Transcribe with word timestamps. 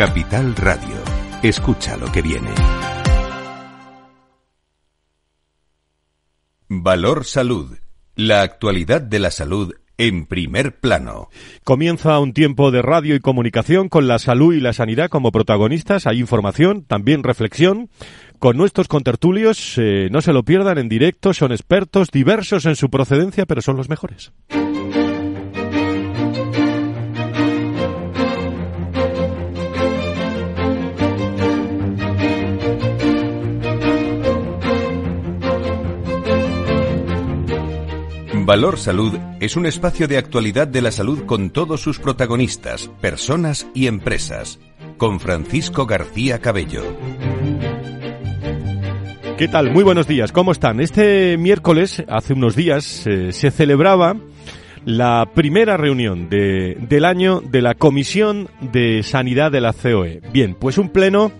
Capital 0.00 0.56
Radio. 0.56 0.96
Escucha 1.42 1.94
lo 1.98 2.10
que 2.10 2.22
viene. 2.22 2.48
Valor 6.70 7.26
Salud. 7.26 7.76
La 8.16 8.40
actualidad 8.40 9.02
de 9.02 9.18
la 9.18 9.30
salud 9.30 9.74
en 9.98 10.24
primer 10.24 10.80
plano. 10.80 11.28
Comienza 11.64 12.18
un 12.18 12.32
tiempo 12.32 12.70
de 12.70 12.80
radio 12.80 13.14
y 13.14 13.20
comunicación 13.20 13.90
con 13.90 14.08
la 14.08 14.18
salud 14.18 14.54
y 14.54 14.60
la 14.60 14.72
sanidad 14.72 15.10
como 15.10 15.32
protagonistas. 15.32 16.06
Hay 16.06 16.18
información, 16.18 16.82
también 16.82 17.22
reflexión. 17.22 17.90
Con 18.38 18.56
nuestros 18.56 18.88
contertulios, 18.88 19.74
eh, 19.76 20.08
no 20.10 20.22
se 20.22 20.32
lo 20.32 20.44
pierdan 20.44 20.78
en 20.78 20.88
directo, 20.88 21.34
son 21.34 21.52
expertos, 21.52 22.10
diversos 22.10 22.64
en 22.64 22.76
su 22.76 22.88
procedencia, 22.88 23.44
pero 23.44 23.60
son 23.60 23.76
los 23.76 23.90
mejores. 23.90 24.32
Valor 38.50 38.78
Salud 38.78 39.16
es 39.38 39.54
un 39.54 39.64
espacio 39.64 40.08
de 40.08 40.18
actualidad 40.18 40.66
de 40.66 40.82
la 40.82 40.90
salud 40.90 41.24
con 41.24 41.50
todos 41.50 41.82
sus 41.82 42.00
protagonistas, 42.00 42.90
personas 43.00 43.68
y 43.74 43.86
empresas. 43.86 44.58
Con 44.96 45.20
Francisco 45.20 45.86
García 45.86 46.40
Cabello. 46.40 46.82
¿Qué 49.38 49.46
tal? 49.46 49.70
Muy 49.70 49.84
buenos 49.84 50.08
días. 50.08 50.32
¿Cómo 50.32 50.50
están? 50.50 50.80
Este 50.80 51.36
miércoles, 51.38 52.02
hace 52.08 52.32
unos 52.32 52.56
días, 52.56 53.06
eh, 53.06 53.32
se 53.32 53.52
celebraba 53.52 54.16
la 54.84 55.30
primera 55.32 55.76
reunión 55.76 56.28
de, 56.28 56.76
del 56.88 57.04
año 57.04 57.40
de 57.40 57.62
la 57.62 57.76
Comisión 57.76 58.48
de 58.60 59.04
Sanidad 59.04 59.52
de 59.52 59.60
la 59.60 59.72
COE. 59.72 60.22
Bien, 60.32 60.56
pues 60.58 60.76
un 60.76 60.88
pleno 60.88 61.30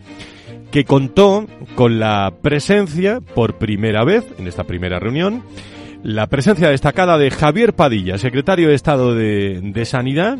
que 0.70 0.84
contó 0.84 1.48
con 1.74 1.98
la 1.98 2.32
presencia, 2.40 3.20
por 3.20 3.58
primera 3.58 4.04
vez, 4.04 4.24
en 4.38 4.46
esta 4.46 4.62
primera 4.62 5.00
reunión, 5.00 5.42
la 6.02 6.26
presencia 6.28 6.70
destacada 6.70 7.18
de 7.18 7.30
Javier 7.30 7.74
Padilla, 7.74 8.16
secretario 8.18 8.68
de 8.68 8.74
Estado 8.74 9.14
de, 9.14 9.84
Sanidad, 9.84 10.38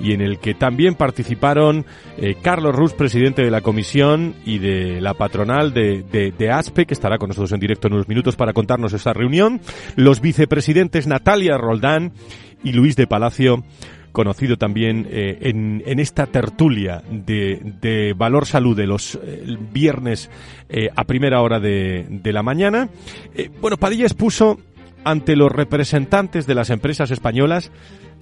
y 0.00 0.12
en 0.12 0.20
el 0.20 0.38
que 0.38 0.54
también 0.54 0.94
participaron 0.94 1.86
eh, 2.18 2.34
Carlos 2.42 2.74
Rus, 2.74 2.92
presidente 2.92 3.42
de 3.42 3.50
la 3.50 3.60
comisión 3.60 4.34
y 4.44 4.58
de 4.58 5.00
la 5.00 5.14
patronal 5.14 5.72
de, 5.72 6.02
de, 6.36 6.50
ASPE, 6.50 6.86
que 6.86 6.94
estará 6.94 7.18
con 7.18 7.28
nosotros 7.28 7.52
en 7.52 7.60
directo 7.60 7.86
en 7.86 7.94
unos 7.94 8.08
minutos 8.08 8.36
para 8.36 8.52
contarnos 8.52 8.92
esta 8.92 9.12
reunión, 9.12 9.60
los 9.94 10.20
vicepresidentes 10.20 11.06
Natalia 11.06 11.56
Roldán 11.56 12.12
y 12.64 12.72
Luis 12.72 12.96
de 12.96 13.06
Palacio, 13.06 13.64
conocido 14.12 14.56
también 14.56 15.06
eh, 15.10 15.38
en, 15.42 15.82
en, 15.86 16.00
esta 16.00 16.26
tertulia 16.26 17.02
de, 17.10 17.60
de, 17.80 18.12
Valor 18.14 18.46
Salud 18.46 18.76
de 18.76 18.86
los 18.86 19.18
eh, 19.22 19.56
viernes 19.72 20.30
a 20.96 21.04
primera 21.04 21.42
hora 21.42 21.60
de, 21.60 22.06
de 22.08 22.32
la 22.32 22.42
mañana. 22.42 22.88
bueno, 23.60 23.76
Padilla 23.76 24.04
expuso 24.04 24.58
ante 25.04 25.36
los 25.36 25.52
representantes 25.52 26.46
de 26.46 26.54
las 26.54 26.70
empresas 26.70 27.10
españolas 27.10 27.70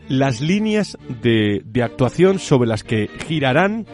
las 0.09 0.41
líneas 0.41 0.99
de, 1.23 1.63
de 1.65 1.83
actuación 1.83 2.39
sobre 2.39 2.69
las 2.69 2.85
que 2.85 3.09
girarán 3.27 3.87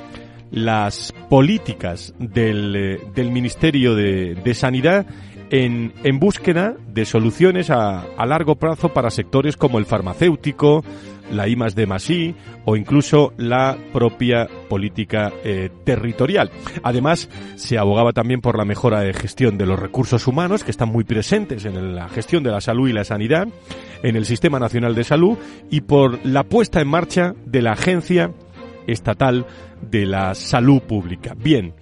las 0.50 1.14
políticas 1.28 2.14
del, 2.18 2.74
eh, 2.76 3.00
del 3.14 3.30
Ministerio 3.30 3.94
de, 3.94 4.34
de 4.34 4.54
Sanidad 4.54 5.06
en, 5.50 5.92
en, 6.04 6.18
búsqueda 6.18 6.76
de 6.88 7.04
soluciones 7.04 7.70
a, 7.70 8.02
a 8.02 8.26
largo 8.26 8.56
plazo 8.56 8.92
para 8.92 9.10
sectores 9.10 9.56
como 9.56 9.78
el 9.78 9.86
farmacéutico, 9.86 10.84
la 11.30 11.48
I 11.48 11.56
más 11.56 11.74
D 11.74 11.86
o 12.64 12.76
incluso 12.76 13.32
la 13.36 13.76
propia 13.92 14.48
política 14.68 15.32
eh, 15.44 15.70
territorial. 15.84 16.50
Además, 16.82 17.28
se 17.56 17.78
abogaba 17.78 18.12
también 18.12 18.40
por 18.40 18.56
la 18.56 18.64
mejora 18.64 19.00
de 19.00 19.12
gestión 19.12 19.58
de 19.58 19.66
los 19.66 19.78
recursos 19.78 20.26
humanos 20.26 20.64
que 20.64 20.70
están 20.70 20.88
muy 20.88 21.04
presentes 21.04 21.64
en 21.64 21.94
la 21.94 22.08
gestión 22.08 22.42
de 22.42 22.50
la 22.50 22.60
salud 22.60 22.88
y 22.88 22.92
la 22.92 23.04
sanidad 23.04 23.48
en 24.02 24.16
el 24.16 24.26
Sistema 24.26 24.58
Nacional 24.58 24.94
de 24.94 25.04
Salud 25.04 25.38
y 25.70 25.82
por 25.82 26.24
la 26.24 26.44
puesta 26.44 26.80
en 26.80 26.88
marcha 26.88 27.34
de 27.44 27.62
la 27.62 27.72
Agencia 27.72 28.32
Estatal 28.86 29.46
de 29.90 30.06
la 30.06 30.34
Salud 30.34 30.82
Pública. 30.82 31.34
Bien, 31.36 31.74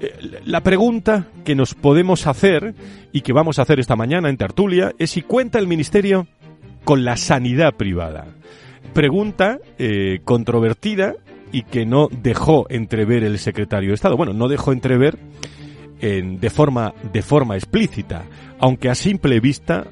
eh, 0.00 0.40
la 0.44 0.62
pregunta 0.62 1.28
que 1.44 1.54
nos 1.54 1.74
podemos 1.74 2.26
hacer 2.26 2.74
y 3.12 3.20
que 3.22 3.32
vamos 3.32 3.58
a 3.58 3.62
hacer 3.62 3.80
esta 3.80 3.96
mañana 3.96 4.28
en 4.28 4.36
tertulia 4.36 4.92
es 4.98 5.10
si 5.10 5.22
cuenta 5.22 5.58
el 5.58 5.66
Ministerio 5.66 6.26
con 6.84 7.04
la 7.04 7.16
sanidad 7.16 7.74
privada 7.74 8.39
pregunta 8.92 9.58
eh, 9.78 10.20
controvertida 10.24 11.14
y 11.52 11.62
que 11.62 11.86
no 11.86 12.08
dejó 12.10 12.66
entrever 12.70 13.24
el 13.24 13.38
secretario 13.38 13.90
de 13.90 13.94
Estado. 13.94 14.16
Bueno, 14.16 14.32
no 14.32 14.48
dejó 14.48 14.72
entrever 14.72 15.18
en, 16.00 16.40
de, 16.40 16.50
forma, 16.50 16.94
de 17.12 17.22
forma 17.22 17.56
explícita, 17.56 18.24
aunque 18.58 18.88
a 18.88 18.94
simple 18.94 19.40
vista 19.40 19.86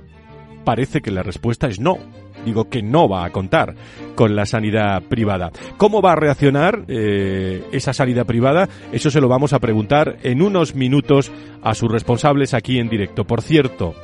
parece 0.65 1.01
que 1.01 1.11
la 1.11 1.23
respuesta 1.23 1.67
es 1.69 1.81
no. 1.81 1.99
Digo 2.45 2.69
que 2.69 2.83
no 2.83 3.09
va 3.09 3.25
a 3.25 3.31
contar 3.31 3.75
con 4.15 4.37
la 4.37 4.47
sanidad 4.47 5.03
privada. 5.03 5.51
¿Cómo 5.77 6.01
va 6.01 6.13
a 6.13 6.17
reaccionar 6.17 6.85
eh, 6.87 7.65
esa 7.73 7.93
sanidad 7.93 8.27
privada? 8.27 8.69
Eso 8.93 9.11
se 9.11 9.21
lo 9.21 9.29
vamos 9.29 9.53
a 9.53 9.59
preguntar 9.59 10.19
en 10.23 10.41
unos 10.41 10.75
minutos 10.77 11.33
a 11.63 11.75
sus 11.75 11.91
responsables 11.91 12.55
aquí 12.55 12.79
en 12.79 12.89
directo. 12.89 13.25
Por 13.25 13.43
cierto, 13.43 13.95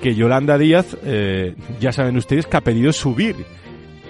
que 0.00 0.14
Yolanda 0.14 0.56
Díaz, 0.56 0.96
eh, 1.04 1.56
ya 1.80 1.92
saben 1.92 2.16
ustedes 2.16 2.46
que 2.46 2.56
ha 2.56 2.62
pedido 2.62 2.92
subir 2.92 3.36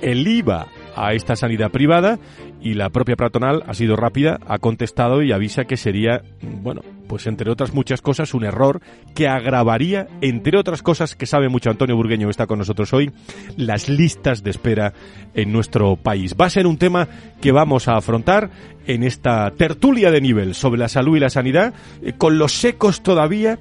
el 0.03 0.27
IVA 0.27 0.69
a 0.97 1.15
esta 1.15 1.37
sanidad 1.37 1.71
privada 1.71 2.19
y 2.61 2.75
la 2.75 2.91
propia 2.91 3.17
patronal 3.17 3.63
ha 3.67 3.75
sido 3.75 3.97
rápida, 3.97 4.39
ha 4.47 4.59
contestado 4.59 5.23
y 5.23 5.33
avisa 5.33 5.65
que 5.65 5.77
sería, 5.77 6.23
bueno, 6.43 6.83
pues 7.09 7.27
entre 7.27 7.51
otras 7.51 7.73
muchas 7.73 8.03
cosas, 8.03 8.35
un 8.35 8.45
error 8.45 8.81
que 9.15 9.29
agravaría, 9.29 10.07
entre 10.21 10.59
otras 10.59 10.83
cosas 10.83 11.17
que 11.17 11.27
sabe 11.27 11.49
mucho 11.49 11.71
Antonio 11.71 11.97
Burgueño 11.97 12.27
que 12.27 12.33
está 12.33 12.47
con 12.47 12.59
nosotros 12.59 12.93
hoy, 12.93 13.11
las 13.57 13.89
listas 13.89 14.43
de 14.43 14.51
espera 14.51 14.93
en 15.35 15.53
nuestro 15.53 15.97
país. 15.97 16.35
Va 16.39 16.47
a 16.47 16.51
ser 16.51 16.67
un 16.67 16.77
tema 16.77 17.09
que 17.41 17.53
vamos 17.53 17.89
a 17.89 17.97
afrontar 17.97 18.51
en 18.87 19.03
esta 19.03 19.51
tertulia 19.53 20.11
de 20.11 20.21
nivel 20.21 20.55
sobre 20.55 20.81
la 20.81 20.89
salud 20.89 21.17
y 21.17 21.21
la 21.21 21.31
sanidad, 21.31 21.73
eh, 22.03 22.13
con 22.17 22.39
los 22.39 22.53
secos 22.53 23.03
todavía 23.03 23.59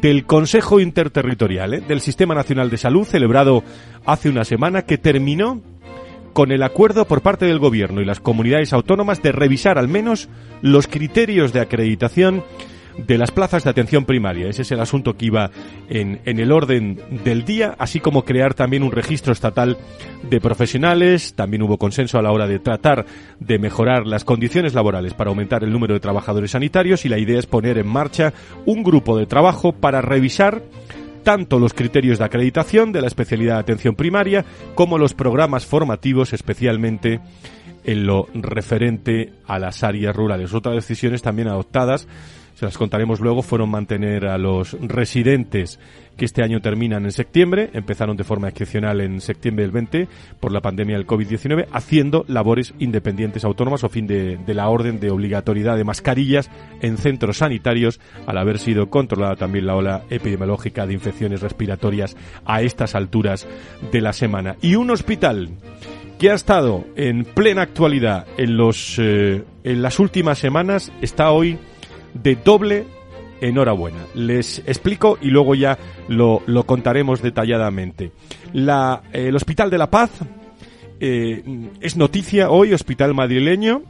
del 0.00 0.26
Consejo 0.26 0.80
Interterritorial 0.80 1.74
¿eh? 1.74 1.80
del 1.80 2.00
Sistema 2.00 2.34
Nacional 2.34 2.70
de 2.70 2.76
Salud 2.76 3.04
celebrado 3.04 3.64
hace 4.04 4.28
una 4.28 4.44
semana 4.44 4.82
que 4.82 4.98
terminó 4.98 5.62
con 6.38 6.52
el 6.52 6.62
acuerdo 6.62 7.04
por 7.04 7.20
parte 7.20 7.46
del 7.46 7.58
Gobierno 7.58 8.00
y 8.00 8.04
las 8.04 8.20
comunidades 8.20 8.72
autónomas 8.72 9.20
de 9.20 9.32
revisar 9.32 9.76
al 9.76 9.88
menos 9.88 10.28
los 10.62 10.86
criterios 10.86 11.52
de 11.52 11.58
acreditación 11.58 12.44
de 12.96 13.18
las 13.18 13.32
plazas 13.32 13.64
de 13.64 13.70
atención 13.70 14.04
primaria. 14.04 14.48
Ese 14.48 14.62
es 14.62 14.70
el 14.70 14.78
asunto 14.78 15.16
que 15.16 15.26
iba 15.26 15.50
en, 15.88 16.20
en, 16.26 16.38
el 16.38 16.52
orden 16.52 17.00
del 17.24 17.44
día, 17.44 17.74
así 17.76 17.98
como 17.98 18.24
crear 18.24 18.54
también 18.54 18.84
un 18.84 18.92
registro 18.92 19.32
estatal 19.32 19.78
de 20.30 20.40
profesionales. 20.40 21.34
También 21.34 21.62
hubo 21.62 21.76
consenso 21.76 22.20
a 22.20 22.22
la 22.22 22.30
hora 22.30 22.46
de 22.46 22.60
tratar 22.60 23.04
de 23.40 23.58
mejorar 23.58 24.06
las 24.06 24.22
condiciones 24.22 24.74
laborales 24.74 25.14
para 25.14 25.30
aumentar 25.30 25.64
el 25.64 25.72
número 25.72 25.94
de 25.94 26.00
trabajadores 26.00 26.52
sanitarios 26.52 27.04
y 27.04 27.08
la 27.08 27.18
idea 27.18 27.40
es 27.40 27.46
poner 27.46 27.78
en 27.78 27.88
marcha 27.88 28.32
un 28.64 28.84
grupo 28.84 29.18
de 29.18 29.26
trabajo 29.26 29.72
para 29.72 30.02
revisar 30.02 30.62
tanto 31.28 31.58
los 31.58 31.74
criterios 31.74 32.18
de 32.18 32.24
acreditación 32.24 32.90
de 32.90 33.02
la 33.02 33.06
especialidad 33.06 33.56
de 33.56 33.60
atención 33.60 33.94
primaria 33.94 34.46
como 34.74 34.96
los 34.96 35.12
programas 35.12 35.66
formativos, 35.66 36.32
especialmente 36.32 37.20
en 37.84 38.06
lo 38.06 38.28
referente 38.32 39.34
a 39.46 39.58
las 39.58 39.84
áreas 39.84 40.16
rurales. 40.16 40.54
Otras 40.54 40.76
decisiones 40.76 41.20
también 41.20 41.48
adoptadas, 41.48 42.08
se 42.58 42.64
las 42.64 42.76
contaremos 42.76 43.20
luego, 43.20 43.42
fueron 43.42 43.70
mantener 43.70 44.26
a 44.26 44.36
los 44.36 44.76
residentes 44.80 45.78
que 46.16 46.24
este 46.24 46.42
año 46.42 46.60
terminan 46.60 47.04
en 47.04 47.12
septiembre, 47.12 47.70
empezaron 47.72 48.16
de 48.16 48.24
forma 48.24 48.48
excepcional 48.48 49.00
en 49.00 49.20
septiembre 49.20 49.62
del 49.62 49.70
20 49.70 50.08
por 50.40 50.50
la 50.50 50.60
pandemia 50.60 50.96
del 50.96 51.06
COVID-19, 51.06 51.68
haciendo 51.70 52.24
labores 52.26 52.74
independientes 52.80 53.44
autónomas 53.44 53.84
o 53.84 53.88
fin 53.88 54.08
de, 54.08 54.40
la 54.48 54.68
orden 54.70 54.98
de 54.98 55.12
obligatoriedad 55.12 55.76
de 55.76 55.84
mascarillas 55.84 56.50
en 56.80 56.98
centros 56.98 57.36
sanitarios 57.36 58.00
al 58.26 58.38
haber 58.38 58.58
sido 58.58 58.90
controlada 58.90 59.36
también 59.36 59.64
la 59.64 59.76
ola 59.76 60.02
epidemiológica 60.10 60.84
de 60.84 60.94
infecciones 60.94 61.40
respiratorias 61.40 62.16
a 62.44 62.62
estas 62.62 62.96
alturas 62.96 63.46
de 63.92 64.00
la 64.00 64.12
semana. 64.12 64.56
Y 64.62 64.74
un 64.74 64.90
hospital 64.90 65.50
que 66.18 66.32
ha 66.32 66.34
estado 66.34 66.84
en 66.96 67.24
plena 67.24 67.62
actualidad 67.62 68.26
en 68.36 68.56
los 68.56 68.98
eh, 68.98 69.44
en 69.62 69.80
las 69.80 70.00
últimas 70.00 70.40
semanas 70.40 70.90
está 71.00 71.30
hoy 71.30 71.56
de 72.22 72.36
doble 72.36 72.86
enhorabuena. 73.40 74.06
Les 74.14 74.60
explico 74.66 75.18
y 75.20 75.28
luego 75.28 75.54
ya 75.54 75.78
lo, 76.08 76.42
lo 76.46 76.64
contaremos 76.64 77.22
detalladamente. 77.22 78.12
La, 78.52 79.02
el 79.12 79.36
Hospital 79.36 79.70
de 79.70 79.78
la 79.78 79.90
Paz 79.90 80.10
eh, 81.00 81.42
es 81.80 81.96
noticia 81.96 82.50
hoy, 82.50 82.72
Hospital 82.72 83.14
madrileño, 83.14 83.82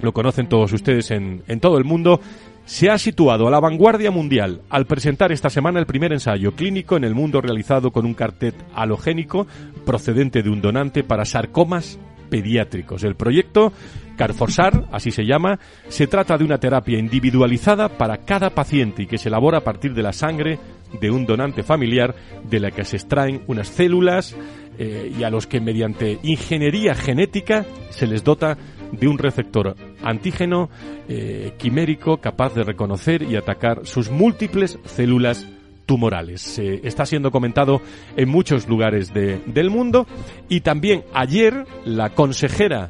lo 0.00 0.12
conocen 0.12 0.48
todos 0.48 0.72
ustedes 0.72 1.10
en, 1.10 1.42
en 1.46 1.60
todo 1.60 1.78
el 1.78 1.84
mundo, 1.84 2.20
se 2.64 2.90
ha 2.90 2.98
situado 2.98 3.48
a 3.48 3.50
la 3.50 3.60
vanguardia 3.60 4.10
mundial 4.10 4.62
al 4.70 4.86
presentar 4.86 5.32
esta 5.32 5.50
semana 5.50 5.80
el 5.80 5.86
primer 5.86 6.12
ensayo 6.12 6.52
clínico 6.52 6.96
en 6.96 7.04
el 7.04 7.14
mundo 7.14 7.40
realizado 7.40 7.90
con 7.90 8.06
un 8.06 8.14
cartet 8.14 8.54
halogénico 8.74 9.46
procedente 9.84 10.42
de 10.42 10.50
un 10.50 10.60
donante 10.60 11.02
para 11.02 11.24
sarcomas 11.24 11.98
pediátricos. 12.30 13.04
El 13.04 13.16
proyecto 13.16 13.72
Carforsar, 14.16 14.86
así 14.92 15.10
se 15.10 15.24
llama, 15.24 15.58
se 15.88 16.06
trata 16.06 16.36
de 16.36 16.44
una 16.44 16.58
terapia 16.58 16.98
individualizada 16.98 17.88
para 17.88 18.18
cada 18.18 18.50
paciente 18.50 19.02
y 19.02 19.06
que 19.06 19.18
se 19.18 19.28
elabora 19.28 19.58
a 19.58 19.64
partir 19.64 19.94
de 19.94 20.02
la 20.02 20.12
sangre 20.12 20.58
de 21.00 21.10
un 21.10 21.24
donante 21.24 21.62
familiar 21.62 22.14
de 22.48 22.60
la 22.60 22.70
que 22.70 22.84
se 22.84 22.96
extraen 22.96 23.42
unas 23.46 23.68
células 23.68 24.36
eh, 24.78 25.12
y 25.18 25.22
a 25.22 25.30
los 25.30 25.46
que 25.46 25.60
mediante 25.60 26.18
ingeniería 26.22 26.94
genética 26.94 27.64
se 27.90 28.06
les 28.06 28.22
dota 28.22 28.58
de 28.92 29.08
un 29.08 29.18
receptor 29.18 29.76
antígeno 30.02 30.68
eh, 31.08 31.54
quimérico 31.58 32.18
capaz 32.18 32.54
de 32.54 32.64
reconocer 32.64 33.22
y 33.22 33.36
atacar 33.36 33.86
sus 33.86 34.10
múltiples 34.10 34.78
células 34.84 35.46
tumorales. 35.90 36.56
está 36.60 37.04
siendo 37.04 37.32
comentado 37.32 37.82
en 38.16 38.28
muchos 38.28 38.68
lugares 38.68 39.12
del 39.12 39.70
mundo 39.70 40.06
y 40.48 40.60
también 40.60 41.02
ayer 41.12 41.66
la 41.84 42.10
consejera 42.10 42.88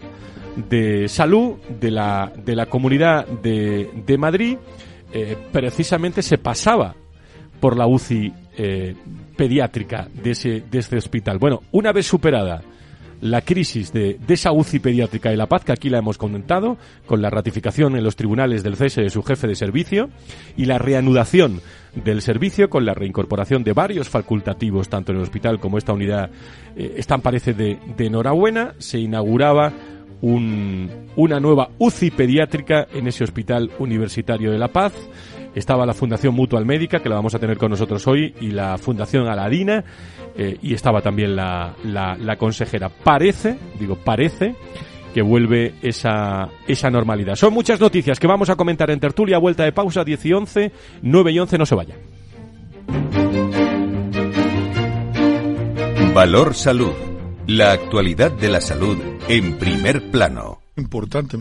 de 0.69 1.09
salud 1.09 1.55
de 1.81 1.91
la, 1.93 2.31
de 2.45 2.55
la 2.55 2.67
comunidad 2.67 3.27
de, 3.27 3.89
de 4.05 4.19
Madrid 4.19 4.59
eh, 5.15 5.35
precisamente 5.51 6.21
se 6.21 6.37
pasaba 6.37 6.95
por 7.59 7.79
la 7.79 7.87
UCI 7.87 8.35
eh, 8.59 8.95
pediátrica 9.35 10.07
de 10.13 10.33
ese, 10.33 10.63
de 10.71 10.79
ese 10.79 10.99
hospital. 10.99 11.39
Bueno, 11.39 11.63
una 11.73 11.93
vez 11.93 12.05
superada 12.07 12.61
la 13.21 13.43
crisis 13.43 13.93
de, 13.93 14.19
de, 14.27 14.35
esa 14.35 14.53
UCI 14.53 14.79
pediátrica 14.79 15.31
de 15.31 15.37
la 15.37 15.47
paz, 15.47 15.65
que 15.65 15.73
aquí 15.73 15.91
la 15.91 15.99
hemos 15.99 16.19
comentado, 16.19 16.77
con 17.07 17.21
la 17.23 17.31
ratificación 17.31 17.97
en 17.97 18.05
los 18.05 18.17
tribunales 18.17 18.63
del 18.63 18.77
cese 18.77 19.03
de 19.03 19.11
su 19.11 19.23
jefe 19.23 19.47
de 19.47 19.55
servicio 19.55 20.11
y 20.57 20.65
la 20.65 20.79
reanudación 20.79 21.61
del 21.95 22.23
servicio 22.23 22.71
con 22.71 22.85
la 22.85 22.95
reincorporación 22.95 23.65
de 23.65 23.73
varios 23.73 24.09
facultativos, 24.09 24.89
tanto 24.89 25.13
en 25.13 25.19
el 25.19 25.25
hospital 25.25 25.59
como 25.59 25.79
esta 25.79 25.93
unidad, 25.93 26.31
eh, 26.77 26.95
están 26.97 27.21
parece 27.21 27.53
de, 27.53 27.79
de 27.97 28.07
enhorabuena, 28.07 28.75
se 28.79 28.99
inauguraba 28.99 29.73
un, 30.23 30.91
una 31.17 31.41
nueva 31.41 31.71
UCI 31.79 32.11
pediátrica 32.11 32.87
en 32.93 33.07
ese 33.07 33.25
hospital 33.25 33.71
universitario 33.79 34.53
de 34.53 34.59
La 34.59 34.69
Paz 34.69 34.93
estaba 35.55 35.87
la 35.87 35.95
Fundación 35.95 36.35
Mutual 36.35 36.65
Médica, 36.65 37.01
que 37.01 37.09
la 37.09 37.17
vamos 37.17 37.35
a 37.35 37.39
tener 37.39 37.59
con 37.59 37.71
nosotros 37.71 38.07
hoy, 38.07 38.35
y 38.41 38.51
la 38.51 38.79
Fundación 38.79 39.29
Aladina, 39.29 39.85
eh, 40.37 40.59
y 40.63 40.75
estaba 40.75 41.01
también 41.01 41.37
la, 41.37 41.75
la, 41.85 42.37
consejera. 42.37 42.89
Parece, 42.89 43.59
digo, 43.79 43.97
parece 43.97 44.55
que 45.13 45.23
vuelve 45.23 45.75
esa, 45.83 46.49
esa 46.67 46.91
normalidad. 46.91 47.35
Son 47.35 47.53
muchas 47.53 47.81
noticias 47.81 48.21
que 48.21 48.27
vamos 48.27 48.49
a 48.51 48.57
comentar 48.57 48.91
en 48.91 49.01
tertulia, 49.01 49.39
vuelta 49.39 49.65
de 49.65 49.73
pausa, 49.73 50.05
10 50.05 50.27
y 50.27 50.33
11, 50.33 50.73
9 51.03 51.33
y 51.33 51.39
11, 51.39 51.59
no 51.59 51.67
se 51.67 51.75
vaya. 51.75 51.95
Valor 56.15 56.55
Salud. 56.55 56.93
La 57.47 57.73
actualidad 57.73 58.31
de 58.31 58.49
la 58.49 58.61
salud 58.61 58.97
en 59.29 59.59
primer 59.59 60.11
plano. 60.11 60.61
Importante. 60.77 61.39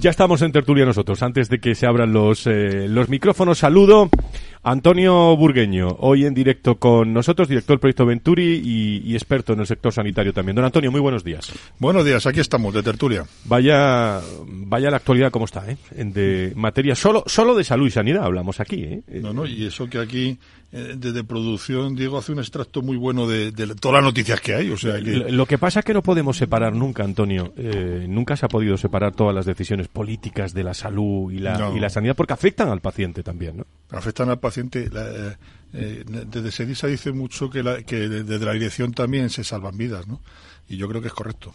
Ya 0.00 0.10
estamos 0.10 0.42
en 0.42 0.52
tertulia 0.52 0.84
nosotros. 0.84 1.22
Antes 1.22 1.48
de 1.48 1.58
que 1.58 1.74
se 1.74 1.86
abran 1.86 2.12
los, 2.12 2.46
eh, 2.46 2.86
los 2.88 3.08
micrófonos, 3.08 3.58
saludo 3.58 4.10
Antonio 4.68 5.36
Burgueño, 5.36 5.94
hoy 6.00 6.26
en 6.26 6.34
directo 6.34 6.74
con 6.74 7.12
nosotros, 7.12 7.46
director 7.46 7.74
del 7.74 7.78
proyecto 7.78 8.04
Venturi 8.04 8.60
y, 8.64 9.14
experto 9.14 9.52
en 9.52 9.60
el 9.60 9.66
sector 9.68 9.92
sanitario 9.92 10.32
también. 10.32 10.56
Don 10.56 10.64
Antonio, 10.64 10.90
muy 10.90 11.00
buenos 11.00 11.22
días. 11.22 11.52
Buenos 11.78 12.04
días, 12.04 12.26
aquí 12.26 12.40
estamos, 12.40 12.74
de 12.74 12.82
tertulia. 12.82 13.24
Vaya, 13.44 14.20
vaya 14.44 14.90
la 14.90 14.96
actualidad 14.96 15.30
como 15.30 15.44
está, 15.44 15.70
¿eh? 15.70 15.76
De 15.92 16.52
materia, 16.56 16.96
solo, 16.96 17.22
solo 17.26 17.54
de 17.54 17.62
salud 17.62 17.86
y 17.86 17.92
sanidad 17.92 18.24
hablamos 18.24 18.58
aquí, 18.58 18.82
¿eh? 18.82 19.02
No, 19.22 19.32
no, 19.32 19.46
y 19.46 19.66
eso 19.66 19.86
que 19.88 20.00
aquí, 20.00 20.36
eh, 20.72 20.96
desde 20.98 21.22
producción, 21.22 21.94
Diego 21.94 22.18
hace 22.18 22.32
un 22.32 22.40
extracto 22.40 22.82
muy 22.82 22.96
bueno 22.96 23.28
de, 23.28 23.52
todas 23.80 24.02
las 24.02 24.04
noticias 24.04 24.40
que 24.40 24.56
hay, 24.56 24.70
o 24.70 24.76
sea 24.76 24.98
Lo 24.98 25.46
que 25.46 25.58
pasa 25.58 25.78
es 25.78 25.84
que 25.84 25.94
no 25.94 26.02
podemos 26.02 26.36
separar 26.36 26.74
nunca, 26.74 27.04
Antonio, 27.04 27.52
eh, 27.56 28.06
nunca 28.08 28.36
se 28.36 28.46
ha 28.46 28.48
podido 28.48 28.76
separar 28.76 29.14
todas 29.14 29.32
las 29.32 29.46
decisiones 29.46 29.86
políticas 29.86 30.52
de 30.52 30.64
la 30.64 30.74
salud 30.74 31.30
y 31.30 31.38
la, 31.38 31.72
y 31.72 31.78
la 31.78 31.88
sanidad 31.88 32.16
porque 32.16 32.32
afectan 32.32 32.68
al 32.68 32.80
paciente 32.80 33.22
también, 33.22 33.58
¿no? 33.58 33.66
Afectan 33.90 34.28
al 34.28 34.40
paciente 34.40 34.55
la, 34.90 35.36
eh, 35.72 36.04
desde 36.06 36.50
SEDISA 36.50 36.86
dice 36.86 37.12
mucho 37.12 37.50
que, 37.50 37.84
que 37.86 38.08
desde 38.08 38.44
la 38.44 38.52
dirección 38.52 38.92
también 38.92 39.30
se 39.30 39.44
salvan 39.44 39.76
vidas, 39.76 40.06
¿no? 40.06 40.20
Y 40.68 40.78
yo 40.78 40.88
creo 40.88 41.00
que 41.00 41.08
es 41.08 41.14
correcto. 41.14 41.54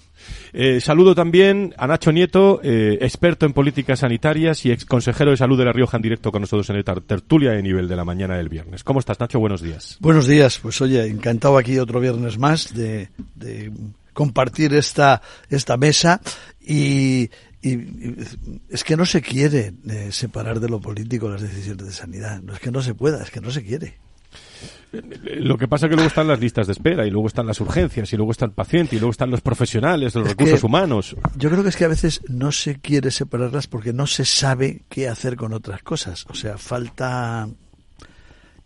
Eh, 0.54 0.80
saludo 0.80 1.14
también 1.14 1.74
a 1.78 1.86
Nacho 1.86 2.14
Nieto, 2.14 2.62
eh, 2.64 2.98
experto 3.02 3.46
en 3.46 3.52
políticas 3.52 4.00
sanitarias 4.00 4.66
y 4.66 4.72
ex 4.72 4.86
consejero 4.86 5.32
de 5.32 5.38
salud 5.38 5.58
de 5.58 5.66
La 5.66 5.74
Rioja 5.74 5.98
en 5.98 6.04
directo 6.04 6.32
con 6.32 6.42
nosotros 6.42 6.70
en 6.70 6.78
el 6.78 6.86
tertulia 6.86 7.52
de 7.52 7.62
nivel 7.62 7.90
de 7.90 7.96
la 7.98 8.06
mañana 8.06 8.38
del 8.38 8.48
viernes. 8.48 8.86
¿Cómo 8.86 9.00
estás, 9.00 9.20
Nacho? 9.20 9.40
Buenos 9.40 9.62
días. 9.62 9.98
Buenos 10.00 10.28
días. 10.28 10.60
Pues 10.60 10.80
oye, 10.82 11.06
encantado 11.08 11.58
aquí 11.58 11.78
otro 11.78 12.00
viernes 12.00 12.38
más 12.38 12.74
de, 12.74 13.10
de 13.36 13.74
compartir 14.14 14.74
esta, 14.76 15.22
esta 15.50 15.76
mesa 15.76 16.22
y, 16.62 17.30
y, 17.62 18.16
es 18.70 18.84
que 18.84 18.98
no 18.98 19.06
se 19.06 19.22
quiere 19.22 19.74
eh, 19.88 20.12
separar 20.12 20.60
de 20.60 20.70
lo 20.70 20.80
político 20.80 21.30
las 21.30 21.42
decisiones 21.42 21.86
de 21.86 21.92
sanidad. 21.92 22.42
No 22.42 22.54
es 22.54 22.60
que 22.60 22.72
no 22.72 22.82
se 22.82 22.94
pueda, 22.96 23.22
es 23.22 23.32
que 23.32 23.42
no 23.42 23.52
se 23.52 23.64
quiere. 23.64 23.98
Lo 24.92 25.58
que 25.58 25.68
pasa 25.68 25.86
es 25.86 25.90
que 25.90 25.96
luego 25.96 26.10
están 26.10 26.28
las 26.28 26.40
listas 26.40 26.68
de 26.68 26.74
espera 26.74 27.08
y 27.08 27.12
luego 27.12 27.28
están 27.28 27.48
las 27.48 27.62
urgencias 27.62 28.12
y 28.12 28.18
luego 28.18 28.32
está 28.32 28.46
el 28.46 28.52
paciente 28.52 28.96
y 28.96 29.00
luego 29.00 29.12
están 29.12 29.32
los 29.32 29.42
profesionales, 29.42 30.14
los 30.16 30.28
recursos 30.28 30.64
humanos. 30.64 31.16
Yo 31.38 31.50
creo 31.50 31.64
que 31.64 31.70
es 31.70 31.78
que 31.78 31.86
a 31.86 31.90
veces 31.90 32.22
no 32.28 32.52
se 32.52 32.80
quiere 32.80 33.10
separarlas 33.10 33.68
porque 33.68 33.94
no 33.94 34.06
se 34.06 34.26
sabe 34.26 34.84
qué 34.90 35.08
hacer 35.08 35.38
con 35.38 35.54
otras 35.54 35.82
cosas. 35.82 36.26
O 36.30 36.34
sea, 36.34 36.58
falta 36.58 37.48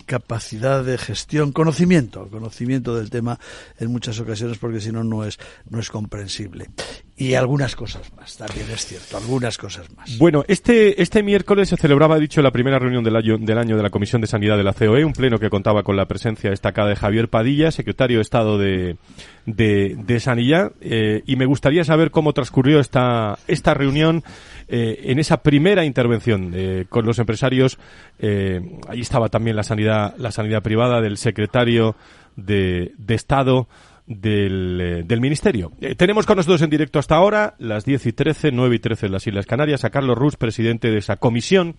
capacidad 0.06 0.84
de 0.84 0.98
gestión, 0.98 1.52
conocimiento, 1.52 2.28
conocimiento 2.30 2.96
del 2.96 3.10
tema 3.10 3.40
en 3.80 3.92
muchas 3.92 4.20
ocasiones 4.20 4.58
porque 4.58 4.80
si 4.80 4.92
no 4.92 5.04
no 5.04 5.26
es 5.26 5.40
no 5.70 5.80
es 5.80 5.90
comprensible. 5.90 6.70
Y 7.18 7.36
algunas 7.36 7.78
cosas 7.78 8.12
más, 8.18 8.36
también 8.36 8.70
es 8.72 8.86
cierto, 8.86 9.16
algunas 9.16 9.58
cosas 9.58 9.90
más. 9.96 10.18
Bueno, 10.18 10.44
este 10.48 11.02
este 11.02 11.24
miércoles 11.24 11.70
se 11.70 11.78
celebraba, 11.78 12.20
dicho, 12.20 12.42
la 12.42 12.52
primera 12.52 12.78
reunión 12.78 13.04
del 13.04 13.16
año 13.16 13.38
del 13.38 13.58
año 13.58 13.78
de 13.78 13.84
la 13.84 13.90
Comisión 13.90 14.22
de 14.22 14.28
Sanidad 14.28 14.58
de 14.58 14.64
la 14.64 14.74
COE, 14.74 15.06
un 15.06 15.14
pleno 15.14 15.40
que 15.40 15.50
contaba 15.50 15.84
con 15.84 15.96
la 15.96 16.08
presencia 16.08 16.50
destacada 16.50 16.90
de 16.90 16.96
Javier 16.96 17.30
Padilla, 17.30 17.72
secretario 17.72 18.18
de 18.18 18.22
Estado 18.22 18.58
de 18.58 18.98
de, 19.46 19.96
de 19.98 20.20
Sanidad, 20.20 20.74
eh, 20.82 21.22
y 21.26 21.36
me 21.36 21.46
gustaría 21.46 21.84
saber 21.84 22.12
cómo 22.12 22.34
transcurrió 22.34 22.80
esta 22.80 23.38
esta 23.48 23.74
reunión 23.74 24.24
eh, 24.68 25.12
en 25.12 25.20
esa 25.20 25.38
primera 25.38 25.86
intervención 25.86 26.52
eh, 26.56 26.86
con 26.90 27.06
los 27.06 27.20
empresarios, 27.20 27.78
eh, 28.20 28.62
ahí 28.88 29.02
estaba 29.02 29.30
también 29.30 29.56
la 29.56 29.64
sanidad, 29.64 30.16
la 30.18 30.32
sanidad 30.32 30.64
privada 30.64 31.02
del 31.02 31.18
secretario 31.18 31.96
de, 32.36 32.94
Estado 33.10 33.68
del, 34.08 35.04
del 35.06 35.22
Ministerio. 35.22 35.72
tenemos 35.98 36.26
con 36.26 36.38
nosotros 36.38 36.62
en 36.62 36.70
directo 36.70 37.00
hasta 37.00 37.16
ahora, 37.16 37.56
las 37.60 37.86
10 37.86 38.08
y 38.08 38.14
13, 38.14 38.52
9 38.52 38.76
y 38.76 38.80
13 38.80 39.06
en 39.06 39.12
las 39.12 39.28
Islas 39.28 39.46
Canarias, 39.46 39.86
a 39.86 39.90
Carlos 39.90 40.18
Rus, 40.18 40.36
presidente 40.36 40.90
de 40.90 40.98
esa 40.98 41.18
comisión 41.18 41.76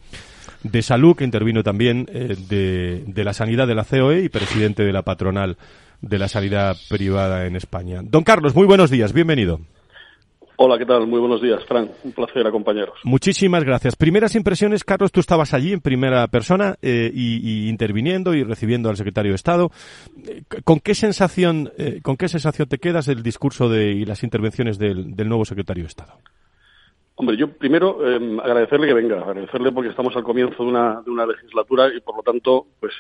de 0.63 0.83
salud 0.83 1.17
que 1.17 1.25
intervino 1.25 1.63
también 1.63 2.07
de, 2.07 3.05
de 3.07 3.25
la 3.25 3.33
sanidad 3.33 3.67
de 3.67 3.75
la 3.75 3.85
COE 3.85 4.23
y 4.23 4.29
presidente 4.29 4.85
de 4.85 4.93
la 4.93 5.03
patronal 5.03 5.59
de 6.01 6.19
la 6.19 6.29
sanidad 6.29 6.77
privada 6.89 7.47
en 7.47 7.57
España. 7.57 8.01
Don 8.03 8.25
Carlos, 8.25 8.55
muy 8.55 8.67
buenos 8.67 8.91
días, 8.91 9.13
bienvenido. 9.13 9.61
Hola, 10.59 10.79
¿qué 10.79 10.87
tal? 10.87 11.07
Muy 11.07 11.21
buenos 11.21 11.43
días, 11.43 11.63
Fran. 11.67 11.91
Un 12.03 12.13
placer 12.13 12.47
acompañaros. 12.47 12.99
Muchísimas 13.05 13.63
gracias. 13.63 13.95
Primeras 13.95 14.35
impresiones, 14.35 14.85
Carlos, 14.85 15.13
tú 15.13 15.21
estabas 15.21 15.53
allí 15.53 15.75
en 15.75 15.83
primera 15.83 16.27
persona 16.29 16.77
eh, 16.81 17.11
y, 17.13 17.69
interviniendo 17.69 18.35
y 18.35 18.43
recibiendo 18.43 18.89
al 18.89 18.97
secretario 18.97 19.33
de 19.33 19.37
Estado. 19.37 19.71
Eh, 20.27 20.45
¿Con 20.65 20.81
qué 20.81 20.95
sensación, 20.95 21.71
eh, 21.77 22.01
con 22.03 22.17
qué 22.17 22.29
sensación 22.29 22.69
te 22.69 22.79
quedas 22.79 23.05
del 23.05 23.23
discurso 23.23 23.69
de, 23.69 23.93
y 23.93 24.07
las 24.07 24.23
intervenciones 24.23 24.79
del, 24.79 25.15
nuevo 25.29 25.45
secretario 25.45 25.85
de 25.85 25.89
Estado? 25.89 26.15
Hombre, 27.17 27.37
yo 27.37 27.51
primero 27.51 27.99
agradecerle 28.43 28.87
que 28.87 28.95
venga, 28.95 29.21
agradecerle 29.23 29.73
porque 29.73 29.91
estamos 29.91 30.15
al 30.17 30.23
comienzo 30.23 30.63
de 30.63 30.69
una, 30.69 31.01
de 31.03 31.11
una 31.11 31.27
legislatura 31.27 31.89
y 31.95 32.01
por 32.01 32.17
lo 32.17 32.23
tanto, 32.23 32.67
pues 32.79 32.93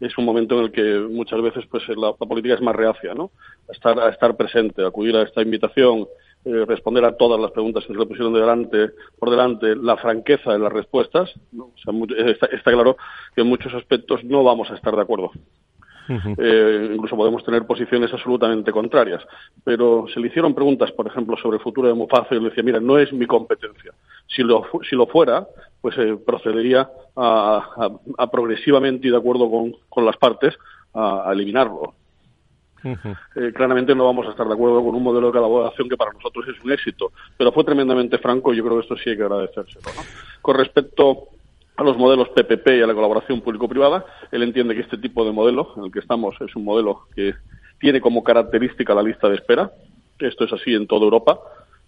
es 0.00 0.18
un 0.18 0.24
momento 0.24 0.58
en 0.58 0.64
el 0.64 0.72
que 0.72 0.98
muchas 1.08 1.40
veces 1.40 1.64
pues 1.70 1.84
la, 1.96 2.12
política 2.12 2.54
es 2.54 2.60
más 2.60 2.74
reacia, 2.74 3.14
¿no? 3.14 3.30
A 3.68 3.72
estar, 3.72 3.98
a 4.00 4.08
estar 4.08 4.36
presente, 4.36 4.82
a 4.82 4.88
acudir 4.88 5.16
a 5.16 5.22
esta 5.22 5.42
invitación 5.42 6.06
eh, 6.46 6.64
responder 6.64 7.04
a 7.04 7.16
todas 7.16 7.40
las 7.40 7.50
preguntas 7.50 7.84
que 7.84 7.92
se 7.92 7.98
le 7.98 8.06
pusieron 8.06 8.32
delante, 8.32 8.90
por 9.18 9.30
delante, 9.30 9.74
la 9.74 9.96
franqueza 9.96 10.52
de 10.52 10.60
las 10.60 10.72
respuestas. 10.72 11.34
O 11.58 11.72
sea, 11.74 11.92
está, 12.52 12.70
claro 12.70 12.96
que 13.34 13.40
en 13.40 13.48
muchos 13.48 13.74
aspectos 13.74 14.22
no 14.22 14.44
vamos 14.44 14.70
a 14.70 14.76
estar 14.76 14.94
de 14.94 15.02
acuerdo. 15.02 15.32
Eh, 16.08 16.90
incluso 16.94 17.16
podemos 17.16 17.44
tener 17.44 17.66
posiciones 17.66 18.12
absolutamente 18.12 18.70
contrarias. 18.70 19.26
Pero 19.64 20.06
se 20.14 20.20
le 20.20 20.28
hicieron 20.28 20.54
preguntas, 20.54 20.92
por 20.92 21.08
ejemplo, 21.08 21.36
sobre 21.36 21.56
el 21.56 21.64
futuro 21.64 21.88
de 21.88 21.94
Muface 21.94 22.36
y 22.36 22.38
él 22.38 22.44
decía, 22.44 22.62
mira, 22.62 22.78
no 22.78 22.96
es 22.96 23.12
mi 23.12 23.26
competencia. 23.26 23.92
Si 24.28 24.44
lo, 24.44 24.66
si 24.88 24.94
lo 24.94 25.08
fuera, 25.08 25.48
pues 25.80 25.98
eh, 25.98 26.16
procedería 26.24 26.88
a, 27.16 28.28
progresivamente 28.30 29.08
y 29.08 29.10
de 29.10 29.16
acuerdo 29.16 29.50
con, 29.50 29.74
con 29.88 30.04
las 30.04 30.16
partes 30.16 30.56
a 30.94 31.28
eliminarlo. 31.32 31.94
Eh, 32.92 33.52
claramente 33.54 33.94
no 33.94 34.04
vamos 34.04 34.26
a 34.26 34.30
estar 34.30 34.46
de 34.46 34.54
acuerdo 34.54 34.84
con 34.84 34.94
un 34.94 35.02
modelo 35.02 35.28
de 35.28 35.32
colaboración 35.32 35.88
que 35.88 35.96
para 35.96 36.12
nosotros 36.12 36.46
es 36.48 36.64
un 36.64 36.72
éxito, 36.72 37.12
pero 37.36 37.52
fue 37.52 37.64
tremendamente 37.64 38.18
franco 38.18 38.52
y 38.52 38.56
yo 38.56 38.64
creo 38.64 38.76
que 38.76 38.82
esto 38.82 38.96
sí 38.96 39.10
hay 39.10 39.16
que 39.16 39.22
agradecérselo. 39.22 39.82
Con 40.42 40.56
respecto 40.56 41.28
a 41.76 41.84
los 41.84 41.96
modelos 41.96 42.28
PPP 42.30 42.68
y 42.78 42.82
a 42.82 42.86
la 42.86 42.94
colaboración 42.94 43.40
público-privada, 43.40 44.04
él 44.30 44.42
entiende 44.42 44.74
que 44.74 44.80
este 44.80 44.98
tipo 44.98 45.24
de 45.24 45.32
modelo 45.32 45.72
en 45.76 45.84
el 45.84 45.92
que 45.92 45.98
estamos 45.98 46.34
es 46.40 46.54
un 46.56 46.64
modelo 46.64 47.02
que 47.14 47.34
tiene 47.78 48.00
como 48.00 48.24
característica 48.24 48.94
la 48.94 49.02
lista 49.02 49.28
de 49.28 49.36
espera, 49.36 49.70
Esto 50.18 50.44
es 50.44 50.52
así 50.52 50.74
en 50.74 50.86
toda 50.86 51.04
Europa. 51.04 51.38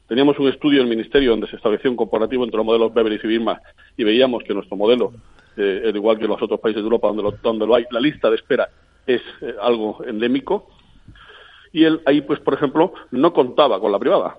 Teníamos 0.06 0.38
un 0.38 0.48
estudio 0.48 0.80
en 0.80 0.84
el 0.84 0.90
Ministerio 0.90 1.30
donde 1.30 1.48
se 1.48 1.56
estableció 1.56 1.90
un 1.90 1.96
comparativo 1.96 2.44
entre 2.44 2.58
los 2.58 2.66
modelos 2.66 2.92
Beveridge 2.92 3.24
y 3.24 3.28
Birma 3.28 3.60
y 3.96 4.04
veíamos 4.04 4.42
que 4.42 4.54
nuestro 4.54 4.76
modelo, 4.76 5.12
eh, 5.56 5.82
al 5.86 5.96
igual 5.96 6.18
que 6.18 6.26
los 6.26 6.40
otros 6.40 6.60
países 6.60 6.82
de 6.82 6.86
Europa 6.86 7.08
donde 7.08 7.22
lo, 7.22 7.32
donde 7.42 7.74
hay, 7.74 7.84
la 7.90 8.00
lista 8.00 8.28
de 8.28 8.36
espera 8.36 8.68
es 9.06 9.22
eh, 9.40 9.54
algo 9.60 10.02
endémico. 10.06 10.68
Y 11.78 11.84
él 11.84 12.00
ahí, 12.06 12.22
pues, 12.22 12.40
por 12.40 12.54
ejemplo, 12.54 12.92
no 13.12 13.32
contaba 13.32 13.78
con 13.78 13.92
la 13.92 14.00
privada. 14.00 14.36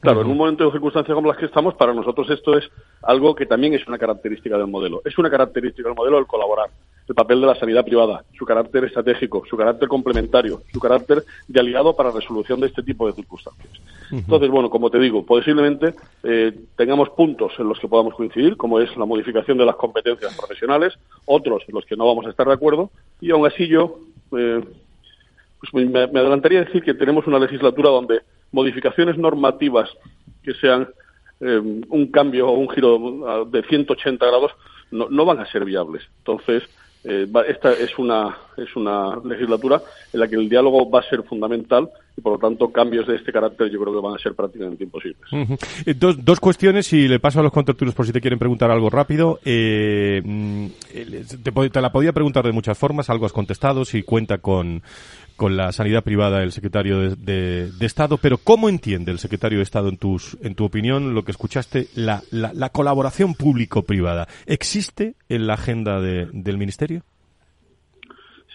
Claro, 0.00 0.20
en 0.20 0.28
un 0.28 0.36
momento 0.36 0.64
de 0.64 0.70
circunstancias 0.70 1.12
como 1.12 1.28
las 1.28 1.38
que 1.38 1.46
estamos, 1.46 1.74
para 1.74 1.92
nosotros 1.92 2.30
esto 2.30 2.56
es 2.56 2.68
algo 3.02 3.34
que 3.34 3.46
también 3.46 3.74
es 3.74 3.84
una 3.88 3.98
característica 3.98 4.56
del 4.56 4.68
modelo. 4.68 5.02
Es 5.04 5.18
una 5.18 5.28
característica 5.28 5.88
del 5.88 5.96
modelo 5.96 6.18
el 6.18 6.26
colaborar 6.26 6.70
el 7.08 7.14
papel 7.14 7.40
de 7.40 7.46
la 7.46 7.54
sanidad 7.56 7.84
privada, 7.84 8.24
su 8.38 8.44
carácter 8.44 8.84
estratégico, 8.84 9.42
su 9.48 9.56
carácter 9.56 9.88
complementario, 9.88 10.62
su 10.72 10.78
carácter 10.78 11.24
de 11.48 11.60
aliado 11.60 11.96
para 11.96 12.10
resolución 12.10 12.60
de 12.60 12.68
este 12.68 12.82
tipo 12.82 13.06
de 13.06 13.12
circunstancias. 13.12 13.72
Entonces, 14.10 14.48
bueno, 14.50 14.70
como 14.70 14.88
te 14.88 14.98
digo, 14.98 15.24
posiblemente 15.24 15.94
eh, 16.22 16.52
tengamos 16.76 17.10
puntos 17.10 17.52
en 17.58 17.68
los 17.68 17.78
que 17.80 17.88
podamos 17.88 18.14
coincidir, 18.14 18.56
como 18.56 18.78
es 18.78 18.96
la 18.96 19.04
modificación 19.04 19.58
de 19.58 19.66
las 19.66 19.76
competencias 19.76 20.36
profesionales, 20.36 20.94
otros 21.26 21.64
en 21.66 21.74
los 21.74 21.84
que 21.84 21.96
no 21.96 22.06
vamos 22.06 22.26
a 22.26 22.30
estar 22.30 22.46
de 22.46 22.54
acuerdo, 22.54 22.90
y 23.20 23.30
aún 23.30 23.46
así 23.46 23.66
yo 23.66 23.98
eh, 24.36 24.62
pues 25.70 25.88
me, 25.88 26.00
adelantaría 26.00 26.60
a 26.60 26.64
decir 26.64 26.82
que 26.82 26.94
tenemos 26.94 27.26
una 27.26 27.38
legislatura 27.38 27.90
donde 27.90 28.22
modificaciones 28.50 29.16
normativas 29.16 29.90
que 30.42 30.54
sean 30.54 30.88
eh, 31.40 31.58
un 31.88 32.06
cambio 32.10 32.48
o 32.48 32.52
un 32.52 32.68
giro 32.68 33.46
de 33.46 33.62
180 33.62 34.26
grados 34.26 34.52
no, 34.90 35.08
no 35.08 35.24
van 35.24 35.40
a 35.40 35.46
ser 35.46 35.64
viables. 35.64 36.02
Entonces, 36.18 36.64
eh, 37.04 37.26
esta 37.48 37.72
es 37.72 37.98
una, 37.98 38.36
es 38.56 38.76
una 38.76 39.16
legislatura 39.24 39.82
en 40.12 40.20
la 40.20 40.28
que 40.28 40.36
el 40.36 40.48
diálogo 40.48 40.88
va 40.88 41.00
a 41.00 41.08
ser 41.08 41.22
fundamental 41.24 41.88
y 42.16 42.20
por 42.20 42.34
lo 42.34 42.38
tanto 42.38 42.70
cambios 42.70 43.06
de 43.06 43.16
este 43.16 43.32
carácter 43.32 43.70
yo 43.70 43.80
creo 43.80 43.94
que 43.94 44.06
van 44.06 44.14
a 44.14 44.18
ser 44.18 44.34
prácticamente 44.34 44.84
imposibles. 44.84 45.22
Eh, 45.86 45.94
dos, 45.94 46.22
dos, 46.24 46.40
cuestiones 46.40 46.92
y 46.92 47.08
le 47.08 47.18
paso 47.18 47.40
a 47.40 47.42
los 47.42 47.52
contertulios 47.52 47.94
por 47.94 48.06
si 48.06 48.12
te 48.12 48.20
quieren 48.20 48.38
preguntar 48.38 48.70
algo 48.70 48.90
rápido. 48.90 49.38
Eh, 49.44 50.20
mm, 50.24 50.66
te, 51.42 51.70
te, 51.70 51.80
la 51.80 51.92
podía 51.92 52.12
preguntar 52.12 52.44
de 52.44 52.52
muchas 52.52 52.78
formas, 52.78 53.08
algo 53.10 53.26
has 53.26 53.32
contestado, 53.32 53.84
si 53.84 54.02
cuenta 54.02 54.38
con, 54.38 54.82
con 55.36 55.56
la 55.56 55.72
sanidad 55.72 56.04
privada 56.04 56.42
el 56.42 56.52
secretario 56.52 56.98
de, 56.98 57.16
de, 57.16 57.72
de, 57.72 57.86
Estado, 57.86 58.18
pero 58.18 58.38
¿cómo 58.38 58.68
entiende 58.68 59.10
el 59.10 59.18
secretario 59.18 59.58
de 59.58 59.64
Estado, 59.64 59.88
en, 59.88 59.96
tus, 59.96 60.36
en 60.42 60.54
tu 60.54 60.64
opinión, 60.64 61.14
lo 61.14 61.24
que 61.24 61.32
escuchaste, 61.32 61.88
la, 61.94 62.22
la, 62.30 62.52
la 62.52 62.68
colaboración 62.68 63.34
público-privada? 63.34 64.28
¿Existe 64.46 65.14
en 65.28 65.46
la 65.46 65.54
agenda 65.54 66.00
de, 66.00 66.28
del 66.32 66.58
Ministerio? 66.58 67.02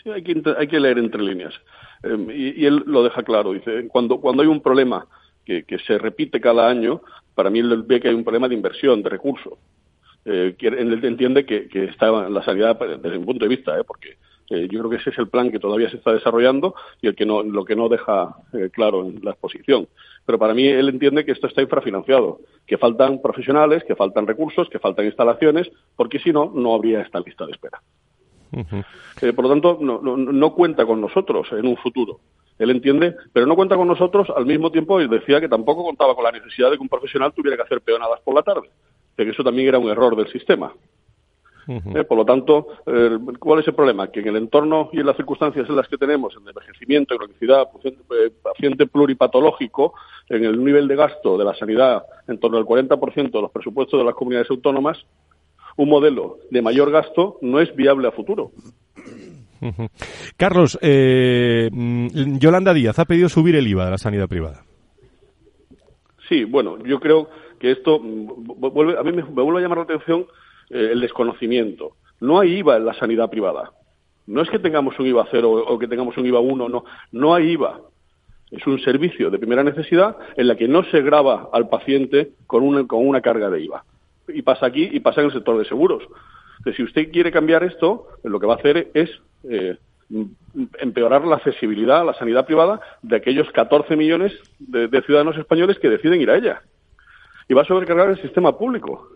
Sí, 0.03 0.11
hay 0.11 0.23
que, 0.23 0.41
hay 0.57 0.67
que 0.67 0.79
leer 0.79 0.99
entre 0.99 1.23
líneas. 1.23 1.53
Eh, 2.03 2.53
y, 2.57 2.65
él 2.65 2.83
lo 2.85 3.03
deja 3.03 3.23
claro, 3.23 3.53
dice, 3.53 3.87
cuando, 3.87 4.19
cuando 4.19 4.43
hay 4.43 4.49
un 4.49 4.61
problema 4.61 5.07
que, 5.45 5.63
que 5.63 5.79
se 5.79 5.97
repite 5.97 6.39
cada 6.41 6.67
año, 6.69 7.01
para 7.35 7.49
mí 7.49 7.59
él 7.59 7.83
ve 7.83 7.99
que 7.99 8.09
hay 8.09 8.15
un 8.15 8.23
problema 8.23 8.47
de 8.47 8.55
inversión, 8.55 9.03
de 9.03 9.09
recursos. 9.09 9.53
Eh, 10.29 10.55
él 10.59 11.05
entiende 11.05 11.45
que, 11.45 11.69
está 11.85 12.11
la 12.29 12.43
sanidad 12.43 12.77
desde 12.77 13.17
mi 13.17 13.23
punto 13.23 13.45
de 13.45 13.55
vista, 13.55 13.79
¿eh? 13.79 13.83
porque 13.87 14.17
eh, 14.49 14.67
yo 14.69 14.79
creo 14.79 14.89
que 14.89 14.97
ese 14.97 15.11
es 15.11 15.17
el 15.19 15.29
plan 15.29 15.49
que 15.51 15.59
todavía 15.59 15.89
se 15.89 15.95
está 15.95 16.11
desarrollando 16.11 16.75
y 17.01 17.07
el 17.07 17.15
que 17.15 17.25
no, 17.25 17.43
lo 17.43 17.63
que 17.63 17.77
no 17.77 17.87
deja 17.87 18.35
eh, 18.51 18.69
claro 18.69 19.05
en 19.05 19.23
la 19.23 19.31
exposición. 19.31 19.87
Pero 20.25 20.37
para 20.37 20.53
mí 20.53 20.67
él 20.67 20.89
entiende 20.89 21.23
que 21.23 21.31
esto 21.31 21.47
está 21.47 21.61
infrafinanciado, 21.61 22.41
que 22.65 22.77
faltan 22.77 23.21
profesionales, 23.21 23.85
que 23.85 23.95
faltan 23.95 24.27
recursos, 24.27 24.67
que 24.69 24.79
faltan 24.79 25.05
instalaciones, 25.05 25.71
porque 25.95 26.19
si 26.19 26.33
no, 26.33 26.51
no 26.53 26.75
habría 26.75 27.01
esta 27.01 27.21
lista 27.21 27.45
de 27.45 27.53
espera. 27.53 27.81
Uh 28.51 28.59
-huh. 28.59 28.85
eh, 29.21 29.33
por 29.33 29.45
lo 29.45 29.49
tanto, 29.49 29.77
no, 29.81 29.99
no, 30.01 30.17
no, 30.17 30.53
cuenta 30.53 30.85
con 30.85 31.01
nosotros 31.01 31.47
en 31.51 31.67
un 31.67 31.77
futuro. 31.77 32.19
Él 32.57 32.71
entiende, 32.71 33.15
pero 33.33 33.45
no 33.45 33.55
cuenta 33.55 33.75
con 33.75 33.87
nosotros 33.87 34.27
al 34.35 34.45
mismo 34.45 34.71
tiempo 34.71 34.99
y 34.99 35.07
decía 35.07 35.39
que 35.39 35.49
tampoco 35.49 35.83
contaba 35.83 36.15
con 36.15 36.23
la 36.23 36.31
necesidad 36.31 36.71
de 36.71 36.77
que 36.77 36.81
un 36.81 36.89
profesional 36.89 37.33
tuviera 37.33 37.55
que 37.55 37.63
hacer 37.63 37.81
peonadas 37.81 38.19
por 38.21 38.33
la 38.33 38.41
tarde, 38.41 38.69
que 39.15 39.29
eso 39.29 39.43
también 39.43 39.67
era 39.67 39.79
un 39.79 39.89
error 39.89 40.15
del 40.15 40.27
sistema. 40.31 40.73
Uh 41.67 41.73
-huh. 41.73 41.99
eh, 41.99 42.03
por 42.05 42.17
lo 42.17 42.23
tanto, 42.23 42.67
eh, 42.85 43.17
¿cuál 43.39 43.59
es 43.59 43.67
el 43.67 43.75
problema? 43.75 44.07
Que 44.07 44.21
en 44.21 44.27
el 44.27 44.37
entorno 44.37 44.89
y 44.93 45.01
en 45.01 45.05
las 45.05 45.17
circunstancias 45.17 45.67
en 45.69 45.75
las 45.75 45.87
que 45.89 45.97
tenemos, 45.97 46.33
en 46.35 46.47
envejecimiento, 46.47 47.17
cronicidad, 47.17 47.69
paciente, 47.71 48.01
eh, 48.11 48.31
paciente 48.41 48.87
pluripatológico, 48.87 49.93
en 50.29 50.45
el 50.45 50.63
nivel 50.63 50.87
de 50.87 50.95
gasto 50.95 51.37
de 51.37 51.43
la 51.43 51.53
sanidad 51.55 52.03
en 52.27 52.39
torno 52.39 52.57
al 52.57 52.65
40% 52.65 53.31
de 53.31 53.41
los 53.41 53.51
presupuestos 53.51 53.99
de 53.99 54.05
las 54.05 54.15
comunidades 54.15 54.49
autónomas, 54.49 54.97
un 55.77 55.89
modelo 55.89 56.39
de 56.51 56.61
mayor 56.61 56.91
gasto 56.91 57.37
no 57.41 57.59
es 57.59 57.73
viable 57.75 58.07
a 58.07 58.11
futuro. 58.11 58.51
Carlos, 60.37 60.77
eh, 60.81 61.69
Yolanda 62.39 62.73
Díaz 62.73 62.99
ha 62.99 63.05
pedido 63.05 63.29
subir 63.29 63.55
el 63.55 63.67
IVA 63.67 63.85
de 63.85 63.91
la 63.91 63.97
sanidad 63.97 64.27
privada. 64.27 64.63
Sí, 66.27 66.43
bueno, 66.43 66.77
yo 66.83 66.99
creo 66.99 67.29
que 67.59 67.71
esto 67.71 67.99
vuelve, 68.01 68.97
a 68.99 69.03
mí 69.03 69.11
me, 69.11 69.23
me 69.23 69.41
vuelve 69.41 69.59
a 69.59 69.63
llamar 69.63 69.79
la 69.79 69.83
atención 69.85 70.27
eh, 70.69 70.89
el 70.91 71.01
desconocimiento. 71.01 71.95
No 72.19 72.39
hay 72.39 72.57
IVA 72.57 72.77
en 72.77 72.85
la 72.85 72.93
sanidad 72.93 73.29
privada. 73.29 73.71
No 74.25 74.41
es 74.41 74.49
que 74.49 74.59
tengamos 74.59 74.99
un 74.99 75.07
IVA 75.07 75.27
cero 75.31 75.51
o 75.51 75.79
que 75.79 75.87
tengamos 75.87 76.17
un 76.17 76.25
IVA 76.25 76.39
uno, 76.39 76.67
no. 76.67 76.83
No 77.11 77.33
hay 77.33 77.51
IVA. 77.51 77.79
Es 78.51 78.65
un 78.67 78.79
servicio 78.79 79.29
de 79.29 79.39
primera 79.39 79.63
necesidad 79.63 80.17
en 80.35 80.47
la 80.47 80.55
que 80.55 80.67
no 80.67 80.83
se 80.85 81.01
graba 81.01 81.49
al 81.53 81.69
paciente 81.69 82.31
con 82.45 82.63
una, 82.63 82.85
con 82.85 83.07
una 83.07 83.21
carga 83.21 83.49
de 83.49 83.63
IVA. 83.63 83.85
Y 84.27 84.41
pasa 84.41 84.65
aquí 84.65 84.89
y 84.91 84.99
pasa 84.99 85.21
en 85.21 85.27
el 85.27 85.33
sector 85.33 85.57
de 85.57 85.65
seguros. 85.65 86.03
Que 86.63 86.73
si 86.73 86.83
usted 86.83 87.11
quiere 87.11 87.31
cambiar 87.31 87.63
esto, 87.63 88.07
lo 88.23 88.39
que 88.39 88.47
va 88.47 88.55
a 88.55 88.57
hacer 88.57 88.89
es 88.93 89.09
eh, 89.43 89.77
empeorar 90.79 91.25
la 91.25 91.37
accesibilidad 91.37 92.01
a 92.01 92.05
la 92.05 92.13
sanidad 92.13 92.45
privada 92.45 92.79
de 93.01 93.15
aquellos 93.15 93.49
14 93.51 93.95
millones 93.95 94.33
de, 94.59 94.87
de 94.87 95.01
ciudadanos 95.01 95.37
españoles 95.37 95.79
que 95.79 95.89
deciden 95.89 96.21
ir 96.21 96.29
a 96.29 96.37
ella. 96.37 96.61
Y 97.47 97.53
va 97.53 97.61
a 97.61 97.65
sobrecargar 97.65 98.09
el 98.09 98.21
sistema 98.21 98.57
público. 98.57 99.09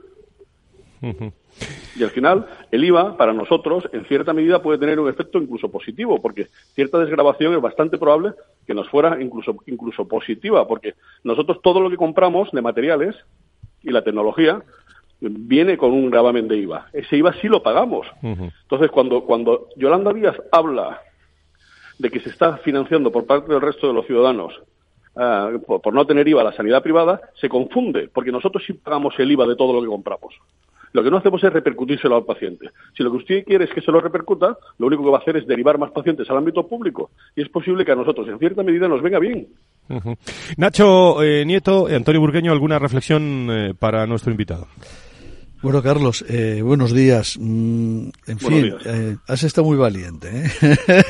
Y 1.95 2.03
al 2.03 2.11
final, 2.11 2.45
el 2.69 2.83
IVA, 2.83 3.17
para 3.17 3.33
nosotros, 3.33 3.89
en 3.91 4.05
cierta 4.05 4.33
medida 4.33 4.61
puede 4.61 4.77
tener 4.77 4.99
un 4.99 5.09
efecto 5.09 5.39
incluso 5.39 5.69
positivo, 5.69 6.21
porque 6.21 6.47
cierta 6.75 6.99
desgrabación 6.99 7.53
es 7.53 7.61
bastante 7.61 7.97
probable 7.97 8.33
que 8.65 8.73
nos 8.73 8.87
fuera 8.89 9.21
incluso, 9.21 9.57
incluso 9.65 10.07
positiva, 10.07 10.67
porque 10.67 10.93
nosotros 11.23 11.61
todo 11.61 11.81
lo 11.81 11.89
que 11.89 11.97
compramos 11.97 12.51
de 12.51 12.61
materiales 12.61 13.15
y 13.81 13.89
la 13.89 14.03
tecnología 14.03 14.61
viene 15.21 15.77
con 15.77 15.91
un 15.91 16.09
gravamen 16.09 16.47
de 16.47 16.57
IVA. 16.57 16.87
Ese 16.93 17.17
IVA 17.17 17.33
sí 17.39 17.47
lo 17.47 17.61
pagamos. 17.61 18.07
Uh 18.21 18.29
-huh. 18.29 18.51
Entonces, 18.63 18.89
cuando, 18.91 19.23
cuando 19.23 19.67
Yolanda 19.75 20.11
Díaz 20.11 20.35
habla 20.51 21.01
de 21.99 22.09
que 22.09 22.19
se 22.19 22.29
está 22.29 22.57
financiando 22.57 23.11
por 23.11 23.25
parte 23.25 23.51
del 23.51 23.61
resto 23.61 23.87
de 23.87 23.93
los 23.93 24.07
ciudadanos 24.07 24.53
uh, 25.15 25.59
por, 25.65 25.81
por 25.81 25.93
no 25.93 26.05
tener 26.05 26.27
IVA 26.27 26.43
la 26.43 26.53
sanidad 26.53 26.81
privada, 26.81 27.21
se 27.39 27.47
confunde, 27.47 28.09
porque 28.11 28.31
nosotros 28.31 28.63
sí 28.65 28.73
pagamos 28.73 29.13
el 29.19 29.31
IVA 29.31 29.45
de 29.45 29.55
todo 29.55 29.73
lo 29.73 29.81
que 29.81 29.87
compramos. 29.87 30.33
Lo 30.93 31.03
que 31.03 31.09
no 31.09 31.17
hacemos 31.17 31.41
es 31.43 31.53
repercutírselo 31.53 32.15
al 32.17 32.25
paciente. 32.25 32.69
Si 32.97 33.03
lo 33.03 33.11
que 33.11 33.17
usted 33.17 33.45
quiere 33.45 33.65
es 33.65 33.71
que 33.71 33.81
se 33.81 33.91
lo 33.91 34.01
repercuta, 34.01 34.57
lo 34.77 34.87
único 34.87 35.03
que 35.03 35.09
va 35.09 35.19
a 35.19 35.21
hacer 35.21 35.37
es 35.37 35.47
derivar 35.47 35.77
más 35.77 35.91
pacientes 35.91 36.29
al 36.29 36.37
ámbito 36.37 36.67
público. 36.67 37.11
Y 37.35 37.41
es 37.41 37.49
posible 37.49 37.85
que 37.85 37.93
a 37.93 37.95
nosotros, 37.95 38.27
en 38.27 38.39
cierta 38.39 38.61
medida, 38.61 38.87
nos 38.89 39.01
venga 39.01 39.19
bien. 39.19 39.47
Uh 39.89 39.95
-huh. 39.95 40.17
Nacho 40.57 41.23
eh, 41.23 41.45
Nieto, 41.45 41.87
Antonio 41.87 42.19
Burgueño, 42.19 42.51
¿alguna 42.51 42.77
reflexión 42.77 43.47
eh, 43.49 43.73
para 43.77 44.05
nuestro 44.05 44.31
invitado? 44.31 44.67
Bueno, 45.61 45.83
Carlos, 45.83 46.25
eh, 46.27 46.63
buenos 46.63 46.91
días. 46.91 47.37
Mm, 47.39 48.09
en 48.25 48.39
fin, 48.39 48.63
días. 48.63 48.81
Eh, 48.83 49.17
has 49.27 49.43
estado 49.43 49.67
muy 49.67 49.77
valiente, 49.77 50.27
¿eh? 50.33 51.03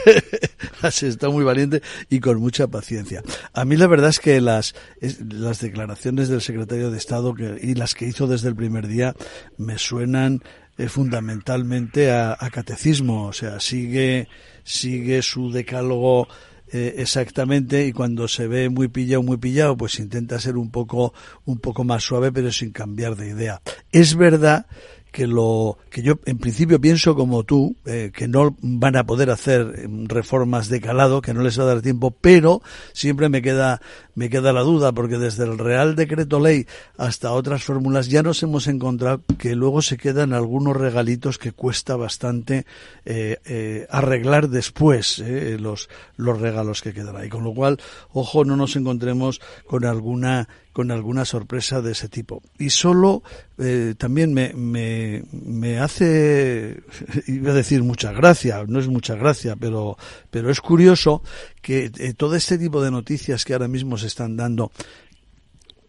has 0.81 1.03
estado 1.03 1.31
muy 1.31 1.45
valiente 1.45 1.81
y 2.09 2.19
con 2.19 2.41
mucha 2.41 2.67
paciencia. 2.67 3.23
A 3.53 3.63
mí 3.63 3.77
la 3.77 3.87
verdad 3.87 4.09
es 4.09 4.19
que 4.19 4.41
las, 4.41 4.75
es, 4.99 5.21
las 5.21 5.61
declaraciones 5.61 6.27
del 6.27 6.41
secretario 6.41 6.91
de 6.91 6.97
Estado 6.97 7.33
que, 7.33 7.59
y 7.61 7.75
las 7.75 7.95
que 7.95 8.05
hizo 8.05 8.27
desde 8.27 8.49
el 8.49 8.55
primer 8.55 8.87
día 8.87 9.15
me 9.57 9.77
suenan 9.77 10.41
eh, 10.77 10.89
fundamentalmente 10.89 12.11
a, 12.11 12.35
a, 12.37 12.49
catecismo, 12.49 13.27
o 13.27 13.33
sea, 13.33 13.61
sigue, 13.61 14.27
sigue 14.65 15.21
su 15.21 15.51
decálogo 15.51 16.27
eh, 16.73 16.95
exactamente 16.97 17.85
y 17.85 17.91
cuando 17.91 18.27
se 18.27 18.47
ve 18.47 18.69
muy 18.69 18.87
pillado, 18.87 19.23
muy 19.23 19.37
pillado, 19.37 19.75
pues 19.75 19.99
intenta 19.99 20.39
ser 20.39 20.57
un 20.57 20.71
poco, 20.71 21.13
un 21.45 21.59
poco 21.59 21.83
más 21.83 22.03
suave, 22.03 22.31
pero 22.31 22.51
sin 22.51 22.71
cambiar 22.71 23.15
de 23.15 23.29
idea. 23.29 23.61
Es 23.91 24.15
verdad 24.15 24.65
que 25.11 25.27
lo 25.27 25.77
que 25.89 26.01
yo 26.01 26.15
en 26.25 26.37
principio 26.37 26.79
pienso 26.79 27.15
como 27.15 27.43
tú 27.43 27.75
eh, 27.85 28.11
que 28.13 28.27
no 28.27 28.55
van 28.61 28.95
a 28.95 29.05
poder 29.05 29.29
hacer 29.29 29.89
reformas 30.07 30.69
de 30.69 30.79
calado 30.79 31.21
que 31.21 31.33
no 31.33 31.41
les 31.41 31.59
va 31.59 31.63
a 31.63 31.67
dar 31.67 31.81
tiempo 31.81 32.11
pero 32.11 32.61
siempre 32.93 33.27
me 33.29 33.41
queda 33.41 33.81
me 34.15 34.29
queda 34.29 34.53
la 34.53 34.61
duda 34.61 34.91
porque 34.91 35.17
desde 35.17 35.43
el 35.43 35.57
Real 35.57 35.95
Decreto 35.95 36.39
Ley 36.39 36.65
hasta 36.97 37.31
otras 37.33 37.63
fórmulas 37.63 38.07
ya 38.07 38.23
nos 38.23 38.41
hemos 38.43 38.67
encontrado 38.67 39.21
que 39.37 39.55
luego 39.55 39.81
se 39.81 39.97
quedan 39.97 40.33
algunos 40.33 40.77
regalitos 40.77 41.37
que 41.37 41.51
cuesta 41.51 41.95
bastante 41.95 42.65
eh, 43.05 43.37
eh, 43.45 43.87
arreglar 43.89 44.49
después 44.49 45.23
los 45.59 45.89
los 46.17 46.39
regalos 46.39 46.81
que 46.81 46.93
quedan 46.93 47.17
ahí. 47.17 47.29
Con 47.29 47.43
lo 47.43 47.53
cual 47.53 47.79
ojo 48.13 48.45
no 48.45 48.55
nos 48.55 48.75
encontremos 48.75 49.41
con 49.65 49.85
alguna 49.85 50.47
con 50.73 50.91
alguna 50.91 51.25
sorpresa 51.25 51.81
de 51.81 51.91
ese 51.91 52.07
tipo. 52.07 52.41
Y 52.57 52.69
solo 52.69 53.23
eh, 53.57 53.95
también 53.97 54.33
me, 54.33 54.53
me, 54.53 55.23
me, 55.31 55.79
hace, 55.79 56.81
iba 57.27 57.51
a 57.51 57.55
decir 57.55 57.83
mucha 57.83 58.11
gracia, 58.11 58.63
no 58.67 58.79
es 58.79 58.87
mucha 58.87 59.15
gracia, 59.15 59.55
pero, 59.55 59.97
pero 60.29 60.49
es 60.49 60.61
curioso 60.61 61.23
que 61.61 61.91
eh, 61.97 62.13
todo 62.13 62.35
este 62.35 62.57
tipo 62.57 62.81
de 62.81 62.91
noticias 62.91 63.45
que 63.45 63.53
ahora 63.53 63.67
mismo 63.67 63.97
se 63.97 64.07
están 64.07 64.37
dando 64.37 64.71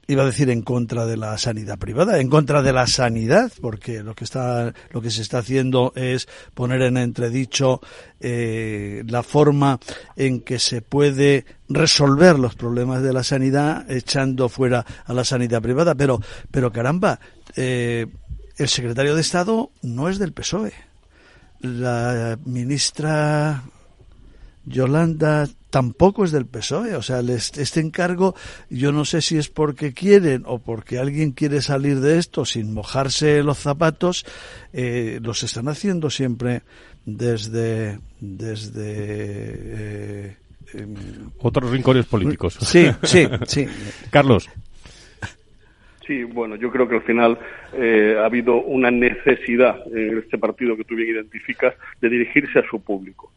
iba 0.08 0.22
a 0.22 0.26
decir 0.26 0.50
en 0.50 0.62
contra 0.62 1.06
de 1.06 1.16
la 1.16 1.38
sanidad 1.38 1.78
privada, 1.78 2.18
en 2.18 2.28
contra 2.28 2.62
de 2.62 2.72
la 2.72 2.86
sanidad, 2.86 3.52
porque 3.60 4.02
lo 4.02 4.14
que 4.14 4.24
está, 4.24 4.72
lo 4.90 5.00
que 5.00 5.10
se 5.10 5.22
está 5.22 5.38
haciendo 5.38 5.92
es 5.94 6.28
poner 6.54 6.82
en 6.82 6.96
entredicho 6.96 7.80
eh, 8.20 9.04
la 9.06 9.22
forma 9.22 9.78
en 10.16 10.40
que 10.40 10.58
se 10.58 10.82
puede 10.82 11.44
resolver 11.68 12.38
los 12.38 12.54
problemas 12.54 13.02
de 13.02 13.12
la 13.12 13.22
sanidad 13.22 13.90
echando 13.90 14.48
fuera 14.48 14.84
a 15.04 15.12
la 15.12 15.24
sanidad 15.24 15.62
privada. 15.62 15.94
Pero, 15.94 16.20
pero 16.50 16.72
caramba, 16.72 17.20
eh, 17.56 18.06
el 18.56 18.68
secretario 18.68 19.14
de 19.14 19.20
Estado 19.20 19.70
no 19.82 20.08
es 20.08 20.18
del 20.18 20.32
PSOE. 20.32 20.72
La 21.60 22.38
ministra 22.44 23.62
Yolanda 24.64 25.48
tampoco 25.72 26.22
es 26.24 26.30
del 26.30 26.46
PSOE. 26.46 26.94
O 26.94 27.02
sea, 27.02 27.20
este 27.20 27.80
encargo, 27.80 28.36
yo 28.70 28.92
no 28.92 29.04
sé 29.04 29.22
si 29.22 29.38
es 29.38 29.48
porque 29.48 29.92
quieren 29.94 30.42
o 30.46 30.58
porque 30.60 30.98
alguien 30.98 31.32
quiere 31.32 31.62
salir 31.62 31.98
de 32.00 32.18
esto 32.18 32.44
sin 32.44 32.72
mojarse 32.74 33.42
los 33.42 33.58
zapatos, 33.58 34.24
eh, 34.72 35.18
los 35.22 35.42
están 35.42 35.68
haciendo 35.68 36.10
siempre 36.10 36.60
desde 37.04 37.98
desde 38.20 38.84
eh, 38.84 40.36
em, 40.74 40.94
otros 41.38 41.70
rincones 41.70 42.04
políticos. 42.06 42.58
Sí, 42.60 42.88
sí, 43.02 43.26
sí. 43.46 43.66
Carlos. 44.10 44.48
Sí, 46.06 46.24
bueno, 46.24 46.56
yo 46.56 46.70
creo 46.70 46.86
que 46.86 46.96
al 46.96 47.02
final 47.02 47.38
eh, 47.72 48.16
ha 48.20 48.26
habido 48.26 48.56
una 48.56 48.90
necesidad 48.90 49.76
en 49.86 50.18
este 50.18 50.36
partido 50.36 50.76
que 50.76 50.84
tú 50.84 50.96
bien 50.96 51.10
identificas 51.10 51.74
de 52.00 52.08
dirigirse 52.10 52.58
a 52.58 52.68
su 52.68 52.82
público 52.82 53.32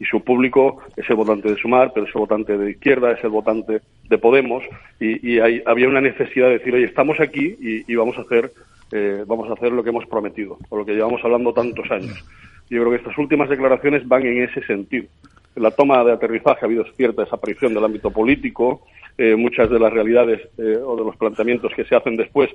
y 0.00 0.06
su 0.06 0.24
público 0.24 0.78
es 0.96 1.08
el 1.10 1.16
votante 1.16 1.50
de 1.50 1.56
Sumar, 1.56 1.92
pero 1.94 2.06
es 2.06 2.14
el 2.14 2.20
votante 2.20 2.56
de 2.56 2.70
izquierda, 2.70 3.12
es 3.12 3.22
el 3.22 3.28
votante 3.28 3.82
de 4.08 4.18
Podemos, 4.18 4.64
y, 4.98 5.38
había 5.38 5.88
una 5.88 6.00
necesidad 6.00 6.46
de 6.46 6.58
decir, 6.58 6.74
oye, 6.74 6.86
estamos 6.86 7.20
aquí 7.20 7.54
y, 7.86 7.94
vamos 7.94 8.16
a 8.16 8.22
hacer 8.22 8.50
eh, 8.92 9.22
vamos 9.24 9.48
a 9.48 9.52
hacer 9.52 9.70
lo 9.70 9.84
que 9.84 9.90
hemos 9.90 10.06
prometido, 10.06 10.58
o 10.70 10.78
lo 10.78 10.84
que 10.84 10.94
llevamos 10.94 11.22
hablando 11.22 11.52
tantos 11.52 11.88
años. 11.90 12.24
Yo 12.70 12.80
creo 12.80 12.90
que 12.90 12.96
estas 12.96 13.18
últimas 13.18 13.48
declaraciones 13.48 14.08
van 14.08 14.26
en 14.26 14.42
ese 14.42 14.64
sentido. 14.64 15.06
En 15.54 15.62
la 15.62 15.70
toma 15.70 16.02
de 16.02 16.12
aterrizaje 16.12 16.60
ha 16.62 16.64
habido 16.64 16.84
cierta 16.96 17.22
desaparición 17.22 17.74
del 17.74 17.84
ámbito 17.84 18.10
político, 18.10 18.86
eh, 19.18 19.36
muchas 19.36 19.70
de 19.70 19.78
las 19.78 19.92
realidades 19.92 20.40
eh, 20.58 20.78
o 20.82 20.96
de 20.96 21.04
los 21.04 21.16
planteamientos 21.16 21.72
que 21.74 21.84
se 21.84 21.94
hacen 21.94 22.16
después 22.16 22.50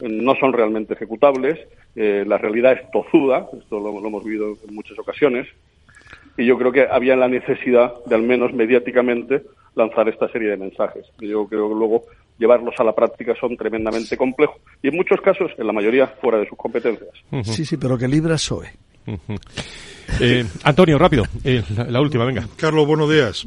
no 0.00 0.34
son 0.36 0.52
realmente 0.52 0.94
ejecutables, 0.94 1.58
la 1.94 2.38
realidad 2.38 2.72
es 2.72 2.90
tozuda, 2.90 3.50
esto 3.52 3.78
lo 3.78 3.98
hemos 3.98 4.24
vivido 4.24 4.56
en 4.66 4.74
muchas 4.74 4.98
ocasiones, 4.98 5.46
y 6.36 6.46
yo 6.46 6.58
creo 6.58 6.72
que 6.72 6.86
había 6.90 7.16
la 7.16 7.28
necesidad 7.28 7.92
de 8.06 8.14
al 8.14 8.22
menos 8.22 8.52
mediáticamente 8.52 9.42
lanzar 9.74 10.08
esta 10.08 10.28
serie 10.28 10.50
de 10.50 10.56
mensajes. 10.56 11.06
Yo 11.18 11.46
creo 11.46 11.68
que 11.68 11.74
luego 11.74 12.04
llevarlos 12.38 12.74
a 12.78 12.84
la 12.84 12.94
práctica 12.94 13.34
son 13.38 13.56
tremendamente 13.56 14.16
complejos 14.16 14.56
y 14.82 14.88
en 14.88 14.96
muchos 14.96 15.20
casos, 15.20 15.50
en 15.58 15.66
la 15.66 15.72
mayoría, 15.72 16.06
fuera 16.06 16.38
de 16.38 16.48
sus 16.48 16.56
competencias. 16.56 17.10
Sí, 17.44 17.64
sí, 17.64 17.76
pero 17.76 17.98
que 17.98 18.08
libra 18.08 18.38
SOE. 18.38 18.68
Eh, 20.20 20.44
Antonio, 20.64 20.98
rápido, 20.98 21.24
eh, 21.44 21.62
la, 21.88 22.00
última, 22.00 22.24
venga. 22.24 22.46
Carlos, 22.56 22.86
buenos 22.86 23.08
días. 23.08 23.46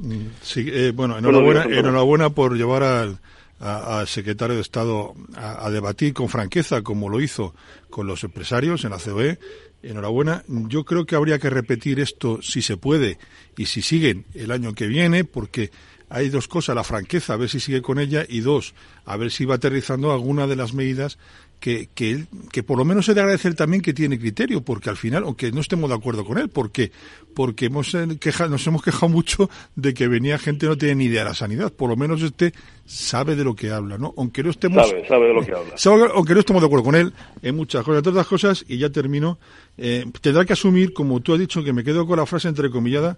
Eh, 0.56 0.92
bueno, 0.96 1.18
enhorabuena, 1.18 1.66
enhorabuena 1.66 2.30
por 2.30 2.56
llevar 2.56 2.84
al, 2.84 3.20
al 3.60 4.08
secretario 4.08 4.56
de 4.56 4.62
Estado 4.62 5.14
a, 5.36 5.66
a, 5.66 5.70
debatir 5.72 6.14
con 6.14 6.30
franqueza, 6.30 6.82
como 6.82 7.10
lo 7.10 7.20
hizo 7.20 7.54
con 7.90 8.08
los 8.08 8.24
empresarios 8.24 8.86
en 8.86 8.92
la 8.92 8.98
COE, 8.98 9.38
enhorabuena. 9.84 10.44
Yo 10.48 10.86
creo 10.86 11.06
que 11.06 11.16
habría 11.16 11.40
que 11.40 11.50
repetir 11.50 12.00
esto 12.00 12.42
si 12.42 12.62
se 12.62 12.78
puede 12.78 13.20
y 13.58 13.68
si 13.68 13.82
siguen 13.82 14.26
el 14.34 14.52
año 14.52 14.74
que 14.74 14.88
viene, 14.88 15.24
porque 15.24 15.72
hay 16.10 16.30
dos 16.30 16.48
cosas, 16.48 16.76
la 16.76 16.84
franqueza, 16.84 17.34
a 17.34 17.38
ver 17.38 17.50
si 17.50 17.60
sigue 17.60 17.82
con 17.82 18.00
ella, 18.00 18.26
y 18.28 18.42
dos, 18.42 18.76
a 19.06 19.18
ver 19.18 19.32
si 19.32 19.46
va 19.46 19.56
aterrizando 19.56 20.12
alguna 20.12 20.48
de 20.48 20.56
las 20.56 20.74
medidas 20.74 21.18
que, 21.64 21.88
que, 21.96 22.26
que 22.52 22.62
por 22.62 22.78
lo 22.78 22.84
menos 22.84 23.08
he 23.08 23.14
de 23.14 23.22
agradecer 23.22 23.56
también 23.56 23.82
que 23.82 23.94
tiene 23.94 24.20
criterio, 24.20 24.66
porque 24.66 24.90
al 24.90 24.98
final, 24.98 25.24
aunque 25.24 25.50
no 25.54 25.62
estemos 25.62 25.90
de 25.90 25.96
acuerdo 25.96 26.26
con 26.26 26.38
él, 26.38 26.50
porque 26.50 26.92
porque 27.34 27.68
hemos 27.68 27.96
eh, 27.96 28.06
quejado, 28.20 28.50
nos 28.50 28.68
hemos 28.68 28.84
quejado 28.84 29.08
mucho 29.10 29.50
de 29.78 29.94
que 29.94 30.10
venía 30.10 30.38
gente 30.38 30.66
que 30.66 30.70
no 30.70 30.78
tiene 30.78 30.96
ni 30.96 31.06
idea 31.06 31.24
de 31.24 31.30
la 31.30 31.34
sanidad, 31.34 31.72
por 31.72 31.90
lo 31.90 31.96
menos 31.96 32.22
este 32.22 32.52
sabe 32.86 33.38
de 33.38 33.46
lo 33.46 33.56
que 33.56 33.72
habla, 33.72 33.98
¿no? 33.98 34.14
Aunque 34.18 34.44
no 34.44 34.50
estemos 34.50 34.86
sabe, 34.86 35.08
sabe 35.08 35.28
de 35.28 35.34
lo 35.34 35.46
que 35.46 35.54
habla. 35.54 36.12
aunque 36.14 36.34
no 36.34 36.42
estemos 36.42 36.62
de 36.62 36.66
acuerdo 36.66 36.84
con 36.84 36.96
él 36.96 37.14
en 37.42 37.56
muchas 37.56 37.82
cosas, 37.86 38.04
todas 38.04 38.18
las 38.18 38.28
cosas, 38.28 38.66
y 38.68 38.78
ya 38.78 38.90
termino, 38.90 39.40
eh, 39.78 40.04
tendrá 40.20 40.44
que 40.44 40.52
asumir, 40.52 40.92
como 40.92 41.22
tú 41.22 41.32
has 41.34 41.40
dicho, 41.40 41.64
que 41.64 41.72
me 41.72 41.86
quedo 41.86 42.06
con 42.06 42.20
la 42.20 42.26
frase 42.26 42.50
entrecomillada, 42.50 43.18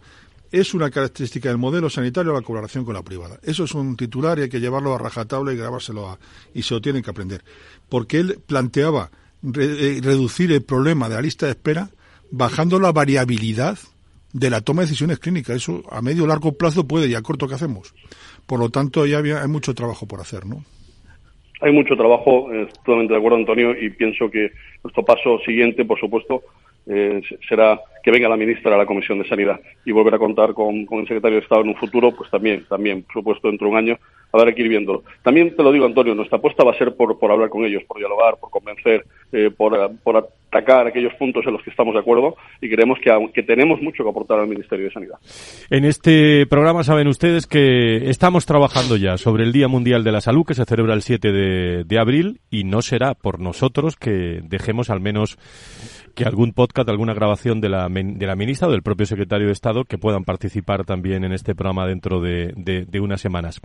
es 0.51 0.73
una 0.73 0.89
característica 0.89 1.49
del 1.49 1.57
modelo 1.57 1.89
sanitario 1.89 2.33
la 2.33 2.41
colaboración 2.41 2.85
con 2.85 2.93
la 2.93 3.03
privada. 3.03 3.39
Eso 3.43 3.63
es 3.63 3.73
un 3.73 3.95
titular 3.95 4.39
y 4.39 4.43
hay 4.43 4.49
que 4.49 4.59
llevarlo 4.59 4.93
a 4.93 4.97
rajatabla 4.97 5.53
y 5.53 5.57
grabárselo 5.57 6.09
a, 6.09 6.19
y 6.53 6.61
se 6.61 6.73
lo 6.73 6.81
tienen 6.81 7.03
que 7.03 7.09
aprender. 7.09 7.41
Porque 7.89 8.19
él 8.19 8.39
planteaba 8.45 9.09
eh, 9.43 9.99
reducir 10.01 10.51
el 10.51 10.63
problema 10.63 11.09
de 11.09 11.15
la 11.15 11.21
lista 11.21 11.45
de 11.45 11.53
espera 11.53 11.89
bajando 12.31 12.79
la 12.79 12.91
variabilidad 12.91 13.77
de 14.33 14.49
la 14.49 14.61
toma 14.61 14.81
de 14.81 14.87
decisiones 14.87 15.19
clínicas. 15.19 15.55
Eso 15.55 15.83
a 15.89 16.01
medio 16.01 16.23
o 16.23 16.27
largo 16.27 16.57
plazo 16.57 16.87
puede 16.87 17.07
y 17.07 17.15
a 17.15 17.21
corto 17.21 17.47
que 17.47 17.55
hacemos. 17.55 17.93
Por 18.45 18.59
lo 18.59 18.69
tanto, 18.69 19.05
ya 19.05 19.17
había, 19.17 19.41
hay 19.41 19.47
mucho 19.47 19.73
trabajo 19.73 20.07
por 20.07 20.19
hacer, 20.19 20.45
¿no? 20.45 20.63
Hay 21.61 21.71
mucho 21.71 21.95
trabajo, 21.95 22.49
totalmente 22.83 23.13
de 23.13 23.17
acuerdo, 23.17 23.37
Antonio, 23.37 23.71
y 23.79 23.89
pienso 23.89 24.29
que 24.29 24.51
nuestro 24.83 25.05
paso 25.05 25.39
siguiente, 25.45 25.85
por 25.85 25.99
supuesto, 25.99 26.43
eh, 26.87 27.21
será 27.47 27.79
que 28.03 28.11
venga 28.11 28.29
la 28.29 28.37
ministra 28.37 28.75
a 28.75 28.77
la 28.77 28.85
Comisión 28.85 29.17
de 29.17 29.27
Sanidad 29.27 29.59
y 29.83 29.91
volver 29.91 30.13
a 30.13 30.19
contar 30.19 30.53
con, 30.53 30.75
el 30.75 31.07
secretario 31.07 31.37
de 31.37 31.43
Estado 31.43 31.61
en 31.61 31.69
un 31.69 31.75
futuro, 31.75 32.11
pues 32.11 32.29
también, 32.29 32.63
también, 32.69 33.01
por 33.01 33.13
supuesto, 33.13 33.47
dentro 33.47 33.65
de 33.65 33.71
un 33.71 33.77
año, 33.79 33.97
habrá 34.31 34.53
que 34.53 34.61
ir 34.61 34.69
viéndolo. 34.69 35.03
También 35.23 35.55
te 35.55 35.63
lo 35.63 35.71
digo, 35.71 35.85
Antonio, 35.85 36.13
nuestra 36.13 36.37
apuesta 36.37 36.63
va 36.63 36.71
a 36.71 36.77
ser 36.77 36.95
por, 36.95 37.17
por 37.17 37.31
hablar 37.31 37.49
con 37.49 37.65
ellos, 37.65 37.83
por 37.87 37.97
dialogar, 37.97 38.35
por 38.39 38.51
convencer, 38.51 39.05
eh, 39.31 39.49
por, 39.49 39.73
por 40.03 40.17
atacar 40.17 40.85
aquellos 40.85 41.13
puntos 41.15 41.45
en 41.47 41.53
los 41.53 41.63
que 41.63 41.71
estamos 41.71 41.95
de 41.95 42.01
acuerdo 42.01 42.35
y 42.61 42.69
creemos 42.69 42.99
que, 42.99 43.11
que 43.33 43.41
tenemos 43.41 43.81
mucho 43.81 44.03
que 44.03 44.09
aportar 44.09 44.39
al 44.39 44.47
Ministerio 44.47 44.85
de 44.85 44.91
Sanidad. 44.91 45.17
En 45.71 45.83
este 45.83 46.45
programa 46.45 46.83
saben 46.83 47.07
ustedes 47.07 47.47
que 47.47 48.09
estamos 48.09 48.45
trabajando 48.45 48.97
ya 48.97 49.17
sobre 49.17 49.43
el 49.45 49.51
Día 49.51 49.67
Mundial 49.67 50.03
de 50.03 50.11
la 50.11 50.21
Salud 50.21 50.45
que 50.45 50.53
se 50.53 50.65
celebra 50.65 50.93
el 50.93 51.01
7 51.01 51.31
de, 51.31 51.83
de 51.85 51.99
abril 51.99 52.39
y 52.51 52.65
no 52.65 52.83
será 52.83 53.15
por 53.15 53.39
nosotros 53.39 53.95
que 53.95 54.41
dejemos 54.43 54.91
al 54.91 55.01
menos 55.01 55.37
que 56.15 56.23
algún 56.23 56.53
podcast, 56.53 56.89
alguna 56.89 57.13
grabación 57.13 57.61
de 57.61 57.69
la, 57.69 57.87
de 57.89 58.25
la 58.25 58.35
ministra 58.35 58.67
o 58.67 58.71
del 58.71 58.81
propio 58.81 59.05
secretario 59.05 59.47
de 59.47 59.53
Estado 59.53 59.83
que 59.83 59.97
puedan 59.97 60.23
participar 60.23 60.85
también 60.85 61.23
en 61.23 61.33
este 61.33 61.53
programa 61.53 61.85
dentro 61.85 62.21
de, 62.21 62.87
unas 62.99 63.21
semanas. 63.21 63.59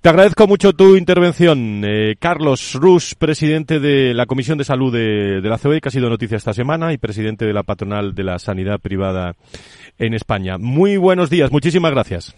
Te 0.00 0.08
agradezco 0.08 0.46
mucho 0.46 0.72
tu 0.72 0.96
intervención, 0.96 1.82
eh, 1.84 2.16
Carlos 2.18 2.74
Rus, 2.74 3.14
presidente 3.14 3.80
de 3.80 4.14
la 4.14 4.26
Comisión 4.26 4.58
de 4.58 4.64
Salud 4.64 4.92
de, 4.92 5.40
de 5.40 5.48
la 5.48 5.58
COE, 5.58 5.80
que 5.80 5.88
ha 5.88 5.92
sido 5.92 6.08
noticia 6.08 6.36
esta 6.36 6.54
semana, 6.54 6.92
y 6.92 6.98
presidente 6.98 7.44
de 7.44 7.52
la 7.52 7.62
patronal 7.62 8.14
de 8.14 8.24
la 8.24 8.38
sanidad 8.38 8.80
privada 8.80 9.34
en 9.98 10.14
España. 10.14 10.58
Muy 10.58 10.96
buenos 10.96 11.30
días, 11.30 11.52
muchísimas 11.52 11.92
gracias. 11.92 12.34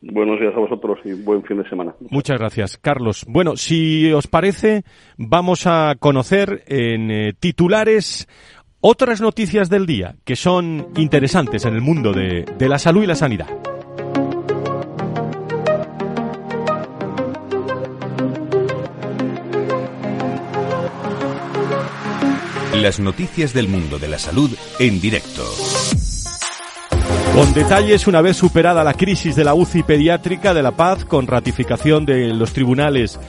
Buenos 0.00 0.38
días 0.38 0.54
a 0.54 0.60
vosotros 0.60 0.98
y 1.04 1.12
buen 1.12 1.42
fin 1.42 1.58
de 1.58 1.68
semana. 1.68 1.94
Muchas 2.10 2.38
gracias, 2.38 2.76
Carlos. 2.78 3.24
Bueno, 3.28 3.56
si 3.56 4.12
os 4.12 4.28
parece, 4.28 4.84
vamos 5.16 5.66
a 5.66 5.96
conocer 5.98 6.62
en 6.68 7.10
eh, 7.10 7.32
titulares 7.38 8.28
otras 8.80 9.20
noticias 9.20 9.68
del 9.70 9.86
día 9.86 10.14
que 10.24 10.36
son 10.36 10.88
interesantes 10.96 11.64
en 11.64 11.74
el 11.74 11.80
mundo 11.80 12.12
de, 12.12 12.44
de 12.58 12.68
la 12.68 12.78
salud 12.78 13.02
y 13.02 13.06
la 13.06 13.16
sanidad. 13.16 13.48
Las 22.74 23.00
noticias 23.00 23.52
del 23.52 23.66
mundo 23.66 23.98
de 23.98 24.06
la 24.06 24.18
salud 24.20 24.50
en 24.78 25.00
directo. 25.00 25.42
Con 27.38 27.54
detalles, 27.54 28.08
una 28.08 28.20
vez 28.20 28.36
superada 28.36 28.82
la 28.82 28.94
crisis 28.94 29.36
de 29.36 29.44
la 29.44 29.54
UCI 29.54 29.84
pediátrica 29.84 30.54
de 30.54 30.60
La 30.60 30.72
Paz, 30.72 31.04
con 31.04 31.28
ratificación 31.28 32.04
de 32.04 32.34
los 32.34 32.52
tribunales 32.52 33.20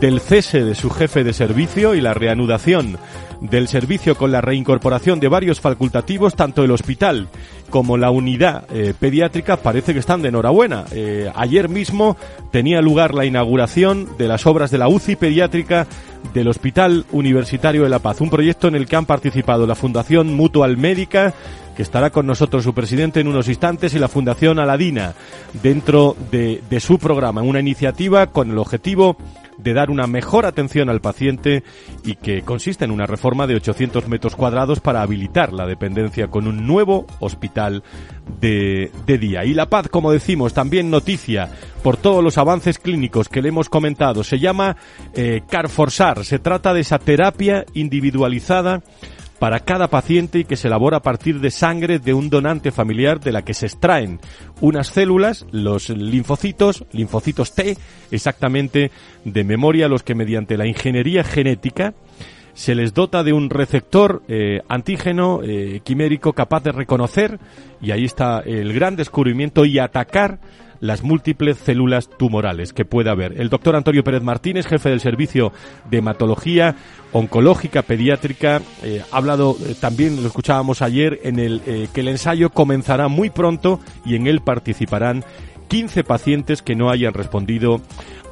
del 0.00 0.20
cese 0.20 0.64
de 0.64 0.74
su 0.74 0.88
jefe 0.88 1.22
de 1.22 1.34
servicio 1.34 1.94
y 1.94 2.00
la 2.00 2.14
reanudación 2.14 2.96
del 3.42 3.68
servicio 3.68 4.16
con 4.16 4.32
la 4.32 4.40
reincorporación 4.40 5.20
de 5.20 5.28
varios 5.28 5.60
facultativos, 5.60 6.34
tanto 6.34 6.64
el 6.64 6.70
hospital 6.70 7.28
como 7.68 7.98
la 7.98 8.10
unidad 8.10 8.64
eh, 8.72 8.94
pediátrica 8.98 9.58
parece 9.58 9.92
que 9.92 10.00
están 10.00 10.22
de 10.22 10.30
enhorabuena. 10.30 10.86
Eh, 10.92 11.30
ayer 11.34 11.68
mismo 11.68 12.16
tenía 12.50 12.80
lugar 12.80 13.14
la 13.14 13.26
inauguración 13.26 14.08
de 14.16 14.28
las 14.28 14.46
obras 14.46 14.70
de 14.70 14.78
la 14.78 14.88
UCI 14.88 15.16
pediátrica 15.16 15.86
del 16.32 16.48
Hospital 16.48 17.04
Universitario 17.12 17.82
de 17.82 17.90
La 17.90 17.98
Paz, 17.98 18.22
un 18.22 18.30
proyecto 18.30 18.66
en 18.68 18.76
el 18.76 18.86
que 18.86 18.96
han 18.96 19.06
participado 19.06 19.66
la 19.66 19.74
Fundación 19.74 20.34
Mutual 20.34 20.78
Médica, 20.78 21.34
que 21.78 21.82
estará 21.84 22.10
con 22.10 22.26
nosotros 22.26 22.64
su 22.64 22.74
presidente 22.74 23.20
en 23.20 23.28
unos 23.28 23.46
instantes, 23.46 23.94
y 23.94 24.00
la 24.00 24.08
Fundación 24.08 24.58
Aladina, 24.58 25.14
dentro 25.62 26.16
de, 26.32 26.60
de 26.68 26.80
su 26.80 26.98
programa, 26.98 27.42
una 27.42 27.60
iniciativa 27.60 28.26
con 28.32 28.50
el 28.50 28.58
objetivo 28.58 29.16
de 29.58 29.74
dar 29.74 29.88
una 29.88 30.08
mejor 30.08 30.44
atención 30.44 30.88
al 30.88 31.00
paciente 31.00 31.62
y 32.04 32.16
que 32.16 32.42
consiste 32.42 32.84
en 32.84 32.90
una 32.90 33.06
reforma 33.06 33.46
de 33.46 33.54
800 33.54 34.08
metros 34.08 34.34
cuadrados 34.34 34.80
para 34.80 35.02
habilitar 35.02 35.52
la 35.52 35.66
dependencia 35.66 36.26
con 36.26 36.48
un 36.48 36.66
nuevo 36.66 37.06
hospital 37.20 37.84
de, 38.40 38.90
día. 39.06 39.44
Y 39.44 39.54
La 39.54 39.66
Paz, 39.68 39.86
como 39.88 40.10
decimos, 40.10 40.54
también 40.54 40.90
noticia 40.90 41.48
por 41.84 41.96
todos 41.96 42.24
los 42.24 42.38
avances 42.38 42.80
clínicos 42.80 43.28
que 43.28 43.40
le 43.40 43.50
hemos 43.50 43.68
comentado. 43.68 44.24
Se 44.24 44.40
llama 44.40 44.76
eh, 45.14 45.42
Carforsar. 45.48 46.24
Se 46.24 46.40
trata 46.40 46.74
de 46.74 46.80
esa 46.80 46.98
terapia 46.98 47.64
individualizada 47.74 48.82
para 49.38 49.60
cada 49.60 49.88
paciente 49.88 50.40
y 50.40 50.44
que 50.44 50.56
se 50.56 50.68
elabora 50.68 50.98
a 50.98 51.02
partir 51.02 51.40
de 51.40 51.50
sangre 51.50 51.98
de 51.98 52.14
un 52.14 52.28
donante 52.28 52.70
familiar 52.70 53.20
de 53.20 53.32
la 53.32 53.42
que 53.42 53.54
se 53.54 53.66
extraen 53.66 54.20
unas 54.60 54.88
células, 54.88 55.46
los 55.52 55.90
linfocitos, 55.90 56.84
linfocitos 56.92 57.54
T, 57.54 57.76
exactamente 58.10 58.90
de 59.24 59.44
memoria, 59.44 59.88
los 59.88 60.02
que 60.02 60.14
mediante 60.14 60.56
la 60.56 60.66
ingeniería 60.66 61.24
genética 61.24 61.94
se 62.54 62.74
les 62.74 62.92
dota 62.92 63.22
de 63.22 63.32
un 63.32 63.50
receptor 63.50 64.22
eh, 64.26 64.62
antígeno 64.68 65.40
eh, 65.44 65.80
quimérico 65.84 66.32
capaz 66.32 66.64
de 66.64 66.72
reconocer, 66.72 67.38
y 67.80 67.92
ahí 67.92 68.04
está 68.04 68.40
el 68.40 68.72
gran 68.72 68.96
descubrimiento, 68.96 69.64
y 69.64 69.78
atacar 69.78 70.40
las 70.80 71.02
múltiples 71.02 71.58
células 71.58 72.08
tumorales 72.18 72.72
que 72.72 72.84
pueda 72.84 73.12
haber. 73.12 73.40
El 73.40 73.48
doctor 73.48 73.76
Antonio 73.76 74.04
Pérez 74.04 74.22
Martínez, 74.22 74.66
jefe 74.66 74.90
del 74.90 75.00
Servicio 75.00 75.52
de 75.90 75.98
Hematología 75.98 76.76
Oncológica 77.12 77.82
Pediátrica, 77.82 78.60
eh, 78.82 79.02
ha 79.10 79.16
hablado 79.16 79.56
eh, 79.66 79.74
también, 79.80 80.20
lo 80.22 80.28
escuchábamos 80.28 80.82
ayer, 80.82 81.20
en 81.24 81.38
el 81.38 81.62
eh, 81.66 81.88
que 81.92 82.00
el 82.00 82.08
ensayo 82.08 82.50
comenzará 82.50 83.08
muy 83.08 83.30
pronto 83.30 83.80
y 84.04 84.14
en 84.14 84.26
él 84.26 84.40
participarán 84.40 85.24
15 85.68 86.04
pacientes 86.04 86.62
que 86.62 86.74
no 86.74 86.90
hayan 86.90 87.14
respondido 87.14 87.80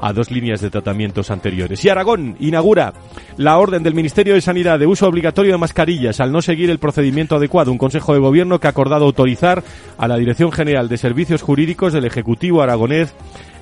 a 0.00 0.12
dos 0.12 0.30
líneas 0.30 0.60
de 0.60 0.70
tratamientos 0.70 1.30
anteriores. 1.30 1.84
Y 1.84 1.88
Aragón 1.88 2.36
inaugura 2.40 2.92
la 3.36 3.58
orden 3.58 3.82
del 3.82 3.94
Ministerio 3.94 4.34
de 4.34 4.40
Sanidad 4.40 4.78
de 4.78 4.86
uso 4.86 5.06
obligatorio 5.06 5.52
de 5.52 5.58
mascarillas 5.58 6.20
al 6.20 6.32
no 6.32 6.42
seguir 6.42 6.70
el 6.70 6.78
procedimiento 6.78 7.36
adecuado. 7.36 7.72
Un 7.72 7.78
Consejo 7.78 8.12
de 8.12 8.20
Gobierno 8.20 8.60
que 8.60 8.66
ha 8.66 8.70
acordado 8.70 9.04
autorizar 9.04 9.62
a 9.98 10.08
la 10.08 10.16
Dirección 10.16 10.52
General 10.52 10.88
de 10.88 10.98
Servicios 10.98 11.42
Jurídicos 11.42 11.92
del 11.92 12.04
Ejecutivo 12.04 12.62
aragonés 12.62 13.14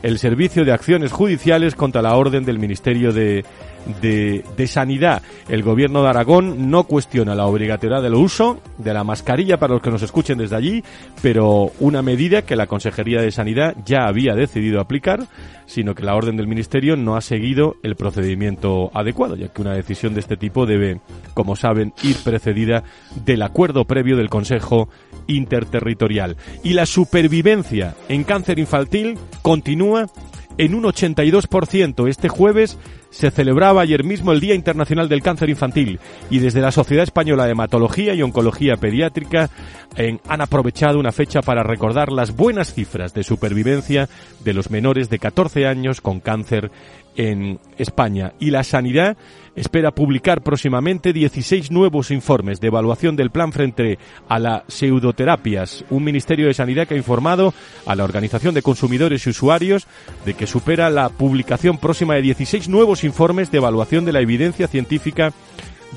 el 0.04 0.18
servicio 0.18 0.66
de 0.66 0.72
acciones 0.72 1.12
judiciales 1.12 1.74
contra 1.74 2.02
la 2.02 2.14
orden 2.14 2.44
del 2.44 2.58
Ministerio 2.58 3.10
de 3.12 3.42
de, 4.00 4.66
Sanidad. 4.66 5.22
El 5.48 5.62
gobierno 5.62 6.02
de 6.02 6.08
Aragón 6.08 6.70
no 6.70 6.84
cuestiona 6.84 7.34
la 7.34 7.46
obligatoriedad 7.46 8.02
del 8.02 8.14
uso 8.14 8.60
de 8.78 8.94
la 8.94 9.04
mascarilla 9.04 9.58
para 9.58 9.74
los 9.74 9.82
que 9.82 9.90
nos 9.90 10.02
escuchen 10.02 10.38
desde 10.38 10.56
allí, 10.56 10.82
pero 11.22 11.70
una 11.80 12.02
medida 12.02 12.42
que 12.42 12.56
la 12.56 12.66
Consejería 12.66 13.20
de 13.20 13.30
Sanidad 13.30 13.76
ya 13.84 14.06
había 14.06 14.34
decidido 14.34 14.80
aplicar, 14.80 15.26
sino 15.66 15.94
que 15.94 16.02
la 16.02 16.14
orden 16.14 16.36
del 16.36 16.46
Ministerio 16.46 16.96
no 16.96 17.16
ha 17.16 17.20
seguido 17.20 17.76
el 17.82 17.94
procedimiento 17.96 18.90
adecuado, 18.94 19.36
ya 19.36 19.48
que 19.48 19.62
una 19.62 19.74
decisión 19.74 20.14
de 20.14 20.20
este 20.20 20.36
tipo 20.36 20.66
debe, 20.66 21.00
como 21.34 21.56
saben, 21.56 21.92
ir 22.02 22.16
precedida 22.24 22.84
del 23.24 23.42
acuerdo 23.42 23.84
previo 23.84 24.16
del 24.16 24.30
Consejo 24.30 24.88
Interterritorial. 25.26 26.36
Y 26.62 26.72
la 26.72 26.86
supervivencia 26.86 27.94
en 28.08 28.24
cáncer 28.24 28.58
infantil 28.58 29.18
continúa 29.42 29.93
en 30.58 30.74
un 30.74 30.84
82%. 30.84 32.08
Este 32.08 32.28
jueves 32.28 32.78
se 33.10 33.30
celebraba 33.30 33.82
ayer 33.82 34.04
mismo 34.04 34.32
el 34.32 34.40
Día 34.40 34.54
Internacional 34.54 35.08
del 35.08 35.22
Cáncer 35.22 35.48
Infantil 35.48 36.00
y 36.30 36.38
desde 36.38 36.60
la 36.60 36.72
Sociedad 36.72 37.04
Española 37.04 37.44
de 37.44 37.52
Hematología 37.52 38.14
y 38.14 38.22
Oncología 38.22 38.76
Pediátrica 38.76 39.50
han 40.28 40.40
aprovechado 40.40 40.98
una 40.98 41.12
fecha 41.12 41.40
para 41.40 41.62
recordar 41.62 42.10
las 42.10 42.34
buenas 42.34 42.74
cifras 42.74 43.14
de 43.14 43.22
supervivencia 43.22 44.08
de 44.44 44.52
los 44.52 44.70
menores 44.70 45.08
de 45.10 45.18
14 45.18 45.66
años 45.66 46.00
con 46.00 46.20
cáncer 46.20 46.72
en 47.16 47.58
España. 47.78 48.32
Y 48.38 48.50
la 48.50 48.64
sanidad 48.64 49.16
espera 49.56 49.92
publicar 49.92 50.42
próximamente 50.42 51.12
16 51.12 51.70
nuevos 51.70 52.10
informes 52.10 52.60
de 52.60 52.68
evaluación 52.68 53.16
del 53.16 53.30
plan 53.30 53.52
frente 53.52 53.98
a 54.28 54.38
las 54.38 54.62
pseudoterapias. 54.68 55.84
Un 55.90 56.04
Ministerio 56.04 56.46
de 56.46 56.54
Sanidad 56.54 56.86
que 56.86 56.94
ha 56.94 56.98
informado 56.98 57.54
a 57.86 57.94
la 57.94 58.04
Organización 58.04 58.54
de 58.54 58.62
Consumidores 58.62 59.26
y 59.26 59.30
Usuarios 59.30 59.86
de 60.24 60.34
que 60.34 60.46
supera 60.46 60.90
la 60.90 61.08
publicación 61.08 61.78
próxima 61.78 62.14
de 62.14 62.22
16 62.22 62.68
nuevos 62.68 63.04
informes 63.04 63.50
de 63.50 63.58
evaluación 63.58 64.04
de 64.04 64.12
la 64.12 64.20
evidencia 64.20 64.66
científica 64.66 65.32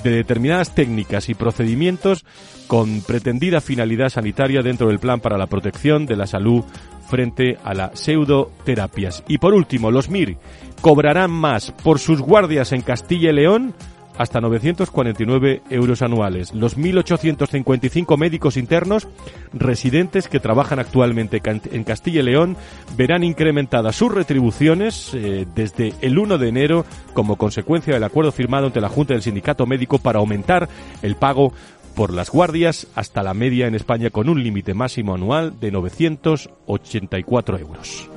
de 0.04 0.12
determinadas 0.12 0.76
técnicas 0.76 1.30
y 1.30 1.34
procedimientos 1.34 2.26
con 2.68 3.02
pretendida 3.02 3.62
finalidad 3.62 4.10
sanitaria 4.10 4.62
dentro 4.62 4.90
del 4.90 5.00
plan 5.00 5.20
para 5.20 5.38
la 5.38 5.48
protección 5.48 6.06
de 6.06 6.18
la 6.18 6.28
salud 6.28 6.64
frente 7.08 7.58
a 7.64 7.74
las 7.74 8.00
pseudoterapias. 8.00 9.24
Y 9.28 9.38
por 9.38 9.54
último, 9.54 9.92
los 9.92 10.10
MIR 10.10 10.38
cobrarán 10.82 11.32
más 11.32 11.72
por 11.72 12.00
sus 12.00 12.22
guardias 12.22 12.72
en 12.72 12.82
Castilla 12.82 13.32
y 13.32 13.34
León 13.34 13.74
hasta 14.18 14.42
949 14.42 15.62
euros 15.70 16.02
anuales. 16.02 16.54
Los 16.54 16.78
1.855 16.78 18.18
médicos 18.18 18.58
internos 18.58 19.08
residentes 19.54 20.28
que 20.28 20.40
trabajan 20.40 20.80
actualmente 20.80 21.42
en 21.44 21.84
Castilla 21.84 22.22
y 22.22 22.24
León 22.24 22.58
verán 22.96 23.24
incrementadas 23.24 23.96
sus 23.96 24.14
retribuciones 24.14 25.14
eh, 25.14 25.46
desde 25.56 25.94
el 26.02 26.18
1 26.18 26.38
de 26.38 26.50
enero 26.50 26.86
como 27.14 27.38
consecuencia 27.38 27.94
del 27.94 28.04
acuerdo 28.04 28.32
firmado 28.32 28.68
entre 28.68 28.82
la 28.82 28.90
Junta 28.90 29.14
del 29.14 29.22
Sindicato 29.22 29.66
Médico 29.66 30.00
para 30.00 30.20
aumentar 30.20 30.68
el 31.02 31.16
pago 31.16 31.54
por 31.98 32.14
las 32.14 32.30
guardias 32.30 32.88
hasta 32.94 33.24
la 33.24 33.34
media 33.34 33.66
en 33.66 33.74
España 33.74 34.12
con 34.12 34.30
un 34.30 34.44
límite 34.44 34.76
máximo 34.76 35.16
anual 35.16 35.60
de 35.60 35.72
984 35.72 37.58
euros. 37.58 38.08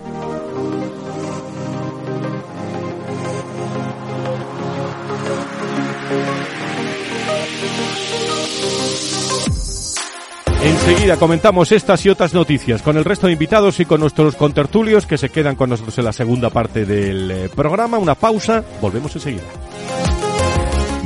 Enseguida 10.62 11.16
comentamos 11.16 11.72
estas 11.72 12.04
y 12.04 12.10
otras 12.10 12.34
noticias 12.34 12.82
con 12.82 12.98
el 12.98 13.06
resto 13.06 13.28
de 13.28 13.32
invitados 13.32 13.80
y 13.80 13.86
con 13.86 14.00
nuestros 14.00 14.36
contertulios 14.36 15.06
que 15.06 15.16
se 15.16 15.30
quedan 15.30 15.56
con 15.56 15.70
nosotros 15.70 15.96
en 15.96 16.04
la 16.04 16.12
segunda 16.12 16.50
parte 16.50 16.84
del 16.84 17.30
eh, 17.30 17.48
programa. 17.48 17.96
Una 17.96 18.14
pausa, 18.14 18.62
volvemos 18.82 19.14
enseguida. 19.16 19.44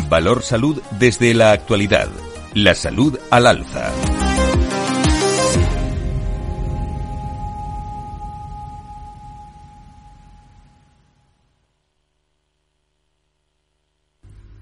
Valor 0.08 0.42
Salud 0.42 0.82
desde 0.98 1.34
la 1.34 1.52
actualidad. 1.52 2.08
La 2.56 2.72
salud 2.72 3.18
al 3.30 3.48
alza. 3.48 4.23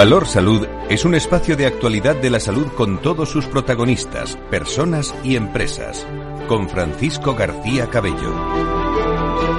Valor 0.00 0.26
Salud 0.26 0.66
es 0.88 1.04
un 1.04 1.14
espacio 1.14 1.58
de 1.58 1.66
actualidad 1.66 2.16
de 2.16 2.30
la 2.30 2.40
salud 2.40 2.68
con 2.68 3.02
todos 3.02 3.28
sus 3.28 3.44
protagonistas, 3.44 4.34
personas 4.50 5.14
y 5.22 5.36
empresas. 5.36 6.06
Con 6.48 6.70
Francisco 6.70 7.34
García 7.34 7.86
Cabello. 7.90 8.34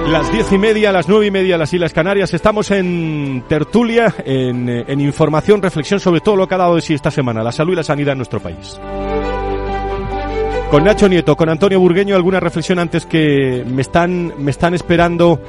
Las 0.08 0.32
diez 0.32 0.50
y 0.50 0.58
media, 0.58 0.90
las 0.90 1.08
nueve 1.08 1.26
y 1.26 1.30
media, 1.30 1.56
las 1.56 1.72
Islas 1.72 1.92
Canarias. 1.92 2.34
Estamos 2.34 2.72
en 2.72 3.44
tertulia, 3.48 4.12
en, 4.24 4.68
en 4.68 5.00
información, 5.00 5.62
reflexión 5.62 6.00
sobre 6.00 6.20
todo 6.20 6.34
lo 6.34 6.48
que 6.48 6.56
ha 6.56 6.58
dado 6.58 6.74
de 6.74 6.80
sí 6.80 6.94
esta 6.94 7.12
semana, 7.12 7.44
la 7.44 7.52
salud 7.52 7.74
y 7.74 7.76
la 7.76 7.84
sanidad 7.84 8.10
en 8.10 8.18
nuestro 8.18 8.40
país. 8.40 8.80
Con 10.72 10.82
Nacho 10.82 11.08
Nieto, 11.08 11.36
con 11.36 11.50
Antonio 11.50 11.78
Burgueño, 11.78 12.16
alguna 12.16 12.40
reflexión 12.40 12.80
antes 12.80 13.06
que 13.06 13.64
me 13.64 13.82
están, 13.82 14.34
me 14.38 14.50
están 14.50 14.74
esperando 14.74 15.40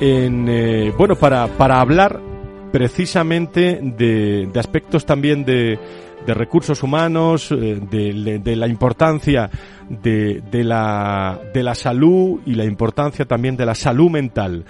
en, 0.00 0.46
eh, 0.48 0.90
bueno, 0.96 1.16
para, 1.16 1.48
para 1.48 1.82
hablar 1.82 2.27
precisamente 2.72 3.80
de, 3.82 4.48
de 4.52 4.60
aspectos 4.60 5.06
también 5.06 5.44
de, 5.44 5.78
de 6.26 6.34
recursos 6.34 6.82
humanos, 6.82 7.50
eh, 7.52 7.80
de, 7.90 8.56
la 8.56 8.66
importancia 8.66 9.50
de, 9.88 10.42
de, 10.50 10.64
la, 10.64 11.40
de 11.54 11.62
la 11.62 11.74
salud 11.74 12.40
y 12.46 12.54
la 12.54 12.64
importancia 12.64 13.24
también 13.24 13.56
de 13.56 13.66
la 13.66 13.74
salud 13.74 14.10
mental. 14.10 14.64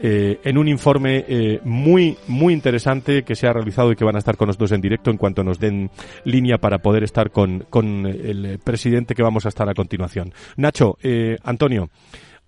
Eh, 0.00 0.40
en 0.44 0.58
un 0.58 0.68
informe 0.68 1.24
eh, 1.26 1.60
muy, 1.64 2.18
muy 2.26 2.52
interesante 2.52 3.22
que 3.22 3.36
se 3.36 3.46
ha 3.46 3.52
realizado 3.52 3.92
y 3.92 3.96
que 3.96 4.04
van 4.04 4.16
a 4.16 4.18
estar 4.18 4.36
con 4.36 4.48
nosotros 4.48 4.72
en 4.72 4.80
directo 4.80 5.10
en 5.10 5.16
cuanto 5.16 5.44
nos 5.44 5.58
den 5.58 5.88
línea 6.24 6.58
para 6.58 6.78
poder 6.78 7.04
estar 7.04 7.30
con, 7.30 7.60
con 7.70 8.04
el 8.06 8.58
presidente 8.62 9.14
que 9.14 9.22
vamos 9.22 9.46
a 9.46 9.48
estar 9.48 9.68
a 9.68 9.72
continuación. 9.72 10.34
Nacho, 10.56 10.98
eh, 11.02 11.38
Antonio, 11.44 11.88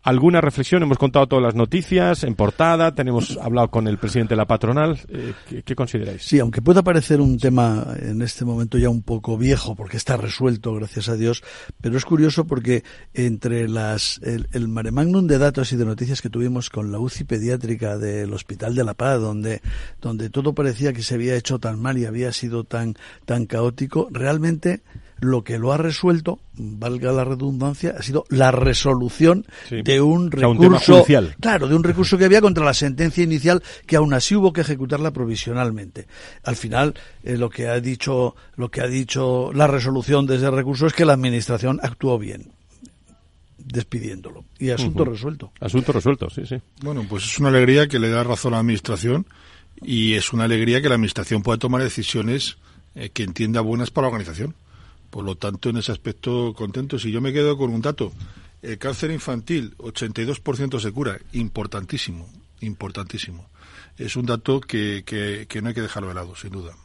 ¿Alguna 0.06 0.40
reflexión? 0.40 0.84
Hemos 0.84 0.98
contado 0.98 1.26
todas 1.26 1.42
las 1.42 1.56
noticias 1.56 2.22
en 2.22 2.36
portada, 2.36 2.94
tenemos 2.94 3.36
hablado 3.42 3.72
con 3.72 3.88
el 3.88 3.98
presidente 3.98 4.34
de 4.34 4.36
la 4.36 4.44
patronal. 4.44 5.00
Eh, 5.08 5.32
¿qué, 5.48 5.64
¿qué, 5.64 5.74
consideráis? 5.74 6.22
Sí, 6.22 6.38
aunque 6.38 6.62
pueda 6.62 6.84
parecer 6.84 7.20
un 7.20 7.40
tema 7.40 7.84
en 7.98 8.22
este 8.22 8.44
momento 8.44 8.78
ya 8.78 8.88
un 8.88 9.02
poco 9.02 9.36
viejo, 9.36 9.74
porque 9.74 9.96
está 9.96 10.16
resuelto, 10.16 10.74
gracias 10.74 11.08
a 11.08 11.16
Dios, 11.16 11.42
pero 11.80 11.96
es 11.96 12.04
curioso 12.04 12.46
porque 12.46 12.84
entre 13.14 13.68
las 13.68 14.20
el, 14.22 14.46
el 14.52 14.68
mare 14.68 14.92
magnum 14.92 15.26
de 15.26 15.38
datos 15.38 15.72
y 15.72 15.76
de 15.76 15.84
noticias 15.84 16.22
que 16.22 16.30
tuvimos 16.30 16.70
con 16.70 16.92
la 16.92 17.00
UCI 17.00 17.24
pediátrica 17.24 17.98
del 17.98 18.32
Hospital 18.32 18.76
de 18.76 18.84
la 18.84 18.94
Paz, 18.94 19.20
donde, 19.20 19.60
donde 20.00 20.30
todo 20.30 20.54
parecía 20.54 20.92
que 20.92 21.02
se 21.02 21.16
había 21.16 21.34
hecho 21.34 21.58
tan 21.58 21.82
mal 21.82 21.98
y 21.98 22.04
había 22.04 22.30
sido 22.30 22.62
tan, 22.62 22.94
tan 23.24 23.46
caótico, 23.46 24.06
realmente 24.12 24.82
lo 25.18 25.44
que 25.44 25.58
lo 25.58 25.72
ha 25.72 25.76
resuelto, 25.76 26.38
valga 26.54 27.12
la 27.12 27.24
redundancia, 27.24 27.94
ha 27.98 28.02
sido 28.02 28.24
la 28.28 28.50
resolución 28.50 29.46
sí. 29.68 29.82
de 29.82 30.00
un 30.00 30.30
recurso, 30.30 31.02
o 31.02 31.04
sea, 31.04 31.20
un 31.20 31.26
claro, 31.40 31.68
de 31.68 31.74
un 31.74 31.84
recurso 31.84 32.18
que 32.18 32.26
había 32.26 32.40
contra 32.40 32.64
la 32.64 32.74
sentencia 32.74 33.24
inicial 33.24 33.62
que 33.86 33.96
aún 33.96 34.12
así 34.12 34.34
hubo 34.34 34.52
que 34.52 34.60
ejecutarla 34.60 35.12
provisionalmente. 35.12 36.06
Al 36.44 36.56
final, 36.56 36.94
eh, 37.22 37.36
lo 37.36 37.48
que 37.48 37.68
ha 37.68 37.80
dicho, 37.80 38.36
lo 38.56 38.70
que 38.70 38.82
ha 38.82 38.86
dicho 38.86 39.52
la 39.54 39.66
resolución 39.66 40.26
de 40.26 40.36
ese 40.36 40.50
recurso 40.50 40.86
es 40.86 40.92
que 40.92 41.04
la 41.04 41.14
administración 41.14 41.80
actuó 41.82 42.18
bien 42.18 42.52
despidiéndolo 43.58 44.44
y 44.58 44.70
asunto 44.70 45.02
uh 45.02 45.06
-huh. 45.06 45.10
resuelto. 45.10 45.52
Asunto 45.60 45.92
resuelto, 45.92 46.30
sí, 46.30 46.46
sí. 46.46 46.56
Bueno, 46.82 47.04
pues 47.08 47.24
es 47.24 47.38
una 47.38 47.48
alegría 47.48 47.88
que 47.88 47.98
le 47.98 48.08
da 48.10 48.22
razón 48.22 48.52
a 48.52 48.56
la 48.56 48.60
administración 48.60 49.26
y 49.82 50.14
es 50.14 50.32
una 50.32 50.44
alegría 50.44 50.80
que 50.80 50.88
la 50.88 50.94
administración 50.94 51.42
pueda 51.42 51.58
tomar 51.58 51.82
decisiones 51.82 52.58
eh, 52.94 53.10
que 53.10 53.24
entienda 53.24 53.60
buenas 53.60 53.90
para 53.90 54.06
la 54.06 54.12
organización. 54.12 54.54
Por 55.16 55.24
lo 55.24 55.34
tanto, 55.34 55.70
en 55.70 55.78
ese 55.78 55.92
aspecto, 55.92 56.52
contento. 56.52 56.98
Si 56.98 57.10
yo 57.10 57.22
me 57.22 57.32
quedo 57.32 57.56
con 57.56 57.70
un 57.70 57.80
dato, 57.80 58.12
el 58.60 58.76
cáncer 58.76 59.10
infantil, 59.10 59.74
82% 59.78 60.78
se 60.78 60.92
cura, 60.92 61.18
importantísimo, 61.32 62.28
importantísimo. 62.60 63.48
Es 63.96 64.16
un 64.16 64.26
dato 64.26 64.60
que, 64.60 65.04
que, 65.06 65.46
que 65.48 65.62
no 65.62 65.68
hay 65.68 65.74
que 65.74 65.80
dejarlo 65.80 66.10
de 66.10 66.16
lado, 66.16 66.36
sin 66.36 66.50
duda. 66.50 66.76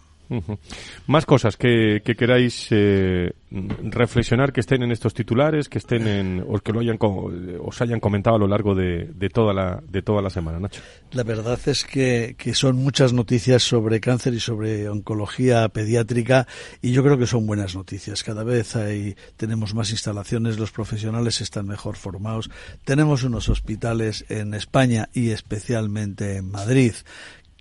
Más 1.07 1.25
cosas 1.25 1.57
que, 1.57 2.01
que 2.03 2.15
queráis 2.15 2.67
eh, 2.71 3.33
reflexionar 3.51 4.53
que 4.53 4.61
estén 4.61 4.81
en 4.83 4.91
estos 4.91 5.13
titulares, 5.13 5.67
que 5.67 5.77
estén 5.77 6.07
en, 6.07 6.45
o 6.47 6.59
que 6.59 6.71
lo 6.71 6.79
hayan, 6.79 6.97
os 6.99 7.81
hayan 7.81 7.99
comentado 7.99 8.37
a 8.37 8.39
lo 8.39 8.47
largo 8.47 8.73
de, 8.73 9.09
de, 9.13 9.29
toda 9.29 9.53
la, 9.53 9.81
de 9.85 10.01
toda 10.01 10.21
la 10.21 10.29
semana, 10.29 10.59
Nacho. 10.59 10.81
La 11.11 11.23
verdad 11.23 11.59
es 11.65 11.83
que, 11.83 12.35
que 12.37 12.53
son 12.53 12.77
muchas 12.77 13.11
noticias 13.11 13.63
sobre 13.63 13.99
cáncer 13.99 14.33
y 14.33 14.39
sobre 14.39 14.87
oncología 14.87 15.67
pediátrica 15.69 16.47
y 16.81 16.93
yo 16.93 17.03
creo 17.03 17.17
que 17.17 17.27
son 17.27 17.45
buenas 17.45 17.75
noticias. 17.75 18.23
Cada 18.23 18.43
vez 18.43 18.75
hay, 18.75 19.15
tenemos 19.35 19.73
más 19.73 19.91
instalaciones, 19.91 20.57
los 20.57 20.71
profesionales 20.71 21.41
están 21.41 21.67
mejor 21.67 21.97
formados, 21.97 22.49
tenemos 22.85 23.23
unos 23.23 23.49
hospitales 23.49 24.25
en 24.29 24.53
España 24.53 25.09
y 25.13 25.31
especialmente 25.31 26.37
en 26.37 26.51
Madrid 26.51 26.93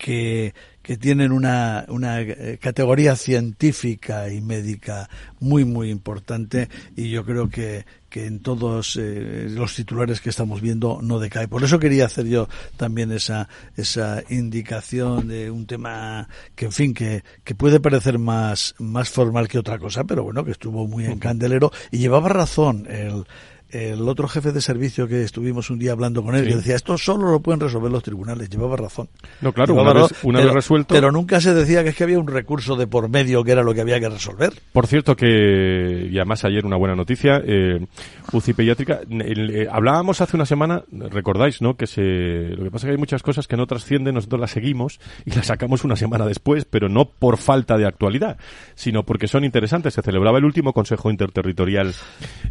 que, 0.00 0.54
que 0.82 0.96
tienen 0.96 1.32
una, 1.32 1.84
una 1.88 2.20
eh, 2.20 2.58
categoría 2.60 3.16
científica 3.16 4.30
y 4.30 4.40
médica 4.40 5.08
muy, 5.38 5.64
muy 5.64 5.90
importante 5.90 6.68
y 6.96 7.10
yo 7.10 7.24
creo 7.24 7.48
que, 7.48 7.84
que 8.08 8.26
en 8.26 8.40
todos 8.40 8.96
eh, 8.96 9.46
los 9.50 9.74
titulares 9.74 10.20
que 10.20 10.30
estamos 10.30 10.60
viendo 10.60 11.00
no 11.02 11.18
decae. 11.18 11.48
Por 11.48 11.62
eso 11.64 11.78
quería 11.78 12.06
hacer 12.06 12.26
yo 12.26 12.48
también 12.76 13.12
esa, 13.12 13.48
esa 13.76 14.22
indicación 14.30 15.28
de 15.28 15.50
un 15.50 15.66
tema 15.66 16.28
que, 16.54 16.66
en 16.66 16.72
fin, 16.72 16.94
que, 16.94 17.22
que 17.44 17.54
puede 17.54 17.78
parecer 17.78 18.18
más, 18.18 18.74
más 18.78 19.10
formal 19.10 19.48
que 19.48 19.58
otra 19.58 19.78
cosa, 19.78 20.04
pero 20.04 20.24
bueno, 20.24 20.44
que 20.44 20.52
estuvo 20.52 20.86
muy 20.86 21.04
en 21.04 21.18
candelero 21.20 21.70
y 21.90 21.98
llevaba 21.98 22.30
razón 22.30 22.86
el, 22.88 23.24
el 23.72 24.08
otro 24.08 24.28
jefe 24.28 24.52
de 24.52 24.60
servicio 24.60 25.06
que 25.08 25.22
estuvimos 25.22 25.70
un 25.70 25.78
día 25.78 25.92
hablando 25.92 26.22
con 26.22 26.34
él, 26.34 26.44
sí. 26.44 26.50
que 26.50 26.56
decía, 26.56 26.76
esto 26.76 26.98
solo 26.98 27.30
lo 27.30 27.40
pueden 27.40 27.60
resolver 27.60 27.90
los 27.90 28.02
tribunales. 28.02 28.50
Llevaba 28.50 28.76
razón. 28.76 29.08
No, 29.40 29.52
claro, 29.52 29.74
una, 29.74 29.92
vez, 29.92 30.12
una 30.22 30.38
pero, 30.38 30.48
vez, 30.48 30.54
resuelto. 30.54 30.94
Pero 30.94 31.12
nunca 31.12 31.40
se 31.40 31.54
decía 31.54 31.82
que 31.82 31.90
es 31.90 31.96
que 31.96 32.04
había 32.04 32.18
un 32.18 32.26
recurso 32.26 32.76
de 32.76 32.86
por 32.86 33.08
medio 33.08 33.44
que 33.44 33.52
era 33.52 33.62
lo 33.62 33.74
que 33.74 33.80
había 33.80 34.00
que 34.00 34.08
resolver. 34.08 34.52
Por 34.72 34.86
cierto, 34.86 35.16
que, 35.16 36.08
y 36.10 36.16
además 36.18 36.44
ayer 36.44 36.66
una 36.66 36.76
buena 36.76 36.94
noticia, 36.94 37.40
eh, 37.44 37.86
UCI 38.32 38.52
Pediátrica, 38.52 39.00
eh, 39.08 39.66
hablábamos 39.70 40.20
hace 40.20 40.36
una 40.36 40.46
semana, 40.46 40.82
recordáis, 40.90 41.62
¿no? 41.62 41.76
Que 41.76 41.86
se, 41.86 42.02
lo 42.02 42.64
que 42.64 42.70
pasa 42.70 42.86
es 42.86 42.90
que 42.90 42.92
hay 42.92 42.98
muchas 42.98 43.22
cosas 43.22 43.46
que 43.46 43.56
no 43.56 43.66
trascienden, 43.66 44.14
nosotros 44.14 44.40
las 44.40 44.50
seguimos 44.50 45.00
y 45.24 45.30
las 45.34 45.46
sacamos 45.46 45.84
una 45.84 45.96
semana 45.96 46.26
después, 46.26 46.64
pero 46.64 46.88
no 46.88 47.06
por 47.06 47.36
falta 47.36 47.76
de 47.76 47.86
actualidad, 47.86 48.38
sino 48.74 49.04
porque 49.04 49.28
son 49.28 49.44
interesantes. 49.44 49.94
Se 49.94 50.02
celebraba 50.02 50.38
el 50.38 50.44
último 50.44 50.72
Consejo 50.72 51.10
Interterritorial 51.10 51.94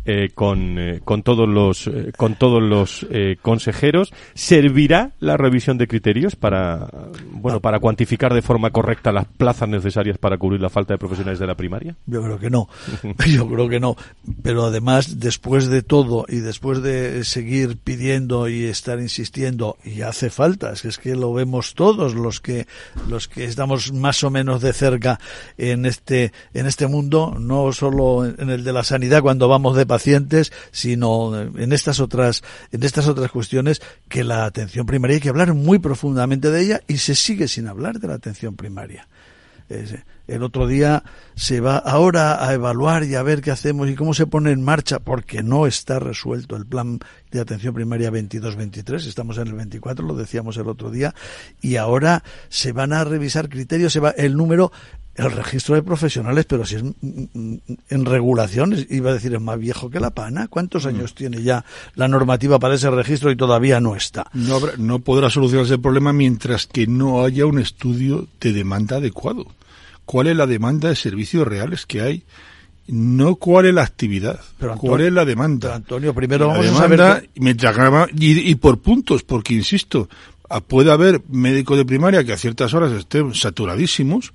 eh, 0.05 0.29
con, 0.33 0.77
con 1.09 1.23
todos 1.23 1.49
los 1.49 1.87
eh, 1.87 2.11
con 2.15 2.35
todos 2.35 2.61
los 2.61 3.07
eh, 3.09 3.37
consejeros. 3.41 4.13
Servirá 4.35 5.13
la 5.19 5.37
revisión 5.37 5.79
de 5.79 5.87
criterios 5.87 6.35
para 6.35 6.87
bueno 7.31 7.61
para 7.61 7.79
cuantificar 7.79 8.31
de 8.31 8.43
forma 8.43 8.69
correcta 8.69 9.11
las 9.11 9.25
plazas 9.25 9.67
necesarias 9.69 10.19
para 10.19 10.37
cubrir 10.37 10.61
la 10.61 10.69
falta 10.69 10.93
de 10.93 10.99
profesionales 10.99 11.39
de 11.39 11.47
la 11.47 11.55
primaria 11.55 11.95
yo 12.05 12.21
creo 12.21 12.37
que 12.37 12.51
no. 12.51 12.69
Yo 13.27 13.47
creo 13.47 13.67
que 13.67 13.79
no. 13.79 13.95
Pero 14.43 14.65
además 14.65 15.19
después 15.19 15.67
de 15.67 15.81
todo 15.81 16.25
y 16.27 16.41
después 16.41 16.83
de 16.83 17.23
seguir 17.23 17.77
pidiendo 17.77 18.47
y 18.47 18.65
estar 18.65 18.99
insistiendo 18.99 19.77
y 19.83 20.01
hace 20.01 20.29
falta 20.29 20.73
es 20.73 20.99
que, 20.99 21.15
lo 21.15 21.33
vemos 21.33 21.73
todos 21.73 22.13
los 22.13 22.39
que 22.39 22.67
los 23.07 23.27
que 23.27 23.45
estamos 23.45 23.91
más 23.93 24.23
o 24.23 24.29
menos 24.29 24.61
de 24.61 24.73
cerca 24.73 25.19
en 25.57 25.87
este 25.87 26.33
en 26.53 26.67
este 26.67 26.85
mundo 26.85 27.35
no 27.39 27.73
solo 27.73 28.27
en 28.27 28.51
el 28.51 28.63
de 28.63 28.73
la 28.73 28.83
sanidad 28.83 29.23
cuando 29.23 29.47
vamos 29.47 29.75
de 29.75 29.87
pacientes 29.87 30.51
sino 30.71 30.98
en 31.03 31.73
estas 31.73 31.99
otras 31.99 32.43
en 32.71 32.83
estas 32.83 33.07
otras 33.07 33.31
cuestiones 33.31 33.81
que 34.07 34.23
la 34.23 34.45
atención 34.45 34.85
primaria 34.85 35.15
hay 35.15 35.21
que 35.21 35.29
hablar 35.29 35.53
muy 35.53 35.79
profundamente 35.79 36.51
de 36.51 36.61
ella 36.61 36.81
y 36.87 36.97
se 36.97 37.15
sigue 37.15 37.47
sin 37.47 37.67
hablar 37.67 37.99
de 37.99 38.07
la 38.07 38.15
atención 38.15 38.55
primaria. 38.55 39.07
El 40.29 40.43
otro 40.43 40.67
día 40.67 41.03
se 41.35 41.59
va 41.59 41.77
ahora 41.77 42.45
a 42.45 42.53
evaluar 42.53 43.03
y 43.03 43.15
a 43.15 43.23
ver 43.23 43.41
qué 43.41 43.51
hacemos 43.51 43.89
y 43.89 43.95
cómo 43.95 44.13
se 44.13 44.27
pone 44.27 44.51
en 44.51 44.63
marcha, 44.63 44.99
porque 44.99 45.41
no 45.41 45.65
está 45.65 45.99
resuelto 45.99 46.55
el 46.55 46.65
plan 46.65 46.99
de 47.31 47.39
atención 47.39 47.73
primaria 47.73 48.11
22-23, 48.11 49.07
estamos 49.07 49.37
en 49.37 49.47
el 49.47 49.53
24, 49.53 50.05
lo 50.05 50.15
decíamos 50.15 50.57
el 50.57 50.67
otro 50.67 50.91
día, 50.91 51.15
y 51.61 51.77
ahora 51.77 52.23
se 52.49 52.71
van 52.71 52.93
a 52.93 53.03
revisar 53.03 53.49
criterios, 53.49 53.93
se 53.93 53.99
va 53.99 54.11
el 54.11 54.35
número, 54.35 54.71
el 55.15 55.31
registro 55.31 55.75
de 55.75 55.83
profesionales, 55.83 56.45
pero 56.45 56.65
si 56.65 56.75
es 56.75 56.83
en 57.03 58.05
regulaciones, 58.05 58.87
iba 58.89 59.09
a 59.09 59.13
decir, 59.13 59.33
es 59.33 59.41
más 59.41 59.59
viejo 59.59 59.89
que 59.89 59.99
la 59.99 60.11
pana. 60.11 60.47
¿Cuántos 60.47 60.85
mm. 60.85 60.89
años 60.89 61.15
tiene 61.15 61.41
ya 61.41 61.65
la 61.95 62.07
normativa 62.07 62.59
para 62.59 62.75
ese 62.75 62.89
registro 62.89 63.31
y 63.31 63.35
todavía 63.35 63.79
no 63.79 63.95
está? 63.95 64.29
No, 64.33 64.59
no 64.77 64.99
podrá 64.99 65.29
solucionarse 65.29 65.73
el 65.73 65.81
problema 65.81 66.13
mientras 66.13 66.67
que 66.67 66.87
no 66.87 67.23
haya 67.23 67.45
un 67.45 67.59
estudio 67.59 68.27
de 68.39 68.53
demanda 68.53 68.97
adecuado. 68.97 69.47
¿Cuál 70.09 70.25
es 70.25 70.35
la 70.35 70.47
demanda 70.47 70.89
de 70.89 70.95
servicios 70.95 71.47
reales 71.47 71.85
que 71.85 72.01
hay? 72.01 72.23
No 72.87 73.35
cuál 73.35 73.67
es 73.67 73.75
la 73.75 73.83
actividad, 73.83 74.39
pero 74.57 74.75
cuál 74.75 75.01
es 75.01 75.13
la 75.13 75.23
demanda. 75.23 75.75
Antonio, 75.75 76.15
primero 76.15 76.47
vamos 76.47 76.65
a 76.65 76.73
saber 76.73 77.29
y, 78.17 78.39
y 78.39 78.55
por 78.55 78.79
puntos, 78.79 79.21
porque 79.21 79.53
insisto, 79.53 80.09
puede 80.67 80.91
haber 80.91 81.21
médicos 81.29 81.77
de 81.77 81.85
primaria 81.85 82.23
que 82.23 82.33
a 82.33 82.37
ciertas 82.37 82.73
horas 82.73 82.91
estén 82.93 83.35
saturadísimos, 83.35 84.33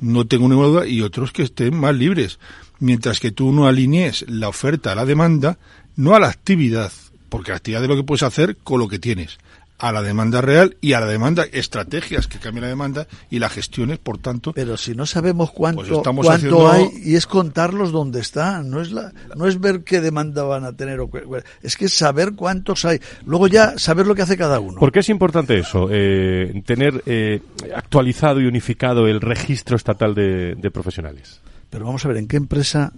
no 0.00 0.28
tengo 0.28 0.48
ninguna 0.48 0.68
duda, 0.68 0.86
y 0.86 1.02
otros 1.02 1.32
que 1.32 1.42
estén 1.42 1.76
más 1.76 1.96
libres. 1.96 2.38
Mientras 2.78 3.18
que 3.18 3.32
tú 3.32 3.50
no 3.50 3.66
alinees 3.66 4.24
la 4.28 4.48
oferta 4.48 4.92
a 4.92 4.94
la 4.94 5.06
demanda, 5.06 5.58
no 5.96 6.14
a 6.14 6.20
la 6.20 6.28
actividad, 6.28 6.92
porque 7.28 7.50
la 7.50 7.56
actividad 7.56 7.82
es 7.82 7.88
lo 7.88 7.96
que 7.96 8.04
puedes 8.04 8.22
hacer 8.22 8.58
con 8.58 8.78
lo 8.78 8.86
que 8.86 9.00
tienes 9.00 9.38
a 9.78 9.92
la 9.92 10.02
demanda 10.02 10.40
real 10.40 10.76
y 10.80 10.94
a 10.94 11.00
la 11.00 11.06
demanda 11.06 11.44
estrategias 11.52 12.26
que 12.26 12.38
cambien 12.38 12.62
la 12.62 12.68
demanda 12.68 13.06
y 13.30 13.38
las 13.38 13.52
gestiones, 13.52 13.98
por 13.98 14.18
tanto. 14.18 14.52
Pero 14.52 14.76
si 14.76 14.94
no 14.94 15.06
sabemos 15.06 15.50
cuánto, 15.50 16.02
pues 16.02 16.26
cuánto 16.26 16.70
hay 16.70 16.88
y 17.04 17.16
es 17.16 17.26
contarlos 17.26 17.92
dónde 17.92 18.20
están, 18.20 18.70
no 18.70 18.80
es 18.80 18.92
la, 18.92 19.12
no 19.36 19.46
es 19.46 19.60
ver 19.60 19.84
qué 19.84 20.00
demanda 20.00 20.44
van 20.44 20.64
a 20.64 20.72
tener, 20.72 21.00
o, 21.00 21.10
es 21.62 21.76
que 21.76 21.88
saber 21.88 22.32
cuántos 22.34 22.84
hay. 22.84 23.00
Luego 23.24 23.48
ya 23.48 23.78
saber 23.78 24.06
lo 24.06 24.14
que 24.14 24.22
hace 24.22 24.36
cada 24.36 24.60
uno. 24.60 24.78
¿Por 24.78 24.92
qué 24.92 25.00
es 25.00 25.08
importante 25.08 25.58
eso? 25.58 25.88
Eh, 25.90 26.62
tener 26.64 27.02
eh, 27.06 27.40
actualizado 27.74 28.40
y 28.40 28.46
unificado 28.46 29.06
el 29.06 29.20
registro 29.20 29.76
estatal 29.76 30.14
de, 30.14 30.54
de 30.54 30.70
profesionales. 30.70 31.40
Pero 31.70 31.84
vamos 31.84 32.04
a 32.04 32.08
ver 32.08 32.18
en 32.18 32.28
qué 32.28 32.36
empresa 32.36 32.92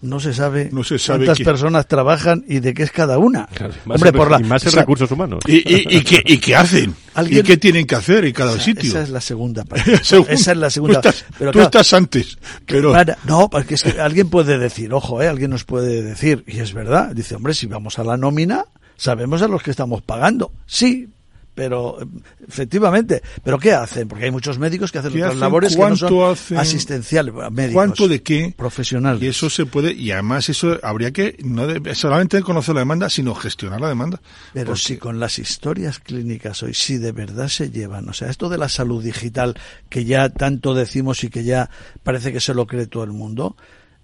no 0.00 0.20
se 0.20 0.32
sabe, 0.32 0.70
cuántas 0.70 1.38
personas 1.40 1.86
trabajan 1.86 2.44
y 2.46 2.60
de 2.60 2.74
qué 2.74 2.82
es 2.82 2.90
cada 2.90 3.18
una. 3.18 3.48
Hombre, 3.86 4.12
por 4.12 4.30
la, 4.30 4.40
y 4.40 4.44
más 4.44 4.64
en 4.66 4.72
recursos 4.72 5.10
humanos. 5.10 5.40
¿Y, 5.46 5.56
y, 5.56 6.02
qué, 6.02 6.22
y 6.24 6.38
qué 6.38 6.56
hacen? 6.56 6.94
¿Y 7.28 7.42
qué 7.42 7.56
tienen 7.56 7.86
que 7.86 7.94
hacer 7.94 8.24
en 8.24 8.32
cada 8.32 8.58
sitio? 8.58 8.90
Esa 8.90 9.02
es 9.02 9.10
la 9.10 9.20
segunda 9.20 9.64
parte. 9.66 9.94
esa 9.94 10.52
es 10.52 10.56
la 10.56 10.70
segunda. 10.70 11.00
Tú 11.00 11.08
estás, 11.08 11.24
pero, 11.38 11.52
tú 11.52 11.60
estás 11.60 11.92
antes. 11.92 12.38
Pero... 12.66 12.94
no, 13.24 13.50
porque 13.50 13.74
es 13.74 13.82
que 13.82 14.00
alguien 14.00 14.28
puede 14.28 14.58
decir, 14.58 14.92
ojo, 14.92 15.22
eh, 15.22 15.28
alguien 15.28 15.50
nos 15.50 15.64
puede 15.64 16.02
decir, 16.02 16.44
y 16.46 16.60
es 16.60 16.72
verdad, 16.72 17.14
dice, 17.14 17.34
hombre, 17.34 17.54
si 17.54 17.66
vamos 17.66 17.98
a 17.98 18.04
la 18.04 18.16
nómina, 18.16 18.64
sabemos 18.96 19.42
a 19.42 19.48
los 19.48 19.62
que 19.62 19.70
estamos 19.70 20.02
pagando. 20.02 20.52
Sí, 20.66 21.08
pero 21.54 21.98
efectivamente, 22.46 23.22
pero 23.42 23.58
¿qué 23.58 23.72
hacen? 23.72 24.08
Porque 24.08 24.26
hay 24.26 24.30
muchos 24.30 24.58
médicos 24.58 24.92
que 24.92 24.98
hacen 24.98 25.12
otras 25.12 25.36
labores 25.36 25.76
que 25.76 25.82
no 25.82 25.96
son 25.96 26.36
asistenciales, 26.56 27.34
médicos, 27.50 27.74
¿Cuánto 27.74 28.08
de 28.08 28.22
qué? 28.22 28.54
Profesionales. 28.56 29.22
Y 29.22 29.26
eso 29.26 29.50
se 29.50 29.66
puede, 29.66 29.92
y 29.92 30.10
además 30.12 30.48
eso 30.48 30.78
habría 30.82 31.10
que 31.10 31.36
no 31.44 31.66
solamente 31.94 32.40
conocer 32.42 32.74
la 32.74 32.82
demanda, 32.82 33.10
sino 33.10 33.34
gestionar 33.34 33.80
la 33.80 33.88
demanda. 33.88 34.20
Pero 34.52 34.76
si 34.76 34.96
con 34.96 35.18
las 35.18 35.38
historias 35.38 35.98
clínicas 35.98 36.62
hoy, 36.62 36.74
si 36.74 36.98
de 36.98 37.12
verdad 37.12 37.48
se 37.48 37.70
llevan, 37.70 38.08
o 38.08 38.12
sea, 38.12 38.30
esto 38.30 38.48
de 38.48 38.58
la 38.58 38.68
salud 38.68 39.02
digital 39.02 39.56
que 39.88 40.04
ya 40.04 40.28
tanto 40.28 40.74
decimos 40.74 41.24
y 41.24 41.30
que 41.30 41.44
ya 41.44 41.68
parece 42.02 42.32
que 42.32 42.40
se 42.40 42.54
lo 42.54 42.66
cree 42.66 42.86
todo 42.86 43.04
el 43.04 43.12
mundo, 43.12 43.56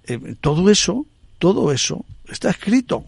eh, 0.04 0.34
todo 0.40 0.68
eso, 0.70 1.06
todo 1.38 1.72
eso 1.72 2.04
está 2.28 2.50
escrito 2.50 3.04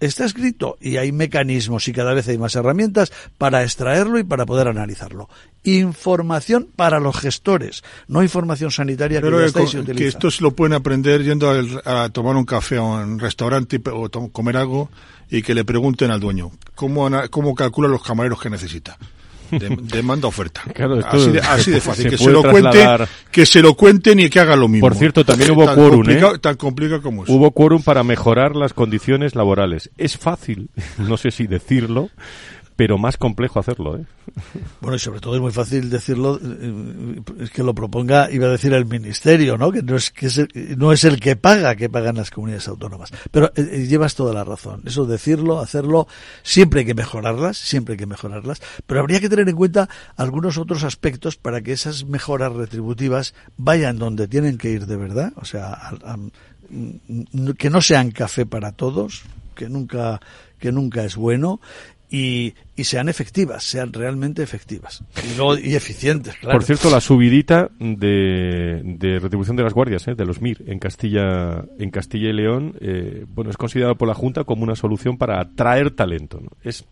está 0.00 0.24
escrito 0.24 0.76
y 0.80 0.96
hay 0.96 1.12
mecanismos 1.12 1.88
y 1.88 1.92
cada 1.92 2.14
vez 2.14 2.28
hay 2.28 2.38
más 2.38 2.54
herramientas 2.56 3.12
para 3.36 3.62
extraerlo 3.62 4.18
y 4.18 4.24
para 4.24 4.46
poder 4.46 4.68
analizarlo. 4.68 5.28
Información 5.64 6.68
para 6.74 7.00
los 7.00 7.16
gestores, 7.16 7.82
no 8.06 8.22
información 8.22 8.70
sanitaria 8.70 9.20
que, 9.20 9.30
ya 9.30 9.94
que 9.94 10.06
esto 10.06 10.30
se 10.30 10.42
lo 10.42 10.52
pueden 10.52 10.74
aprender 10.74 11.22
yendo 11.22 11.50
a, 11.84 12.08
tomar 12.10 12.36
un 12.36 12.44
café 12.44 12.78
o 12.78 13.02
un 13.02 13.18
restaurante 13.18 13.80
o 13.92 14.08
comer 14.30 14.56
algo 14.56 14.90
y 15.30 15.42
que 15.42 15.54
le 15.54 15.64
pregunten 15.64 16.10
al 16.10 16.20
dueño 16.20 16.52
cómo, 16.74 17.10
cómo 17.30 17.54
calcula 17.54 17.88
los 17.88 18.02
camareros 18.02 18.40
que 18.40 18.50
necesita 18.50 18.98
demanda 19.50 20.28
oferta. 20.28 20.62
así, 21.06 21.70
de, 21.70 21.80
fácil. 21.80 22.10
Que 22.10 22.18
se, 22.18 22.30
lo 22.30 22.42
cuente, 22.42 22.86
que 23.30 23.46
se 23.46 23.62
lo 23.62 23.74
cuenten 23.74 24.20
y 24.20 24.28
que 24.28 24.40
haga 24.40 24.56
lo 24.56 24.68
mismo. 24.68 24.86
Por 24.88 24.96
cierto, 24.96 25.24
también 25.24 25.52
hubo 25.52 25.72
quórum, 25.74 26.08
¿eh? 26.10 26.20
Tan 26.40 26.56
complicado 26.56 27.02
como 27.02 27.24
es. 27.24 27.30
Hubo 27.30 27.50
quórum 27.52 27.82
para 27.82 28.02
mejorar 28.02 28.56
las 28.56 28.72
condiciones 28.72 29.34
laborales. 29.34 29.90
Es 29.96 30.16
fácil, 30.16 30.70
no 30.98 31.16
sé 31.16 31.30
si 31.30 31.46
decirlo, 31.46 32.10
pero 32.78 32.96
más 32.96 33.16
complejo 33.16 33.58
hacerlo. 33.58 33.98
¿eh? 33.98 34.04
Bueno, 34.80 34.94
y 34.94 35.00
sobre 35.00 35.18
todo 35.18 35.34
es 35.34 35.40
muy 35.40 35.50
fácil 35.50 35.90
decirlo, 35.90 36.38
eh, 36.40 37.20
es 37.40 37.50
que 37.50 37.64
lo 37.64 37.74
proponga, 37.74 38.30
iba 38.30 38.46
a 38.46 38.50
decir 38.50 38.72
el 38.72 38.86
ministerio, 38.86 39.58
¿no? 39.58 39.72
Que 39.72 39.82
no 39.82 39.96
es, 39.96 40.12
que 40.12 40.28
no 40.76 40.92
es 40.92 41.02
el 41.02 41.18
que 41.18 41.34
paga, 41.34 41.74
que 41.74 41.88
pagan 41.88 42.14
las 42.14 42.30
comunidades 42.30 42.68
autónomas. 42.68 43.10
Pero 43.32 43.46
eh, 43.56 43.68
eh, 43.72 43.86
llevas 43.88 44.14
toda 44.14 44.32
la 44.32 44.44
razón. 44.44 44.82
Eso 44.86 45.06
decirlo, 45.06 45.58
hacerlo, 45.58 46.06
siempre 46.44 46.80
hay 46.80 46.86
que 46.86 46.94
mejorarlas, 46.94 47.58
siempre 47.58 47.94
hay 47.94 47.98
que 47.98 48.06
mejorarlas, 48.06 48.62
pero 48.86 49.00
habría 49.00 49.18
que 49.18 49.28
tener 49.28 49.48
en 49.48 49.56
cuenta 49.56 49.88
algunos 50.14 50.56
otros 50.56 50.84
aspectos 50.84 51.34
para 51.34 51.60
que 51.60 51.72
esas 51.72 52.04
mejoras 52.04 52.52
retributivas 52.52 53.34
vayan 53.56 53.98
donde 53.98 54.28
tienen 54.28 54.56
que 54.56 54.70
ir 54.70 54.86
de 54.86 54.96
verdad, 54.96 55.32
o 55.34 55.44
sea, 55.44 55.90
que 57.58 57.70
no 57.70 57.82
sean 57.82 58.12
café 58.12 58.46
para 58.46 58.70
todos, 58.70 59.24
que 59.56 59.68
nunca 59.68 60.20
que 60.58 60.72
nunca 60.72 61.04
es 61.04 61.16
bueno 61.16 61.60
y, 62.10 62.54
y, 62.76 62.84
sean 62.84 63.08
efectivas, 63.08 63.64
sean 63.64 63.92
realmente 63.92 64.42
efectivas 64.42 65.04
y, 65.22 65.70
y 65.70 65.74
eficientes. 65.74 66.36
Claro. 66.36 66.58
Por 66.58 66.64
cierto, 66.64 66.90
la 66.90 67.00
subidita 67.00 67.70
de, 67.78 68.80
de 68.82 69.18
retribución 69.18 69.56
de 69.56 69.62
las 69.62 69.74
guardias, 69.74 70.08
¿eh? 70.08 70.14
de 70.14 70.24
los 70.24 70.40
MIR 70.40 70.64
en 70.66 70.78
Castilla, 70.78 71.64
en 71.78 71.90
Castilla 71.90 72.30
y 72.30 72.32
León, 72.32 72.74
eh, 72.80 73.26
bueno, 73.28 73.50
es 73.50 73.56
considerado 73.56 73.96
por 73.96 74.08
la 74.08 74.14
Junta 74.14 74.44
como 74.44 74.62
una 74.62 74.76
solución 74.76 75.18
para 75.18 75.40
atraer 75.40 75.90
talento. 75.90 76.40
Es, 76.62 76.84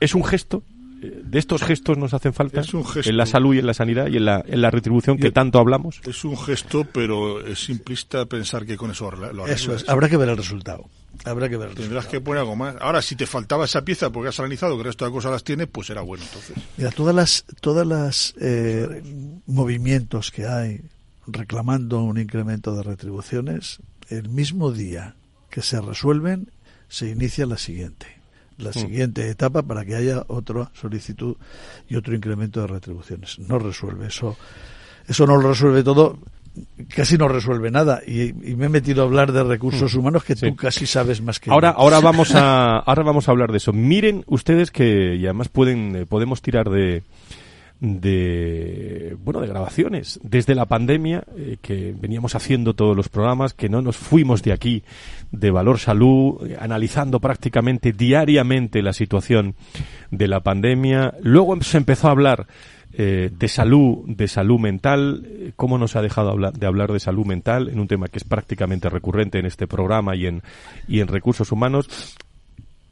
es 0.00 0.14
un 0.14 0.24
gesto 0.24 0.62
de 1.00 1.38
estos 1.38 1.62
gestos 1.62 1.96
nos 1.96 2.12
hacen 2.12 2.32
falta 2.32 2.62
en 3.04 3.16
la 3.16 3.26
salud 3.26 3.54
y 3.54 3.58
en 3.58 3.66
la 3.66 3.74
sanidad 3.74 4.08
y 4.08 4.16
en 4.16 4.24
la, 4.24 4.44
en 4.46 4.60
la 4.60 4.70
retribución 4.70 5.16
que 5.16 5.30
tanto 5.30 5.58
hablamos. 5.58 6.00
Es 6.04 6.24
un 6.24 6.36
gesto, 6.36 6.86
pero 6.92 7.44
es 7.44 7.60
simplista 7.60 8.26
pensar 8.26 8.66
que 8.66 8.76
con 8.76 8.90
eso 8.90 9.10
lo 9.10 9.46
Eso 9.46 9.74
es, 9.74 9.88
habrá 9.88 10.08
que 10.08 10.16
ver 10.16 10.28
el 10.28 10.36
resultado. 10.36 10.86
Habrá 11.24 11.48
que 11.48 11.56
ver. 11.56 11.74
Tendrás 11.74 12.06
que 12.06 12.20
poner 12.20 12.40
algo 12.40 12.56
más. 12.56 12.76
Ahora, 12.80 13.02
si 13.02 13.16
te 13.16 13.26
faltaba 13.26 13.64
esa 13.64 13.82
pieza 13.82 14.10
porque 14.10 14.28
has 14.28 14.38
analizado 14.38 14.74
que 14.74 14.80
el 14.80 14.86
resto 14.86 15.04
de 15.04 15.10
cosas 15.10 15.32
las 15.32 15.44
tienes, 15.44 15.66
pues 15.66 15.90
era 15.90 16.00
bueno 16.02 16.24
entonces. 16.24 16.56
Mira, 16.76 16.90
todas 16.90 17.14
las, 17.14 17.44
todas 17.60 17.86
las 17.86 18.34
eh, 18.40 19.02
movimientos 19.46 20.30
que 20.30 20.46
hay 20.46 20.80
reclamando 21.26 22.02
un 22.02 22.18
incremento 22.18 22.74
de 22.74 22.82
retribuciones, 22.82 23.78
el 24.08 24.28
mismo 24.28 24.72
día 24.72 25.16
que 25.50 25.62
se 25.62 25.80
resuelven, 25.80 26.50
se 26.88 27.10
inicia 27.10 27.46
la 27.46 27.58
siguiente 27.58 28.18
la 28.58 28.70
mm. 28.70 28.72
siguiente 28.72 29.28
etapa 29.30 29.62
para 29.62 29.84
que 29.84 29.94
haya 29.94 30.24
otra 30.28 30.70
solicitud 30.74 31.36
y 31.88 31.96
otro 31.96 32.14
incremento 32.14 32.60
de 32.60 32.66
retribuciones. 32.66 33.38
No 33.38 33.58
resuelve 33.58 34.08
eso. 34.08 34.36
Eso 35.06 35.26
no 35.26 35.36
lo 35.36 35.48
resuelve 35.48 35.82
todo 35.82 36.18
casi 36.94 37.16
no 37.18 37.28
resuelve 37.28 37.70
nada. 37.70 38.00
Y, 38.06 38.32
me 38.32 38.66
he 38.66 38.68
metido 38.68 39.02
a 39.02 39.06
hablar 39.06 39.32
de 39.32 39.44
recursos 39.44 39.94
mm. 39.94 39.98
humanos 39.98 40.24
que 40.24 40.36
tú 40.36 40.54
casi 40.56 40.86
sabes 40.86 41.20
más 41.20 41.40
que 41.40 41.50
ahora 41.50 41.70
ahora 41.70 42.00
vamos 42.00 42.34
a 42.34 42.78
ahora 42.86 43.02
vamos 43.02 43.28
a 43.28 43.32
hablar 43.32 43.50
de 43.52 43.58
eso. 43.58 43.72
Miren 43.72 44.24
ustedes 44.26 44.70
que 44.70 45.16
y 45.16 45.24
además 45.24 45.48
pueden 45.48 45.96
eh, 45.96 46.06
podemos 46.06 46.42
tirar 46.42 46.70
de 46.70 47.02
de 47.80 49.16
bueno 49.22 49.40
de 49.40 49.46
grabaciones. 49.46 50.18
Desde 50.22 50.54
la 50.54 50.66
pandemia 50.66 51.24
eh, 51.36 51.58
que 51.62 51.94
veníamos 51.98 52.34
haciendo 52.34 52.74
todos 52.74 52.96
los 52.96 53.08
programas 53.08 53.54
que 53.54 53.68
no 53.68 53.82
nos 53.82 53.96
fuimos 53.96 54.42
de 54.42 54.52
aquí 54.52 54.82
de 55.30 55.50
valor 55.50 55.78
salud 55.78 56.46
eh, 56.46 56.56
analizando 56.58 57.20
prácticamente 57.20 57.92
diariamente 57.92 58.82
la 58.82 58.92
situación 58.92 59.54
de 60.10 60.28
la 60.28 60.40
pandemia. 60.40 61.14
Luego 61.22 61.60
se 61.62 61.78
empezó 61.78 62.08
a 62.08 62.12
hablar 62.12 62.46
eh, 63.00 63.30
de 63.32 63.48
salud 63.48 64.00
de 64.06 64.28
salud 64.28 64.58
mental 64.58 65.52
cómo 65.56 65.78
nos 65.78 65.96
ha 65.96 66.02
dejado 66.02 66.36
de 66.36 66.66
hablar 66.66 66.92
de 66.92 67.00
salud 67.00 67.24
mental 67.24 67.68
en 67.68 67.78
un 67.78 67.88
tema 67.88 68.08
que 68.08 68.18
es 68.18 68.24
prácticamente 68.24 68.90
recurrente 68.90 69.38
en 69.38 69.46
este 69.46 69.66
programa 69.66 70.16
y 70.16 70.26
en 70.26 70.42
y 70.86 71.00
en 71.00 71.08
recursos 71.08 71.52
humanos 71.52 72.16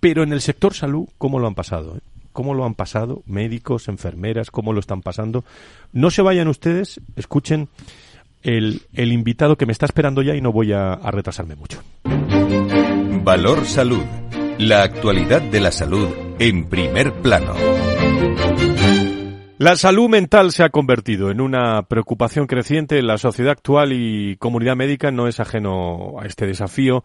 pero 0.00 0.22
en 0.22 0.32
el 0.32 0.40
sector 0.40 0.72
salud 0.72 1.08
cómo 1.18 1.38
lo 1.38 1.48
han 1.48 1.54
pasado 1.54 1.98
cómo 2.32 2.52
lo 2.52 2.66
han 2.66 2.74
pasado, 2.74 3.22
médicos, 3.24 3.88
enfermeras, 3.88 4.50
cómo 4.50 4.74
lo 4.74 4.80
están 4.80 5.00
pasando. 5.00 5.42
No 5.94 6.10
se 6.10 6.20
vayan 6.20 6.48
ustedes, 6.48 7.00
escuchen 7.16 7.68
el, 8.42 8.82
el 8.92 9.10
invitado 9.10 9.56
que 9.56 9.64
me 9.64 9.72
está 9.72 9.86
esperando 9.86 10.20
ya 10.20 10.36
y 10.36 10.42
no 10.42 10.52
voy 10.52 10.72
a, 10.74 10.92
a 10.92 11.10
retrasarme 11.10 11.56
mucho. 11.56 11.82
Valor 13.24 13.64
Salud. 13.64 14.04
La 14.58 14.82
actualidad 14.82 15.40
de 15.40 15.60
la 15.60 15.72
salud 15.72 16.08
en 16.38 16.68
primer 16.68 17.12
plano. 17.14 17.54
La 19.58 19.74
salud 19.74 20.10
mental 20.10 20.52
se 20.52 20.64
ha 20.64 20.68
convertido 20.68 21.30
en 21.30 21.40
una 21.40 21.82
preocupación 21.84 22.46
creciente 22.46 22.98
en 22.98 23.06
la 23.06 23.16
sociedad 23.16 23.52
actual 23.52 23.94
y 23.94 24.36
comunidad 24.36 24.76
médica 24.76 25.10
no 25.10 25.28
es 25.28 25.40
ajeno 25.40 26.20
a 26.20 26.26
este 26.26 26.46
desafío 26.46 27.04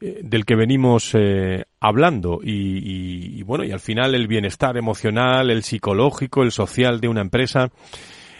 eh, 0.00 0.18
del 0.24 0.44
que 0.44 0.56
venimos 0.56 1.12
eh, 1.14 1.64
hablando. 1.78 2.40
Y, 2.42 3.38
y, 3.38 3.42
bueno 3.44 3.62
y 3.62 3.70
al 3.70 3.78
final 3.78 4.16
el 4.16 4.26
bienestar 4.26 4.76
emocional, 4.76 5.48
el 5.48 5.62
psicológico, 5.62 6.42
el 6.42 6.50
social 6.50 7.00
de 7.00 7.06
una 7.06 7.20
empresa 7.20 7.70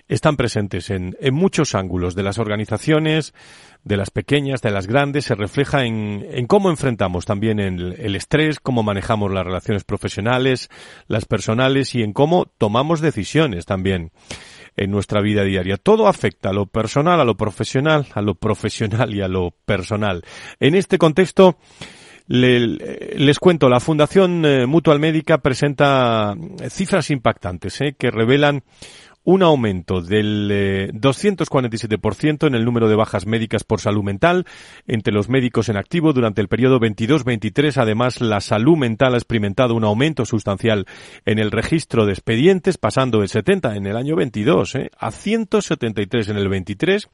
están 0.09 0.37
presentes 0.37 0.91
en, 0.91 1.17
en 1.21 1.35
muchos 1.35 1.75
ángulos 1.75 2.15
de 2.15 2.23
las 2.23 2.39
organizaciones, 2.39 3.35
de 3.85 3.97
las 3.97 4.11
pequeñas, 4.11 4.63
de 4.63 4.71
las 4.71 4.87
grandes, 4.87 5.25
se 5.25 5.35
refleja 5.35 5.85
en, 5.85 6.25
en 6.31 6.47
cómo 6.47 6.71
enfrentamos 6.71 7.25
también 7.25 7.59
el, 7.59 7.95
el, 7.99 8.15
estrés, 8.15 8.61
cómo 8.61 8.83
manejamos 8.83 9.33
las 9.33 9.45
relaciones 9.45 9.85
profesionales, 9.85 10.71
las 11.09 11.25
personales 11.25 11.95
y 11.95 12.03
en 12.03 12.13
cómo 12.13 12.47
tomamos 12.59 13.01
decisiones 13.01 13.67
también 13.67 14.13
en 14.77 14.91
nuestra 14.91 15.21
vida 15.21 15.45
diaria. 15.45 15.77
Todo 15.77 16.07
afecta 16.07 16.51
a 16.51 16.53
lo 16.53 16.67
personal, 16.67 17.21
a 17.21 17.25
lo 17.25 17.37
profesional, 17.37 18.07
a 18.15 18.23
lo 18.23 18.35
profesional 18.35 19.15
y 19.15 19.21
a 19.21 19.29
lo 19.29 19.53
personal. 19.65 20.23
En 20.61 20.75
este 20.75 20.99
contexto, 20.99 21.59
le, 22.29 22.61
les 23.17 23.39
cuento, 23.39 23.69
la 23.69 23.81
Fundación 23.81 24.45
eh, 24.47 24.67
Mutual 24.67 25.01
Médica 25.01 25.39
presenta 25.39 26.35
cifras 26.71 27.11
impactantes 27.11 27.81
eh, 27.81 27.95
que 27.99 28.11
revelan 28.11 28.63
un 29.25 29.43
aumento 29.43 30.03
del 30.03 30.49
eh, 30.51 30.91
247% 30.95 32.47
en 32.47 32.55
el 32.55 32.65
número 32.65 32.89
de 32.89 32.97
bajas 32.97 33.27
médicas 33.27 33.63
por 33.65 33.81
salud 33.81 34.03
mental 34.03 34.47
entre 34.87 35.13
los 35.13 35.29
médicos 35.29 35.69
en 35.69 35.77
activo 35.77 36.13
durante 36.13 36.41
el 36.41 36.49
periodo 36.49 36.81
22-23. 36.81 37.77
Además, 37.77 38.21
la 38.21 38.41
salud 38.41 38.77
mental 38.77 39.15
ha 39.15 39.19
experimentado 39.19 39.75
un 39.75 39.85
aumento 39.85 40.25
sustancial 40.25 40.87
en 41.25 41.39
el 41.39 41.51
registro 41.51 42.05
de 42.05 42.13
expedientes, 42.13 42.79
pasando 42.79 43.21
del 43.21 43.29
70 43.29 43.77
en 43.77 43.87
el 43.87 43.97
año 43.97 44.17
22 44.17 44.75
eh, 44.75 44.91
a 44.99 45.11
173 45.11 46.29
en 46.29 46.37
el 46.37 46.49
23. 46.49 47.09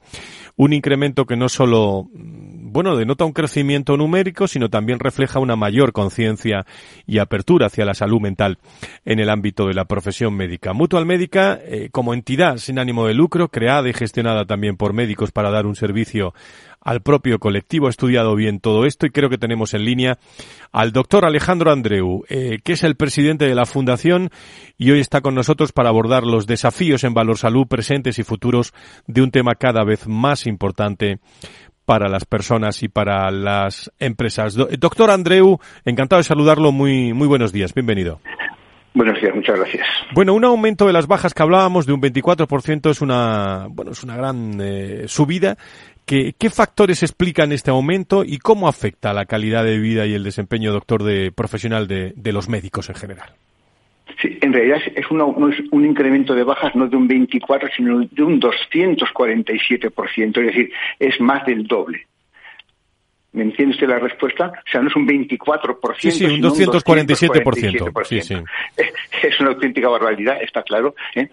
Un 0.55 0.73
incremento 0.73 1.25
que 1.25 1.37
no 1.37 1.47
solo, 1.47 2.07
mm, 2.11 2.58
bueno, 2.71 2.95
denota 2.95 3.25
un 3.25 3.33
crecimiento 3.33 3.97
numérico, 3.97 4.47
sino 4.47 4.69
también 4.69 4.99
refleja 4.99 5.39
una 5.39 5.55
mayor 5.55 5.91
conciencia 5.91 6.65
y 7.05 7.19
apertura 7.19 7.67
hacia 7.67 7.85
la 7.85 7.93
salud 7.93 8.21
mental 8.21 8.57
en 9.05 9.19
el 9.19 9.29
ámbito 9.29 9.67
de 9.67 9.73
la 9.73 9.85
profesión 9.85 10.35
médica. 10.35 10.73
Mutual 10.73 11.05
Médica, 11.05 11.59
eh, 11.63 11.89
como 11.91 12.13
entidad 12.13 12.57
sin 12.57 12.79
ánimo 12.79 13.07
de 13.07 13.13
lucro, 13.13 13.49
creada 13.49 13.89
y 13.89 13.93
gestionada 13.93 14.45
también 14.45 14.77
por 14.77 14.93
médicos 14.93 15.31
para 15.31 15.51
dar 15.51 15.65
un 15.65 15.75
servicio 15.75 16.33
al 16.81 17.01
propio 17.01 17.39
colectivo. 17.39 17.87
Ha 17.87 17.89
estudiado 17.89 18.35
bien 18.35 18.59
todo 18.59 18.85
esto 18.85 19.05
y 19.05 19.09
creo 19.09 19.29
que 19.29 19.37
tenemos 19.37 19.73
en 19.73 19.85
línea 19.85 20.17
al 20.71 20.91
doctor 20.91 21.25
Alejandro 21.25 21.71
Andreu, 21.71 22.23
eh, 22.29 22.59
que 22.63 22.73
es 22.73 22.83
el 22.83 22.95
presidente 22.95 23.45
de 23.45 23.55
la 23.55 23.65
Fundación 23.65 24.29
y 24.77 24.91
hoy 24.91 24.99
está 24.99 25.21
con 25.21 25.35
nosotros 25.35 25.71
para 25.71 25.89
abordar 25.89 26.23
los 26.23 26.47
desafíos 26.47 27.03
en 27.03 27.13
Valor 27.13 27.37
Salud 27.37 27.67
presentes 27.67 28.19
y 28.19 28.23
futuros 28.23 28.73
de 29.07 29.21
un 29.21 29.31
tema 29.31 29.55
cada 29.55 29.83
vez 29.83 30.07
más 30.07 30.47
importante 30.47 31.19
para 31.89 32.07
las 32.07 32.23
personas 32.23 32.83
y 32.83 32.87
para 32.87 33.31
las 33.31 33.91
empresas. 33.97 34.53
Doctor 34.53 35.09
Andreu, 35.09 35.57
encantado 35.85 36.19
de 36.19 36.23
saludarlo. 36.23 36.71
Muy, 36.71 37.13
muy 37.13 37.27
buenos 37.27 37.51
días. 37.51 37.73
Bienvenido. 37.73 38.19
Buenos 38.93 39.19
días, 39.19 39.33
muchas 39.33 39.57
gracias. 39.57 39.87
Bueno, 40.13 40.35
un 40.35 40.45
aumento 40.45 40.85
de 40.85 40.93
las 40.93 41.07
bajas 41.07 41.33
que 41.33 41.41
hablábamos 41.41 41.87
de 41.87 41.93
un 41.93 41.99
24% 41.99 42.91
es 42.91 43.01
una, 43.01 43.65
bueno, 43.71 43.93
es 43.93 44.03
una 44.03 44.15
gran 44.15 44.59
eh, 44.61 45.05
subida. 45.07 45.57
¿Qué, 46.05 46.35
¿Qué 46.37 46.51
factores 46.51 47.01
explican 47.01 47.51
este 47.51 47.71
aumento 47.71 48.23
y 48.23 48.37
cómo 48.37 48.67
afecta 48.67 49.11
la 49.11 49.25
calidad 49.25 49.63
de 49.63 49.79
vida 49.79 50.05
y 50.05 50.13
el 50.13 50.23
desempeño, 50.23 50.71
doctor, 50.71 51.01
de 51.01 51.31
profesional 51.31 51.87
de, 51.87 52.13
de 52.15 52.31
los 52.31 52.49
médicos 52.49 52.89
en 52.89 52.95
general? 52.97 53.33
Sí, 54.21 54.37
en 54.41 54.53
realidad 54.53 54.81
es, 54.95 55.11
una, 55.11 55.25
no 55.25 55.49
es 55.49 55.59
un 55.71 55.85
incremento 55.85 56.33
de 56.33 56.43
bajas 56.43 56.75
no 56.75 56.87
de 56.87 56.97
un 56.97 57.07
24, 57.07 57.69
sino 57.75 57.99
de 57.99 58.23
un 58.23 58.41
247%, 58.41 60.37
es 60.39 60.45
decir, 60.45 60.71
es 60.99 61.21
más 61.21 61.45
del 61.45 61.67
doble. 61.67 62.05
¿Me 63.31 63.43
entiende 63.43 63.75
usted 63.75 63.87
la 63.87 63.99
respuesta? 63.99 64.47
O 64.47 64.69
sea, 64.69 64.81
no 64.81 64.87
es 64.87 64.95
un 64.95 65.07
24%. 65.07 65.95
Sí, 65.99 66.11
sí, 66.11 66.25
un 66.25 66.41
247%. 66.41 67.01
Un 67.01 67.07
247%. 67.07 68.05
Sí, 68.05 68.21
sí. 68.21 68.35
Es 69.21 69.39
una 69.39 69.49
auténtica 69.49 69.89
barbaridad, 69.89 70.41
está 70.41 70.63
claro. 70.63 70.95
¿eh? 71.13 71.29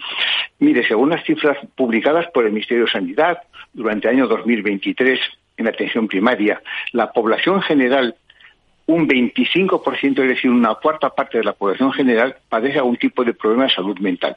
Mire, 0.59 0.87
según 0.87 1.11
las 1.11 1.25
cifras 1.25 1.57
publicadas 1.75 2.27
por 2.35 2.45
el 2.45 2.53
Ministerio 2.53 2.85
de 2.85 2.91
Sanidad 2.91 3.39
durante 3.73 4.09
el 4.09 4.17
año 4.17 4.27
2023 4.27 5.21
en 5.57 5.65
la 5.65 5.71
atención 5.71 6.09
primaria, 6.09 6.61
la 6.93 7.13
población 7.13 7.63
general, 7.63 8.17
un 8.87 9.09
25%, 9.09 10.23
es 10.23 10.29
decir, 10.29 10.51
una 10.51 10.75
cuarta 10.77 11.11
parte 11.11 11.39
de 11.39 11.45
la 11.45 11.53
población 11.53 11.93
general, 11.93 12.37
padece 12.49 12.79
algún 12.79 12.97
tipo 12.97 13.25
de 13.25 13.35
problema 13.35 13.65
de 13.65 13.71
salud 13.71 13.99
mental. 13.99 14.37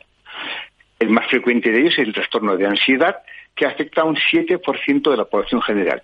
El 0.99 1.09
más 1.09 1.27
frecuente 1.27 1.71
de 1.71 1.81
ellos 1.81 1.93
es 1.93 2.07
el 2.07 2.13
trastorno 2.13 2.57
de 2.57 2.65
ansiedad, 2.65 3.17
que 3.55 3.65
afecta 3.65 4.01
a 4.01 4.05
un 4.05 4.15
7% 4.15 5.11
de 5.11 5.17
la 5.17 5.25
población 5.25 5.61
general 5.61 6.03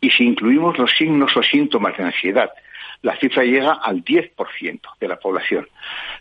y 0.00 0.10
si 0.10 0.24
incluimos 0.24 0.78
los 0.78 0.92
signos 0.96 1.36
o 1.36 1.42
síntomas 1.42 1.96
de 1.96 2.04
ansiedad, 2.04 2.50
la 3.02 3.16
cifra 3.16 3.44
llega 3.44 3.72
al 3.72 4.04
10% 4.04 4.80
de 5.00 5.08
la 5.08 5.16
población. 5.16 5.68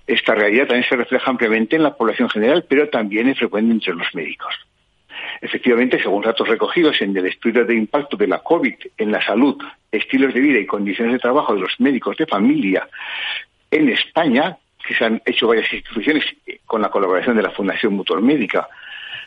Esta 0.05 0.35
realidad 0.35 0.67
también 0.67 0.87
se 0.87 0.95
refleja 0.95 1.29
ampliamente 1.29 1.75
en 1.75 1.83
la 1.83 1.95
población 1.95 2.29
general, 2.29 2.65
pero 2.67 2.89
también 2.89 3.29
es 3.29 3.37
frecuente 3.37 3.73
entre 3.73 3.93
los 3.93 4.13
médicos. 4.13 4.53
Efectivamente, 5.41 6.01
según 6.01 6.23
datos 6.23 6.47
recogidos 6.47 7.01
en 7.01 7.15
el 7.15 7.27
estudio 7.27 7.65
de 7.65 7.75
impacto 7.75 8.17
de 8.17 8.27
la 8.27 8.39
COVID 8.39 8.75
en 8.97 9.11
la 9.11 9.21
salud, 9.21 9.57
estilos 9.91 10.33
de 10.33 10.39
vida 10.39 10.59
y 10.59 10.65
condiciones 10.65 11.13
de 11.13 11.19
trabajo 11.19 11.53
de 11.53 11.61
los 11.61 11.79
médicos 11.79 12.17
de 12.17 12.25
familia 12.25 12.88
en 13.71 13.89
España, 13.89 14.57
que 14.85 14.95
se 14.95 15.05
han 15.05 15.21
hecho 15.25 15.47
varias 15.47 15.71
instituciones 15.71 16.23
con 16.65 16.81
la 16.81 16.89
colaboración 16.89 17.35
de 17.35 17.43
la 17.43 17.51
Fundación 17.51 17.93
Mutual 17.93 18.21
Médica, 18.21 18.67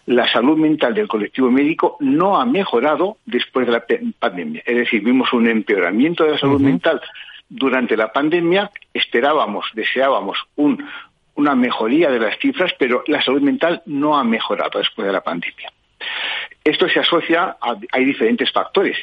la 0.06 0.30
salud 0.32 0.56
mental 0.56 0.94
del 0.94 1.06
colectivo 1.06 1.50
médico 1.50 1.96
no 2.00 2.40
ha 2.40 2.46
mejorado 2.46 3.18
después 3.26 3.66
de 3.66 3.72
la 3.72 3.84
pandemia. 4.18 4.62
Es 4.64 4.76
decir, 4.76 5.02
vimos 5.02 5.32
un 5.32 5.46
empeoramiento 5.48 6.24
de 6.24 6.32
la 6.32 6.38
salud 6.38 6.56
uh 6.56 6.58
-huh. 6.58 6.64
mental 6.64 7.00
durante 7.48 7.96
la 7.96 8.12
pandemia, 8.12 8.70
esperábamos, 8.94 9.66
deseábamos 9.74 10.38
un, 10.56 10.84
una 11.34 11.54
mejoría 11.54 12.11
de 12.11 12.20
las 12.20 12.38
cifras, 12.38 12.72
pero 12.78 13.02
la 13.06 13.20
salud 13.22 13.42
mental 13.42 13.82
no 13.86 14.16
ha 14.16 14.24
mejorado 14.24 14.78
después 14.78 15.06
de 15.06 15.12
la 15.12 15.20
pandemia. 15.20 15.70
Esto 16.64 16.88
se 16.88 17.00
asocia 17.00 17.56
a 17.61 17.76
hay 17.92 18.04
diferentes 18.04 18.50
factores. 18.52 18.96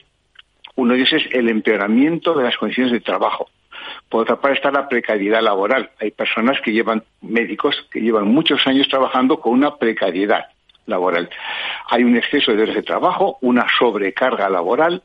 Uno 0.76 0.94
de 0.94 1.00
ellos 1.00 1.14
es 1.14 1.34
el 1.34 1.50
empeoramiento 1.50 2.36
de 2.36 2.44
las 2.44 2.58
condiciones 2.58 2.92
de 2.92 3.00
trabajo. 3.00 3.50
Por 4.10 4.22
otra 4.22 4.40
parte 4.40 4.58
está 4.58 4.72
la 4.72 4.88
precariedad 4.88 5.42
laboral. 5.42 5.90
Hay 6.00 6.12
personas 6.12 6.62
que 6.62 6.72
llevan, 6.72 7.04
médicos, 7.22 7.88
que 7.92 8.00
llevan 8.00 8.28
muchos 8.28 8.66
años 8.68 8.88
trabajando 8.88 9.40
con 9.40 9.54
una 9.54 9.76
precariedad 9.76 10.46
laboral. 10.86 11.30
Hay 11.90 12.04
un 12.04 12.16
exceso 12.16 12.54
de 12.54 12.64
horas 12.64 12.76
de 12.76 12.84
trabajo, 12.84 13.38
una 13.42 13.66
sobrecarga 13.78 14.50
laboral. 14.50 15.04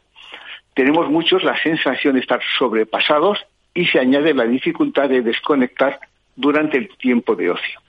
Tenemos 0.74 1.10
muchos 1.10 1.42
la 1.42 1.60
sensación 1.62 2.14
de 2.14 2.20
estar 2.20 2.40
sobrepasados 2.58 3.44
y 3.74 3.86
se 3.86 3.98
añade 3.98 4.34
la 4.34 4.44
dificultad 4.44 5.08
de 5.08 5.22
desconectar 5.22 6.00
durante 6.36 6.78
el 6.78 6.88
tiempo 6.96 7.34
de 7.34 7.50
ocio. 7.50 7.81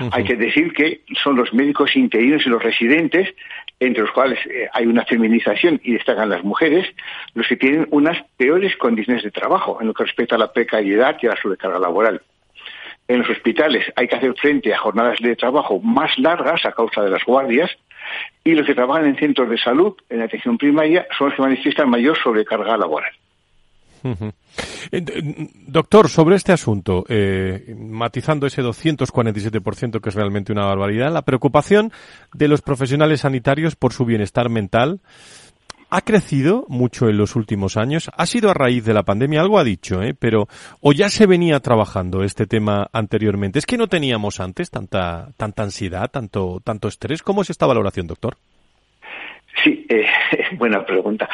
Uh 0.00 0.04
-huh. 0.04 0.10
Hay 0.12 0.24
que 0.24 0.36
decir 0.36 0.72
que 0.72 1.00
son 1.22 1.36
los 1.36 1.52
médicos 1.52 1.96
interinos 1.96 2.46
y 2.46 2.50
los 2.50 2.62
residentes, 2.62 3.34
entre 3.78 4.02
los 4.02 4.10
cuales 4.12 4.38
eh, 4.46 4.68
hay 4.72 4.86
una 4.86 5.04
feminización 5.04 5.80
y 5.84 5.92
destacan 5.92 6.30
las 6.30 6.42
mujeres, 6.44 6.86
los 7.34 7.46
que 7.46 7.56
tienen 7.56 7.86
unas 7.90 8.18
peores 8.36 8.76
condiciones 8.76 9.22
de 9.22 9.30
trabajo 9.30 9.78
en 9.80 9.86
lo 9.88 9.94
que 9.94 10.04
respecta 10.04 10.36
a 10.36 10.38
la 10.38 10.52
precariedad 10.52 11.16
y 11.20 11.26
a 11.26 11.30
la 11.30 11.36
sobrecarga 11.36 11.78
laboral 11.78 12.20
en 13.08 13.20
los 13.20 13.30
hospitales 13.30 13.84
hay 13.94 14.08
que 14.08 14.16
hacer 14.16 14.34
frente 14.34 14.74
a 14.74 14.78
jornadas 14.78 15.18
de 15.20 15.36
trabajo 15.36 15.80
más 15.80 16.18
largas 16.18 16.64
a 16.64 16.72
causa 16.72 17.02
de 17.02 17.10
las 17.10 17.24
guardias 17.24 17.70
y 18.44 18.54
los 18.54 18.66
que 18.66 18.74
trabajan 18.74 19.06
en 19.06 19.16
centros 19.16 19.48
de 19.48 19.58
salud, 19.58 19.94
en 20.08 20.22
atención 20.22 20.58
primaria, 20.58 21.06
son 21.16 21.28
los 21.28 21.36
que 21.36 21.42
manifiestan 21.42 21.90
mayor 21.90 22.16
sobrecarga 22.18 22.76
laboral. 22.76 23.10
Doctor, 25.66 26.08
sobre 26.08 26.36
este 26.36 26.52
asunto, 26.52 27.04
eh, 27.08 27.74
matizando 27.78 28.46
ese 28.46 28.62
247% 28.62 30.00
que 30.00 30.08
es 30.08 30.14
realmente 30.14 30.52
una 30.52 30.66
barbaridad, 30.66 31.12
la 31.12 31.22
preocupación 31.22 31.92
de 32.32 32.48
los 32.48 32.62
profesionales 32.62 33.20
sanitarios 33.20 33.76
por 33.76 33.92
su 33.92 34.04
bienestar 34.04 34.48
mental, 34.48 35.00
ha 35.88 36.00
crecido 36.00 36.64
mucho 36.68 37.08
en 37.08 37.16
los 37.16 37.36
últimos 37.36 37.76
años. 37.76 38.10
Ha 38.16 38.26
sido 38.26 38.50
a 38.50 38.54
raíz 38.54 38.84
de 38.84 38.94
la 38.94 39.04
pandemia, 39.04 39.40
algo 39.40 39.58
ha 39.58 39.64
dicho, 39.64 40.02
¿eh? 40.02 40.14
pero 40.18 40.48
o 40.80 40.92
ya 40.92 41.08
se 41.08 41.26
venía 41.26 41.60
trabajando 41.60 42.22
este 42.22 42.46
tema 42.46 42.88
anteriormente. 42.92 43.58
Es 43.58 43.66
que 43.66 43.78
no 43.78 43.88
teníamos 43.88 44.40
antes 44.40 44.70
tanta 44.70 45.32
tanta 45.36 45.62
ansiedad, 45.62 46.10
tanto 46.10 46.60
tanto 46.64 46.88
estrés. 46.88 47.22
¿Cómo 47.22 47.42
es 47.42 47.50
esta 47.50 47.66
valoración, 47.66 48.06
doctor? 48.06 48.36
Sí, 49.62 49.86
eh, 49.88 50.06
buena 50.58 50.84
pregunta. 50.84 51.28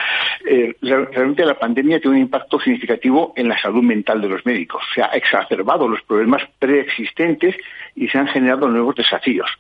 Eh, 0.49 0.77
realmente 0.81 1.45
la 1.45 1.59
pandemia 1.59 2.01
tiene 2.01 2.17
un 2.17 2.23
impacto 2.23 2.61
significativo 2.61 3.33
en 3.37 3.49
la 3.49 3.61
salud 3.61 3.83
mental 3.83 4.21
de 4.21 4.29
los 4.29 4.47
médicos. 4.47 4.83
Se 4.95 5.03
ha 5.03 5.07
exacerbado 5.07 5.89
los 5.89 6.03
problemas 6.03 6.43
preexistentes 6.59 7.57
y 7.95 8.09
se 8.09 8.19
han 8.19 8.29
generado 8.29 8.69
nuevos 8.69 8.95
desafíos. 8.95 9.51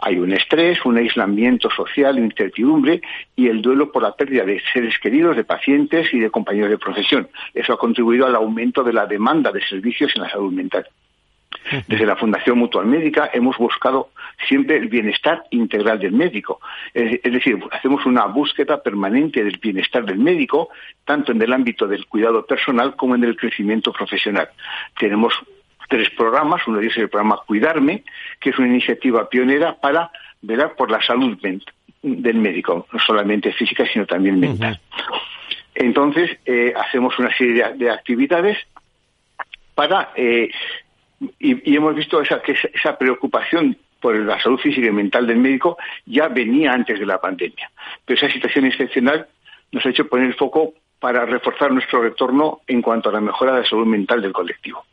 Hay 0.00 0.18
un 0.18 0.32
estrés, 0.32 0.84
un 0.84 0.98
aislamiento 0.98 1.70
social, 1.70 2.18
incertidumbre 2.18 3.00
y 3.34 3.48
el 3.48 3.62
duelo 3.62 3.90
por 3.90 4.02
la 4.02 4.14
pérdida 4.14 4.44
de 4.44 4.60
seres 4.72 4.98
queridos, 4.98 5.36
de 5.36 5.44
pacientes 5.44 6.12
y 6.12 6.18
de 6.20 6.30
compañeros 6.30 6.70
de 6.70 6.78
profesión. 6.78 7.28
Eso 7.54 7.72
ha 7.72 7.78
contribuido 7.78 8.26
al 8.26 8.34
aumento 8.34 8.84
de 8.84 8.92
la 8.92 9.06
demanda 9.06 9.50
de 9.50 9.62
servicios 9.62 10.12
en 10.14 10.22
la 10.22 10.30
salud 10.30 10.52
mental. 10.52 10.86
Desde 11.88 12.06
la 12.06 12.16
Fundación 12.16 12.58
Mutual 12.58 12.86
Médica 12.86 13.30
hemos 13.32 13.56
buscado 13.56 14.10
siempre 14.48 14.76
el 14.76 14.88
bienestar 14.88 15.44
integral 15.50 15.98
del 15.98 16.12
médico. 16.12 16.60
Es, 16.92 17.22
decir, 17.22 17.58
hacemos 17.70 18.04
una 18.06 18.26
búsqueda 18.26 18.82
permanente 18.82 19.42
del 19.42 19.58
bienestar 19.58 20.04
del 20.04 20.18
médico, 20.18 20.68
tanto 21.04 21.32
en 21.32 21.40
el 21.40 21.52
ámbito 21.52 21.86
del 21.86 22.06
cuidado 22.06 22.44
personal 22.44 22.96
como 22.96 23.14
en 23.14 23.24
el 23.24 23.36
crecimiento 23.36 23.92
profesional. 23.92 24.48
Tenemos 24.98 25.34
tres 25.88 26.10
programas. 26.10 26.66
Uno 26.66 26.78
de 26.78 26.84
ellos 26.84 26.96
es 26.96 27.04
el 27.04 27.08
programa 27.08 27.40
Cuidarme, 27.46 28.04
que 28.40 28.50
es 28.50 28.58
una 28.58 28.68
iniciativa 28.68 29.28
pionera 29.28 29.74
para 29.74 30.10
velar 30.42 30.74
por 30.76 30.90
la 30.90 31.00
salud 31.02 31.38
del 32.02 32.34
médico, 32.36 32.86
no 32.92 32.98
solamente 32.98 33.52
física, 33.52 33.86
sino 33.90 34.06
también 34.06 34.38
mental. 34.38 34.80
Entonces, 35.74 36.38
eh, 36.44 36.72
hacemos 36.76 37.18
una 37.18 37.34
serie 37.36 37.72
de, 37.74 37.90
actividades 37.90 38.58
para. 39.74 40.10
Eh, 40.14 40.50
y, 41.38 41.74
hemos 41.74 41.94
visto 41.94 42.20
esa, 42.20 42.40
que 42.40 42.52
esa 42.52 42.96
preocupación 42.96 43.76
por 44.00 44.16
la 44.16 44.40
salud 44.40 44.58
física 44.58 44.88
y 44.88 44.92
mental 44.92 45.26
del 45.26 45.38
médico 45.38 45.78
ya 46.04 46.28
venía 46.28 46.72
antes 46.72 46.98
de 46.98 47.06
la 47.06 47.20
pandemia. 47.20 47.70
Pero 48.04 48.18
esa 48.18 48.32
situación 48.32 48.66
excepcional 48.66 49.26
nos 49.72 49.84
ha 49.86 49.88
hecho 49.90 50.06
poner 50.06 50.34
foco 50.34 50.74
para 50.98 51.24
reforzar 51.26 51.72
nuestro 51.72 52.02
retorno 52.02 52.60
en 52.66 52.80
cuanto 52.80 53.08
a 53.08 53.12
la 53.12 53.20
mejora 53.20 53.54
de 53.54 53.60
la 53.60 53.68
salud 53.68 53.86
mental 53.86 54.22
del 54.22 54.32
colectivo. 54.32 54.84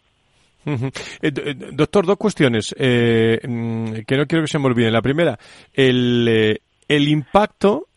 Eh, 0.65 0.91
eh, 1.21 1.55
doctor, 1.71 2.05
dos 2.05 2.17
cuestiones 2.17 2.75
eh, 2.77 3.39
mm, 3.43 4.01
que 4.05 4.17
no 4.17 4.25
quiero 4.27 4.43
que 4.43 4.47
se 4.47 4.59
me 4.59 4.67
olviden. 4.67 4.93
La 4.93 5.01
primera, 5.01 5.37
el, 5.73 6.59
el 6.87 7.07
impacto 7.07 7.87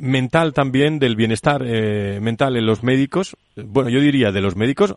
mental 0.00 0.52
también 0.52 0.98
del 0.98 1.14
bienestar 1.14 1.62
mental 1.62 2.56
en 2.56 2.66
los 2.66 2.82
médicos. 2.82 3.36
Bueno, 3.54 3.88
yo 3.88 4.00
diría 4.00 4.32
de 4.32 4.40
los 4.40 4.56
médicos, 4.56 4.96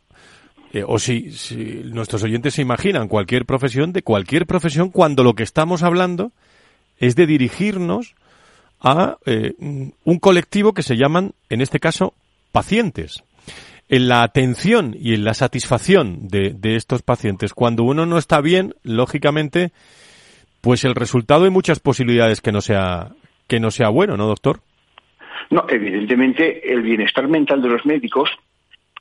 o 0.85 0.99
si, 0.99 1.31
si 1.31 1.55
nuestros 1.85 2.23
oyentes 2.23 2.53
se 2.53 2.61
imaginan 2.61 3.07
cualquier 3.07 3.45
profesión, 3.45 3.91
de 3.91 4.03
cualquier 4.03 4.45
profesión, 4.45 4.89
cuando 4.89 5.23
lo 5.23 5.33
que 5.33 5.43
estamos 5.43 5.83
hablando 5.83 6.31
es 6.97 7.15
de 7.15 7.25
dirigirnos 7.25 8.15
a 8.81 9.17
un 9.27 10.19
colectivo 10.19 10.73
que 10.73 10.83
se 10.83 10.95
llaman, 10.95 11.33
en 11.49 11.61
este 11.61 11.79
caso, 11.79 12.13
pacientes 12.51 13.23
en 13.89 14.07
la 14.07 14.21
atención 14.21 14.95
y 14.97 15.15
en 15.15 15.25
la 15.25 15.33
satisfacción 15.33 16.27
de, 16.27 16.55
estos 16.75 17.01
pacientes. 17.01 17.53
Cuando 17.53 17.83
uno 17.83 18.05
no 18.05 18.19
está 18.19 18.39
bien, 18.39 18.75
lógicamente, 18.83 19.71
pues 20.61 20.85
el 20.85 20.93
resultado 20.93 21.45
hay 21.45 21.49
muchas 21.49 21.79
posibilidades 21.79 22.39
que 22.39 22.51
no 22.51 22.61
sea 22.61 23.09
que 23.47 23.59
no 23.59 23.71
sea 23.71 23.89
bueno, 23.89 24.15
¿no, 24.15 24.27
doctor? 24.27 24.59
No, 25.49 25.65
evidentemente 25.67 26.71
el 26.71 26.83
bienestar 26.83 27.27
mental 27.27 27.63
de 27.63 27.69
los 27.69 27.83
médicos 27.83 28.29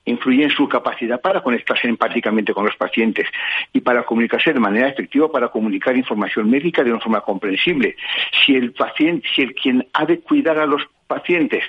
influye 0.08 0.44
en 0.44 0.50
su 0.50 0.68
capacidad 0.68 1.20
para 1.20 1.42
conectarse 1.42 1.88
empáticamente 1.88 2.52
con 2.52 2.64
los 2.64 2.76
pacientes 2.76 3.26
y 3.72 3.80
para 3.80 4.04
comunicarse 4.04 4.52
de 4.52 4.60
manera 4.60 4.88
efectiva, 4.88 5.30
para 5.30 5.48
comunicar 5.48 5.96
información 5.96 6.50
médica 6.50 6.82
de 6.82 6.90
una 6.90 7.00
forma 7.00 7.20
comprensible. 7.20 7.96
Si 8.44 8.54
el 8.54 8.72
paciente, 8.72 9.28
si 9.34 9.42
el 9.42 9.54
quien 9.54 9.86
ha 9.92 10.04
de 10.04 10.20
cuidar 10.20 10.58
a 10.58 10.66
los 10.66 10.82
pacientes 11.06 11.64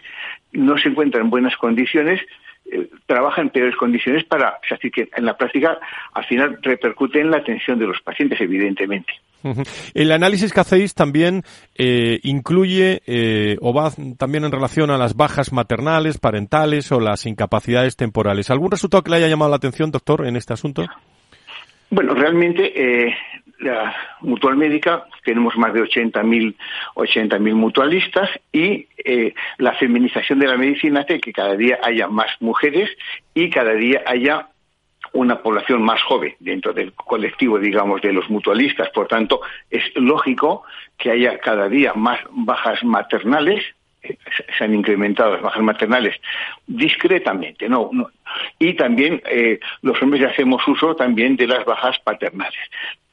no 0.52 0.78
se 0.78 0.90
encuentra 0.90 1.22
en 1.22 1.30
buenas 1.30 1.56
condiciones, 1.58 2.22
eh, 2.72 2.90
trabaja 3.06 3.42
en 3.42 3.50
peores 3.50 3.76
condiciones 3.76 4.24
para, 4.24 4.60
así 4.70 4.92
que 4.92 5.10
en 5.16 5.26
la 5.26 5.38
práctica 5.38 5.80
al 6.14 6.26
final 6.26 6.60
repercute 6.62 7.20
en 7.20 7.32
la 7.32 7.38
atención 7.38 7.80
de 7.80 7.88
los 7.88 8.02
pacientes, 8.02 8.40
evidentemente. 8.42 9.14
El 9.94 10.12
análisis 10.12 10.54
que 10.54 10.60
hacéis 10.60 10.94
también 10.94 11.44
eh, 11.78 12.20
incluye 12.24 13.02
eh, 13.08 13.58
o 13.62 13.74
va 13.74 13.92
también 14.18 14.44
en 14.46 14.52
relación 14.52 14.92
a 14.92 14.98
las 14.98 15.16
bajas 15.16 15.54
maternales, 15.54 16.18
parentales 16.18 16.92
o 16.92 17.00
las 17.00 17.26
incapacidades 17.26 17.96
temporales. 17.96 18.50
¿Algún 18.50 18.72
resultado 18.72 19.04
que 19.04 19.12
le 19.12 19.18
haya 19.18 19.28
llamado 19.28 19.52
la 19.52 19.58
atención, 19.58 19.92
doctor, 19.92 20.26
en 20.28 20.36
este 20.36 20.54
asunto? 20.54 20.86
Bueno, 21.90 22.14
realmente 22.14 22.72
eh, 22.76 23.16
la 23.60 23.96
mutual 24.22 24.56
médica 24.56 25.06
tenemos 25.24 25.56
más 25.58 25.74
de 25.74 25.82
80.000 25.82 26.56
80 26.96 27.40
mutualistas 27.40 28.30
y 28.52 28.88
eh, 29.04 29.34
la 29.58 29.74
feminización 29.74 30.40
de 30.40 30.48
la 30.48 30.58
medicina 30.58 31.02
hace 31.02 31.20
que 31.20 31.34
cada 31.34 31.56
día 31.56 31.80
haya 31.84 32.08
más 32.08 32.30
mujeres 32.40 32.90
y 33.34 33.50
cada 33.50 33.74
día 33.74 34.04
haya 34.06 34.50
una 35.14 35.42
población 35.42 35.82
más 35.82 36.02
joven 36.04 36.36
dentro 36.40 36.74
del 36.74 36.94
colectivo, 36.94 37.60
digamos, 37.60 38.02
de 38.02 38.14
los 38.14 38.30
mutualistas. 38.30 38.90
Por 38.90 39.08
tanto, 39.08 39.42
es 39.70 39.84
lógico 39.96 40.64
que 40.98 41.12
haya 41.12 41.40
cada 41.40 41.70
día 41.70 41.94
más 41.94 42.20
bajas 42.32 42.84
maternales 42.84 43.64
se 44.58 44.64
han 44.64 44.74
incrementado 44.74 45.34
las 45.34 45.42
bajas 45.42 45.62
maternales 45.62 46.16
discretamente, 46.66 47.68
no, 47.68 47.92
y 48.58 48.74
también 48.74 49.22
eh, 49.26 49.60
los 49.82 50.02
hombres 50.02 50.24
hacemos 50.24 50.66
uso 50.68 50.96
también 50.96 51.36
de 51.36 51.48
las 51.48 51.66
bajas 51.66 52.00
paternales. 52.00 52.60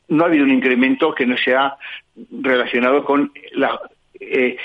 No 0.09 0.25
ha 0.25 0.29
habido 0.29 0.45
un 0.45 0.53
incremento 0.53 1.15
que 1.15 1.27
no 1.27 1.37
sea 1.37 1.77
relacionado 2.31 3.05
con 3.05 3.33
eh, 4.21 4.57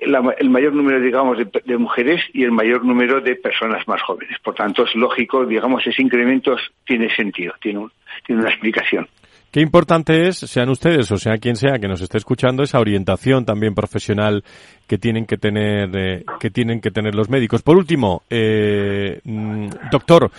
el 0.00 0.50
mayor 0.50 0.72
número, 0.72 1.00
digamos, 1.00 1.38
de, 1.38 1.78
mujeres 1.78 2.22
y 2.32 2.44
el 2.44 2.52
mayor 2.52 2.84
número 2.84 3.20
de 3.20 3.36
personas 3.36 3.86
más 3.88 4.02
jóvenes. 4.02 4.38
Por 4.42 4.54
tanto, 4.54 4.84
es 4.84 4.94
lógico, 4.94 5.46
digamos, 5.46 5.86
ese 5.86 6.02
incremento 6.02 6.56
tiene 6.84 7.14
sentido, 7.14 7.54
tiene, 7.60 7.86
tiene 8.26 8.42
una 8.42 8.50
explicación. 8.50 9.08
Qué 9.52 9.60
importante 9.60 10.28
es, 10.28 10.38
sean 10.38 10.70
ustedes 10.70 11.12
o 11.12 11.18
sea 11.18 11.36
quien 11.36 11.56
sea 11.56 11.78
que 11.78 11.86
nos 11.86 12.00
esté 12.00 12.16
escuchando, 12.16 12.62
esa 12.62 12.80
orientación 12.80 13.44
también 13.44 13.74
profesional 13.74 14.42
que 14.86 14.96
tienen 14.96 15.26
que 15.26 15.36
tener, 15.36 15.90
eh, 15.94 16.24
que 16.40 16.48
tienen 16.48 16.80
que 16.80 16.90
tener 16.90 17.14
los 17.14 17.28
médicos. 17.28 17.60
Por 17.60 17.76
último, 17.76 18.22
eh, 18.30 19.20
mm, 19.24 19.66
doctor 19.90 20.30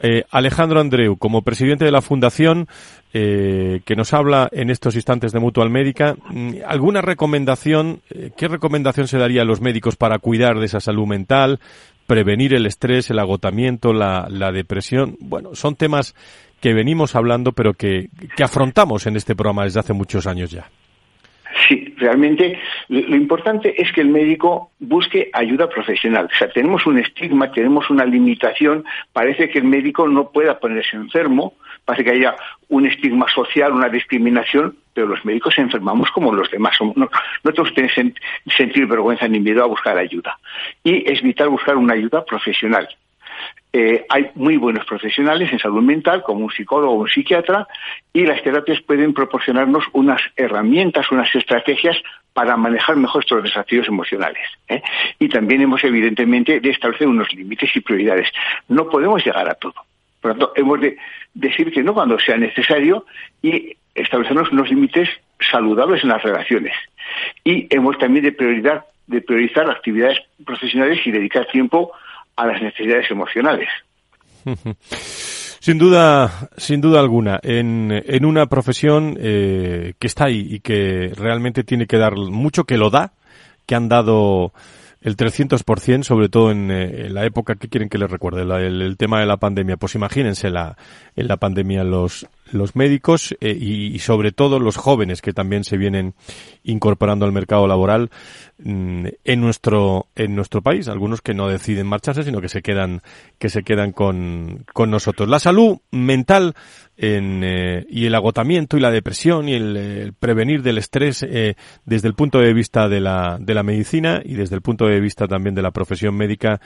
eh, 0.00 0.22
Alejandro 0.30 0.80
Andreu, 0.80 1.16
como 1.16 1.42
presidente 1.42 1.84
de 1.84 1.90
la 1.90 2.00
Fundación, 2.00 2.68
que 3.12 3.96
nos 3.96 4.14
habla 4.14 4.48
en 4.52 4.70
estos 4.70 4.94
instantes 4.94 5.32
de 5.32 5.40
Mutual 5.40 5.68
Médica, 5.68 6.14
mm, 6.30 6.58
¿alguna 6.64 7.02
recomendación, 7.02 8.02
qué 8.36 8.46
recomendación 8.46 9.08
se 9.08 9.18
daría 9.18 9.42
a 9.42 9.44
los 9.44 9.60
médicos 9.60 9.96
para 9.96 10.20
cuidar 10.20 10.60
de 10.60 10.66
esa 10.66 10.78
salud 10.78 11.08
mental, 11.08 11.58
prevenir 12.06 12.54
el 12.54 12.66
estrés, 12.66 13.10
el 13.10 13.18
agotamiento, 13.18 13.92
la 13.92 14.52
depresión? 14.52 15.16
Bueno, 15.18 15.56
son 15.56 15.74
temas 15.74 16.14
que 16.60 16.74
venimos 16.74 17.16
hablando, 17.16 17.52
pero 17.52 17.74
que, 17.74 18.08
que 18.36 18.44
afrontamos 18.44 19.06
en 19.06 19.16
este 19.16 19.34
programa 19.34 19.64
desde 19.64 19.80
hace 19.80 19.92
muchos 19.92 20.26
años 20.26 20.50
ya. 20.50 20.66
Sí, 21.68 21.94
realmente 21.96 22.58
lo 22.88 23.16
importante 23.16 23.80
es 23.80 23.92
que 23.92 24.00
el 24.00 24.08
médico 24.08 24.70
busque 24.78 25.30
ayuda 25.32 25.68
profesional. 25.68 26.28
O 26.32 26.38
sea, 26.38 26.48
tenemos 26.48 26.86
un 26.86 26.98
estigma, 26.98 27.50
tenemos 27.50 27.90
una 27.90 28.04
limitación, 28.04 28.84
parece 29.12 29.48
que 29.48 29.58
el 29.58 29.64
médico 29.64 30.08
no 30.08 30.30
pueda 30.30 30.58
ponerse 30.58 30.96
enfermo, 30.96 31.54
parece 31.84 32.04
que 32.04 32.16
haya 32.16 32.36
un 32.68 32.86
estigma 32.86 33.26
social, 33.28 33.72
una 33.72 33.88
discriminación, 33.88 34.76
pero 34.94 35.08
los 35.08 35.24
médicos 35.24 35.58
enfermamos 35.58 36.10
como 36.12 36.32
los 36.32 36.50
demás. 36.50 36.76
No, 36.80 37.08
no 37.44 37.52
tenemos 37.52 37.72
que 37.72 38.12
sentir 38.56 38.86
vergüenza 38.86 39.26
ni 39.28 39.40
miedo 39.40 39.62
a 39.62 39.66
buscar 39.66 39.98
ayuda. 39.98 40.38
Y 40.84 41.10
es 41.10 41.22
vital 41.22 41.48
buscar 41.48 41.76
una 41.76 41.94
ayuda 41.94 42.24
profesional. 42.24 42.88
Eh, 43.72 44.04
hay 44.08 44.30
muy 44.34 44.56
buenos 44.56 44.84
profesionales 44.84 45.52
en 45.52 45.60
salud 45.60 45.82
mental, 45.82 46.22
como 46.24 46.44
un 46.44 46.50
psicólogo 46.50 46.92
o 46.92 46.96
un 46.96 47.08
psiquiatra, 47.08 47.68
y 48.12 48.26
las 48.26 48.42
terapias 48.42 48.80
pueden 48.80 49.14
proporcionarnos 49.14 49.84
unas 49.92 50.20
herramientas, 50.36 51.10
unas 51.12 51.32
estrategias 51.34 51.96
para 52.32 52.56
manejar 52.56 52.96
mejor 52.96 53.22
estos 53.22 53.42
desafíos 53.42 53.86
emocionales. 53.86 54.42
¿eh? 54.68 54.82
Y 55.18 55.28
también 55.28 55.62
hemos, 55.62 55.84
evidentemente, 55.84 56.60
de 56.60 56.70
establecer 56.70 57.06
unos 57.06 57.32
límites 57.32 57.70
y 57.74 57.80
prioridades. 57.80 58.28
No 58.68 58.88
podemos 58.88 59.24
llegar 59.24 59.48
a 59.48 59.54
todo. 59.54 59.74
Por 60.20 60.32
lo 60.32 60.38
tanto, 60.38 60.52
hemos 60.56 60.80
de 60.80 60.98
decir 61.32 61.72
que 61.72 61.82
no 61.82 61.94
cuando 61.94 62.18
sea 62.18 62.36
necesario 62.36 63.06
y 63.40 63.76
establecernos 63.94 64.50
unos 64.50 64.68
límites 64.68 65.08
saludables 65.50 66.02
en 66.02 66.10
las 66.10 66.22
relaciones. 66.22 66.74
Y 67.44 67.66
hemos 67.74 67.98
también 67.98 68.24
de, 68.24 68.32
prioridad, 68.32 68.84
de 69.06 69.20
priorizar 69.20 69.70
actividades 69.70 70.18
profesionales 70.44 71.00
y 71.04 71.10
dedicar 71.10 71.46
tiempo 71.46 71.92
a 72.40 72.46
las 72.46 72.62
necesidades 72.62 73.10
emocionales. 73.10 73.68
Sin 75.62 75.76
duda, 75.76 76.48
sin 76.56 76.80
duda 76.80 77.00
alguna, 77.00 77.38
en, 77.42 77.90
en 77.92 78.24
una 78.24 78.46
profesión 78.46 79.18
eh, 79.20 79.92
que 79.98 80.06
está 80.06 80.24
ahí 80.24 80.46
y 80.48 80.60
que 80.60 81.12
realmente 81.14 81.64
tiene 81.64 81.86
que 81.86 81.98
dar 81.98 82.16
mucho, 82.16 82.64
que 82.64 82.78
lo 82.78 82.88
da, 82.88 83.12
que 83.66 83.74
han 83.74 83.86
dado 83.86 84.54
el 85.02 85.18
300%, 85.18 86.02
sobre 86.02 86.30
todo 86.30 86.50
en, 86.50 86.70
eh, 86.70 87.10
la 87.10 87.26
época 87.26 87.56
que 87.56 87.68
quieren 87.68 87.90
que 87.90 87.98
les 87.98 88.10
recuerde, 88.10 88.40
el, 88.66 88.96
tema 88.96 89.20
de 89.20 89.26
la 89.26 89.36
pandemia. 89.36 89.76
Pues 89.76 89.94
imagínense 89.94 90.48
la, 90.48 90.78
en 91.14 91.28
la 91.28 91.36
pandemia 91.36 91.84
los, 91.84 92.26
los 92.52 92.76
médicos 92.76 93.36
eh, 93.40 93.56
y, 93.58 93.98
sobre 94.00 94.32
todo 94.32 94.58
los 94.58 94.76
jóvenes 94.76 95.22
que 95.22 95.32
también 95.32 95.64
se 95.64 95.76
vienen 95.76 96.14
incorporando 96.64 97.24
al 97.24 97.32
mercado 97.32 97.66
laboral 97.66 98.10
mm, 98.58 99.06
en 99.24 99.40
nuestro 99.40 100.06
en 100.16 100.34
nuestro 100.34 100.62
país. 100.62 100.88
Algunos 100.88 101.20
que 101.20 101.34
no 101.34 101.48
deciden 101.48 101.86
marcharse 101.86 102.22
sino 102.22 102.40
que 102.40 102.48
se 102.48 102.62
quedan 102.62 103.02
que 103.38 103.48
se 103.48 103.62
quedan 103.62 103.92
con, 103.92 104.64
con 104.72 104.90
nosotros. 104.90 105.28
La 105.28 105.38
salud 105.38 105.78
mental 105.90 106.54
en, 107.00 107.42
eh, 107.42 107.86
y 107.88 108.04
el 108.04 108.14
agotamiento 108.14 108.76
y 108.76 108.80
la 108.80 108.90
depresión 108.90 109.48
y 109.48 109.54
el, 109.54 110.12
prevenir 110.18 110.62
del 110.62 110.76
estrés 110.76 111.22
eh, 111.22 111.54
desde 111.86 112.08
el 112.08 112.14
punto 112.14 112.40
de 112.40 112.52
vista 112.52 112.88
de 112.88 113.00
la, 113.00 113.38
de 113.40 113.54
la 113.54 113.62
medicina 113.62 114.20
y 114.22 114.34
desde 114.34 114.56
el 114.56 114.60
punto 114.60 114.86
de 114.86 115.00
vista 115.00 115.26
también 115.26 115.54
de 115.54 115.62
la 115.62 115.70
profesión 115.70 116.14
médica 116.14 116.60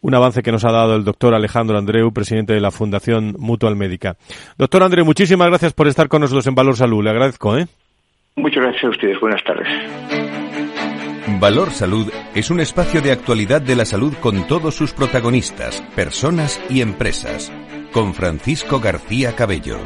un 0.00 0.14
avance 0.14 0.42
que 0.42 0.50
nos 0.50 0.64
ha 0.64 0.72
dado 0.72 0.96
el 0.96 1.04
doctor 1.04 1.34
Alejandro 1.34 1.78
Andreu 1.78 2.12
presidente 2.12 2.52
de 2.52 2.60
la 2.60 2.72
Fundación 2.72 3.36
Mutual 3.38 3.76
Médica. 3.76 4.16
Doctor 4.58 4.82
Andreu 4.82 5.04
muchísimas 5.04 5.25
muchísimas 5.26 5.48
gracias 5.48 5.72
por 5.72 5.88
estar 5.88 6.06
con 6.06 6.20
nosotros 6.20 6.46
en 6.46 6.54
Valor 6.54 6.76
Salud. 6.76 7.02
Le 7.02 7.10
agradezco, 7.10 7.58
¿eh? 7.58 7.66
Muchas 8.36 8.62
gracias 8.62 8.84
a 8.84 8.88
ustedes. 8.90 9.18
Buenas 9.18 9.42
tardes. 9.42 9.66
Valor 11.40 11.72
Salud 11.72 12.12
es 12.32 12.48
un 12.52 12.60
espacio 12.60 13.02
de 13.02 13.10
actualidad 13.10 13.60
de 13.60 13.74
la 13.74 13.84
salud 13.84 14.14
con 14.20 14.46
todos 14.46 14.76
sus 14.76 14.92
protagonistas, 14.92 15.80
personas 15.96 16.62
y 16.70 16.80
empresas. 16.80 17.52
Con 17.90 18.14
Francisco 18.14 18.78
García 18.78 19.34
Cabello. 19.34 19.80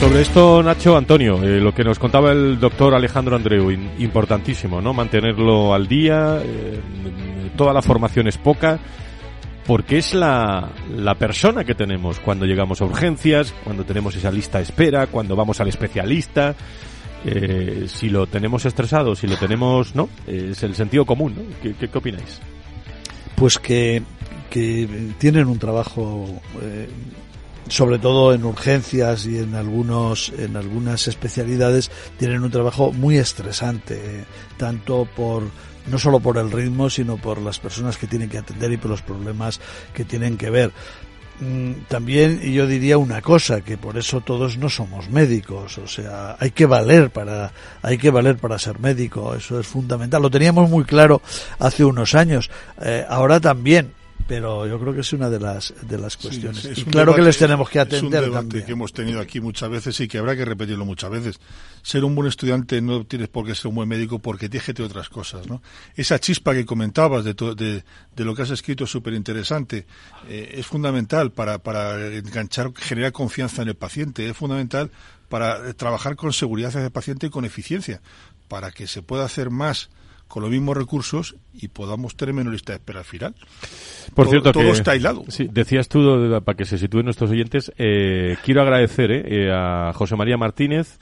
Sobre 0.00 0.20
esto, 0.20 0.62
Nacho, 0.62 0.98
Antonio, 0.98 1.42
eh, 1.42 1.60
lo 1.60 1.72
que 1.72 1.82
nos 1.82 1.98
contaba 1.98 2.32
el 2.32 2.60
doctor 2.60 2.94
Alejandro 2.94 3.36
Andreu, 3.36 3.70
importantísimo, 3.70 4.82
¿no? 4.82 4.92
Mantenerlo 4.92 5.72
al 5.72 5.88
día, 5.88 6.42
eh, 6.44 6.78
toda 7.56 7.72
la 7.72 7.80
formación 7.80 8.28
es 8.28 8.36
poca, 8.36 8.78
porque 9.66 9.98
es 9.98 10.14
la, 10.14 10.70
la 10.94 11.14
persona 11.14 11.64
que 11.64 11.74
tenemos 11.74 12.20
cuando 12.20 12.44
llegamos 12.44 12.80
a 12.80 12.84
urgencias, 12.84 13.54
cuando 13.64 13.84
tenemos 13.84 14.14
esa 14.14 14.30
lista 14.30 14.58
de 14.58 14.64
espera, 14.64 15.06
cuando 15.06 15.36
vamos 15.36 15.60
al 15.60 15.68
especialista. 15.68 16.54
Eh, 17.26 17.86
si 17.88 18.10
lo 18.10 18.26
tenemos 18.26 18.66
estresado, 18.66 19.14
si 19.14 19.26
lo 19.26 19.38
tenemos, 19.38 19.94
¿no? 19.94 20.10
Es 20.26 20.62
el 20.62 20.74
sentido 20.74 21.06
común, 21.06 21.34
¿no? 21.34 21.42
¿Qué, 21.62 21.74
qué, 21.74 21.98
opináis? 21.98 22.38
Pues 23.34 23.58
que, 23.58 24.02
que 24.50 25.12
tienen 25.16 25.46
un 25.46 25.58
trabajo 25.58 26.26
eh, 26.60 26.86
sobre 27.68 27.98
todo 27.98 28.34
en 28.34 28.44
urgencias 28.44 29.24
y 29.24 29.38
en 29.38 29.54
algunos 29.54 30.32
en 30.36 30.56
algunas 30.56 31.08
especialidades 31.08 31.90
tienen 32.18 32.42
un 32.42 32.50
trabajo 32.50 32.92
muy 32.92 33.16
estresante 33.16 34.26
tanto 34.58 35.08
por 35.16 35.44
no 35.86 35.98
solo 35.98 36.20
por 36.20 36.38
el 36.38 36.50
ritmo 36.50 36.90
sino 36.90 37.16
por 37.16 37.40
las 37.40 37.58
personas 37.58 37.96
que 37.96 38.06
tienen 38.06 38.28
que 38.28 38.38
atender 38.38 38.72
y 38.72 38.76
por 38.76 38.90
los 38.90 39.02
problemas 39.02 39.60
que 39.92 40.04
tienen 40.04 40.36
que 40.36 40.50
ver. 40.50 40.72
Mm, 41.40 41.72
también 41.88 42.40
yo 42.40 42.66
diría 42.66 42.96
una 42.96 43.20
cosa 43.20 43.60
que 43.60 43.76
por 43.76 43.98
eso 43.98 44.20
todos 44.20 44.56
no 44.56 44.68
somos 44.68 45.10
médicos 45.10 45.78
o 45.78 45.88
sea 45.88 46.36
hay 46.38 46.52
que 46.52 46.64
valer 46.64 47.10
para 47.10 47.50
hay 47.82 47.98
que 47.98 48.10
valer 48.10 48.36
para 48.36 48.56
ser 48.56 48.78
médico 48.78 49.34
eso 49.34 49.58
es 49.58 49.66
fundamental. 49.66 50.22
Lo 50.22 50.30
teníamos 50.30 50.70
muy 50.70 50.84
claro 50.84 51.20
hace 51.58 51.84
unos 51.84 52.14
años. 52.14 52.50
Eh, 52.80 53.04
ahora 53.08 53.40
también 53.40 53.92
pero 54.26 54.66
yo 54.66 54.80
creo 54.80 54.94
que 54.94 55.00
es 55.00 55.12
una 55.12 55.28
de 55.28 55.38
las 55.38 55.74
de 55.82 55.98
las 55.98 56.16
cuestiones. 56.16 56.64
y 56.76 56.84
claro 56.84 57.14
que 57.14 57.22
les 57.22 57.36
tenemos 57.36 57.68
que 57.68 57.80
atender. 57.80 58.22
Es 58.22 58.28
un 58.28 58.34
debate 58.34 58.64
que 58.64 58.72
hemos 58.72 58.92
tenido 58.92 59.20
aquí 59.20 59.40
muchas 59.40 59.68
veces 59.68 60.00
y 60.00 60.08
que 60.08 60.18
habrá 60.18 60.34
que 60.34 60.44
repetirlo 60.44 60.84
muchas 60.84 61.10
veces. 61.10 61.40
Ser 61.82 62.04
un 62.04 62.14
buen 62.14 62.28
estudiante 62.28 62.80
no 62.80 63.04
tienes 63.04 63.28
por 63.28 63.46
qué 63.46 63.54
ser 63.54 63.68
un 63.68 63.76
buen 63.76 63.88
médico 63.88 64.18
porque 64.18 64.48
tienes 64.48 64.80
otras 64.80 65.08
cosas, 65.10 65.46
¿no? 65.46 65.62
Esa 65.94 66.18
chispa 66.18 66.54
que 66.54 66.64
comentabas 66.64 67.24
de, 67.24 67.34
de, 67.34 67.84
de 68.16 68.24
lo 68.24 68.34
que 68.34 68.42
has 68.42 68.50
escrito 68.50 68.84
es 68.84 68.90
súper 68.90 69.12
interesante. 69.12 69.86
Eh, 70.28 70.54
es 70.58 70.66
fundamental 70.66 71.32
para, 71.32 71.58
para 71.58 72.06
enganchar, 72.06 72.72
generar 72.76 73.12
confianza 73.12 73.62
en 73.62 73.68
el 73.68 73.74
paciente. 73.74 74.28
Es 74.28 74.36
fundamental 74.36 74.90
para 75.28 75.72
trabajar 75.74 76.16
con 76.16 76.32
seguridad 76.32 76.68
hacia 76.68 76.84
el 76.84 76.90
paciente 76.92 77.26
y 77.26 77.30
con 77.30 77.44
eficiencia, 77.44 78.00
para 78.48 78.70
que 78.70 78.86
se 78.86 79.02
pueda 79.02 79.24
hacer 79.24 79.50
más 79.50 79.90
con 80.28 80.42
los 80.42 80.50
mismos 80.50 80.76
recursos 80.76 81.36
y 81.52 81.68
podamos 81.68 82.16
tener 82.16 82.34
menos 82.34 82.52
lista 82.52 82.72
de 82.72 82.78
espera 82.78 83.00
al 83.00 83.04
final. 83.04 83.34
Por 84.14 84.28
cierto, 84.28 84.52
todo 84.52 84.72
está 84.72 84.92
aislado. 84.92 85.24
Sí, 85.28 85.48
decías 85.50 85.88
tú, 85.88 86.40
para 86.44 86.56
que 86.56 86.64
se 86.64 86.78
sitúen 86.78 87.04
nuestros 87.04 87.30
oyentes, 87.30 87.72
eh, 87.78 88.36
quiero 88.44 88.62
agradecer 88.62 89.10
eh, 89.10 89.22
eh, 89.26 89.50
a 89.52 89.92
José 89.94 90.16
María 90.16 90.36
Martínez, 90.36 90.98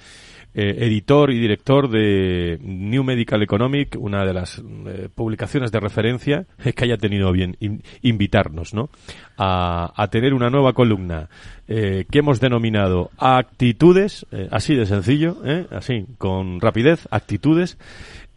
editor 0.55 1.31
y 1.31 1.39
director 1.39 1.89
de 1.89 2.59
New 2.61 3.03
Medical 3.05 3.43
Economic, 3.43 3.97
una 3.99 4.27
de 4.27 4.35
las 4.35 4.63
publicaciones 5.15 5.73
de 5.73 5.81
referencia, 5.81 6.45
que 6.77 6.85
haya 6.85 6.99
tenido 6.99 7.33
bien 7.33 7.57
invitarnos 8.03 8.75
¿no? 8.75 8.91
a, 9.39 9.95
a, 9.97 10.09
tener 10.09 10.35
una 10.35 10.51
nueva 10.51 10.75
columna 10.75 11.31
que 11.67 12.07
hemos 12.13 12.39
denominado 12.39 13.11
Actitudes, 13.17 14.27
así 14.51 14.75
de 14.75 14.85
sencillo, 14.85 15.39
así, 15.71 16.05
con 16.19 16.61
rapidez, 16.61 17.09
Actitudes 17.11 17.79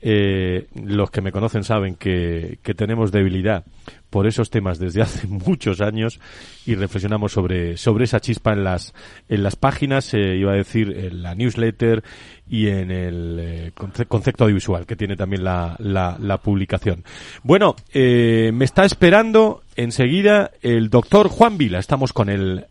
eh, 0.07 0.67
los 0.75 1.09
que 1.09 1.21
me 1.21 1.31
conocen 1.31 1.63
saben 1.63 1.95
que, 1.95 2.59
tenemos 2.77 3.11
debilidad 3.11 3.65
por 4.11 4.27
esos 4.27 4.51
temas 4.51 4.77
desde 4.77 5.01
hace 5.01 5.25
muchos 5.25 5.81
años 5.81 6.19
y 6.67 6.75
reflexionamos 6.75 7.31
sobre, 7.31 7.75
sobre 7.75 8.03
esa 8.03 8.19
chispa 8.19 8.53
en 8.53 8.63
las, 8.63 8.93
en 9.29 9.41
las 9.41 9.55
páginas, 9.55 10.13
eh, 10.13 10.35
iba 10.37 10.51
a 10.51 10.57
decir, 10.57 10.95
en 10.95 11.23
la 11.23 11.33
newsletter 11.33 12.03
y 12.47 12.67
en 12.67 12.91
el 12.91 13.37
eh, 13.41 13.71
concepto 14.07 14.43
audiovisual 14.43 14.85
que 14.85 14.95
tiene 14.95 15.15
también 15.15 15.43
la, 15.43 15.75
la, 15.79 16.37
publicación. 16.37 17.03
Bueno, 17.41 17.75
me 17.91 18.63
está 18.63 18.85
esperando 18.85 19.63
enseguida 19.75 20.51
el 20.61 20.91
doctor 20.91 21.29
Juan 21.29 21.57
Vila. 21.57 21.79
Estamos 21.79 22.13
con 22.13 22.29
él 22.29 22.63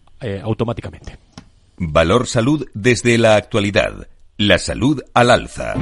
automáticamente. 0.42 1.16
Valor 1.78 2.28
Salud 2.28 2.68
desde 2.74 3.18
la 3.18 3.34
actualidad. 3.34 4.06
La 4.36 4.58
salud 4.58 5.02
al 5.14 5.30
alza. 5.32 5.74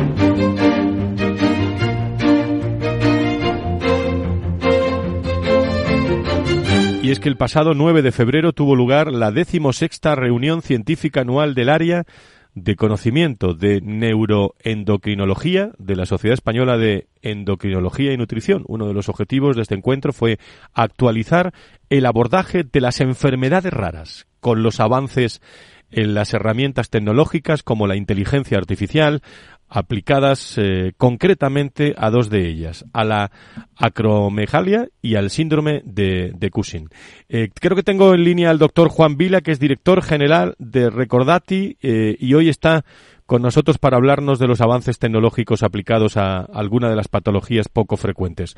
Y 7.02 7.10
es 7.10 7.18
que 7.18 7.28
el 7.28 7.36
pasado 7.36 7.74
9 7.74 8.00
de 8.00 8.12
febrero 8.12 8.52
tuvo 8.52 8.76
lugar 8.76 9.10
la 9.10 9.32
decimosexta 9.32 10.14
reunión 10.14 10.62
científica 10.62 11.22
anual 11.22 11.52
del 11.52 11.68
área 11.68 12.04
de 12.54 12.76
conocimiento 12.76 13.54
de 13.54 13.80
neuroendocrinología 13.80 15.72
de 15.78 15.96
la 15.96 16.06
Sociedad 16.06 16.34
Española 16.34 16.78
de 16.78 17.08
Endocrinología 17.20 18.12
y 18.12 18.16
Nutrición. 18.16 18.62
Uno 18.68 18.86
de 18.86 18.94
los 18.94 19.08
objetivos 19.08 19.56
de 19.56 19.62
este 19.62 19.74
encuentro 19.74 20.12
fue 20.12 20.38
actualizar 20.74 21.52
el 21.90 22.06
abordaje 22.06 22.62
de 22.62 22.80
las 22.80 23.00
enfermedades 23.00 23.72
raras 23.72 24.28
con 24.38 24.62
los 24.62 24.78
avances 24.78 25.42
en 25.92 26.14
las 26.14 26.32
herramientas 26.34 26.88
tecnológicas 26.88 27.64
como 27.64 27.88
la 27.88 27.96
inteligencia 27.96 28.58
artificial, 28.58 29.22
aplicadas 29.72 30.58
eh, 30.58 30.92
concretamente 30.98 31.94
a 31.96 32.10
dos 32.10 32.28
de 32.28 32.46
ellas, 32.46 32.84
a 32.92 33.04
la 33.04 33.30
acromegalia 33.76 34.88
y 35.00 35.14
al 35.14 35.30
síndrome 35.30 35.80
de, 35.84 36.32
de 36.34 36.50
Cushing. 36.50 36.88
Eh, 37.28 37.48
creo 37.58 37.74
que 37.74 37.82
tengo 37.82 38.12
en 38.12 38.22
línea 38.22 38.50
al 38.50 38.58
doctor 38.58 38.88
Juan 38.88 39.16
Vila, 39.16 39.40
que 39.40 39.50
es 39.50 39.58
director 39.58 40.02
general 40.02 40.54
de 40.58 40.90
Recordati 40.90 41.78
eh, 41.82 42.16
y 42.18 42.34
hoy 42.34 42.50
está 42.50 42.84
con 43.24 43.40
nosotros 43.40 43.78
para 43.78 43.96
hablarnos 43.96 44.38
de 44.38 44.46
los 44.46 44.60
avances 44.60 44.98
tecnológicos 44.98 45.62
aplicados 45.62 46.18
a 46.18 46.40
alguna 46.40 46.90
de 46.90 46.96
las 46.96 47.08
patologías 47.08 47.68
poco 47.68 47.96
frecuentes. 47.96 48.56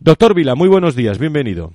Doctor 0.00 0.34
Vila, 0.34 0.56
muy 0.56 0.68
buenos 0.68 0.96
días, 0.96 1.20
bienvenido. 1.20 1.72